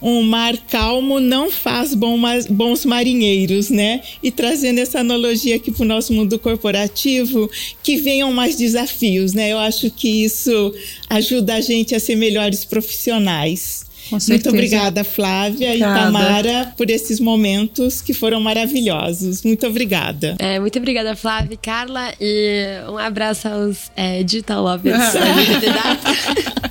um 0.00 0.22
mar 0.22 0.56
calmo 0.70 1.20
não 1.20 1.50
faz 1.50 1.94
bons 1.94 2.84
marinheiros, 2.84 3.70
né? 3.70 4.00
E 4.22 4.30
trazendo 4.30 4.78
essa 4.78 5.00
analogia 5.00 5.56
aqui 5.56 5.70
para 5.70 5.82
o 5.82 5.86
nosso 5.86 6.12
mundo 6.12 6.38
corporativo, 6.38 7.50
que 7.82 7.96
venham 7.96 8.32
mais 8.32 8.56
desafios, 8.56 9.32
né? 9.32 9.52
Eu 9.52 9.58
acho 9.58 9.90
que 9.90 10.24
isso 10.24 10.74
ajuda 11.10 11.54
a 11.54 11.60
gente 11.60 11.94
a 11.94 12.00
ser 12.00 12.16
melhores 12.16 12.64
profissionais. 12.64 13.88
Muito 14.10 14.48
obrigada, 14.48 15.04
Flávia 15.04 15.68
obrigada. 15.68 16.00
e 16.00 16.04
Tamara, 16.04 16.72
por 16.76 16.88
esses 16.88 17.20
momentos 17.20 18.00
que 18.00 18.14
foram 18.14 18.40
maravilhosos. 18.40 19.42
Muito 19.42 19.66
obrigada. 19.66 20.34
É, 20.38 20.58
muito 20.58 20.78
obrigada, 20.78 21.14
Flávia 21.14 21.54
e 21.54 21.56
Carla. 21.58 22.14
E 22.18 22.64
um 22.88 22.96
abraço 22.96 23.48
aos 23.48 23.90
é, 23.94 24.22
Digital 24.22 24.62
Lovers. 24.62 24.98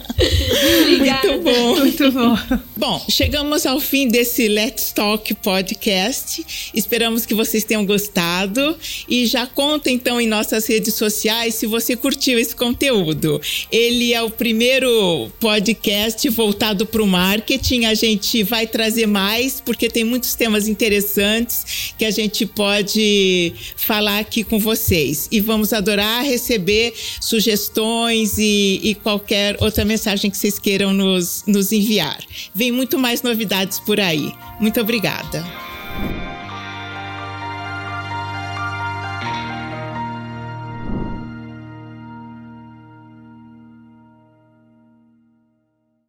Muito 0.64 1.42
bom. 1.44 1.76
Muito 1.78 2.12
bom. 2.12 2.38
Bom, 2.76 3.06
chegamos 3.10 3.66
ao 3.66 3.80
fim 3.80 4.08
desse 4.08 4.48
Let's 4.48 4.92
Talk 4.92 5.34
podcast. 5.36 6.72
Esperamos 6.74 7.26
que 7.26 7.34
vocês 7.34 7.64
tenham 7.64 7.86
gostado 7.86 8.78
e 9.10 9.26
já 9.26 9.48
conta 9.48 9.90
então 9.90 10.22
em 10.22 10.28
nossas 10.28 10.68
redes 10.68 10.94
sociais 10.94 11.56
se 11.56 11.66
você 11.66 11.96
curtiu 11.96 12.38
esse 12.38 12.56
conteúdo. 12.56 13.42
Ele 13.72 14.14
é 14.14 14.22
o 14.22 14.30
primeiro 14.30 15.30
podcast 15.40 16.30
voltado 16.30 16.86
para 16.86 17.02
o 17.02 17.08
marketing. 17.08 17.86
A 17.86 17.94
gente 17.94 18.44
vai 18.44 18.68
trazer 18.68 19.08
mais 19.08 19.60
porque 19.60 19.90
tem 19.90 20.04
muitos 20.04 20.36
temas 20.36 20.68
interessantes 20.68 21.94
que 21.98 22.06
a 22.06 22.12
gente 22.12 22.46
pode 22.46 23.54
falar 23.76 24.20
aqui 24.20 24.44
com 24.44 24.60
vocês. 24.60 25.28
E 25.32 25.40
vamos 25.40 25.74
adorar 25.74 26.24
receber 26.24 26.94
sugestões 27.20 28.38
e, 28.38 28.80
e 28.84 28.96
qualquer 28.96 29.58
outra 29.60 29.84
mensagem 29.84 30.30
que 30.30 30.38
vocês 30.48 30.60
queiram 30.60 30.94
nos, 30.94 31.44
nos 31.46 31.72
enviar. 31.72 32.20
Vem 32.54 32.72
muito 32.72 32.98
mais 32.98 33.22
novidades 33.22 33.80
por 33.80 34.00
aí. 34.00 34.32
Muito 34.60 34.80
obrigada. 34.80 35.44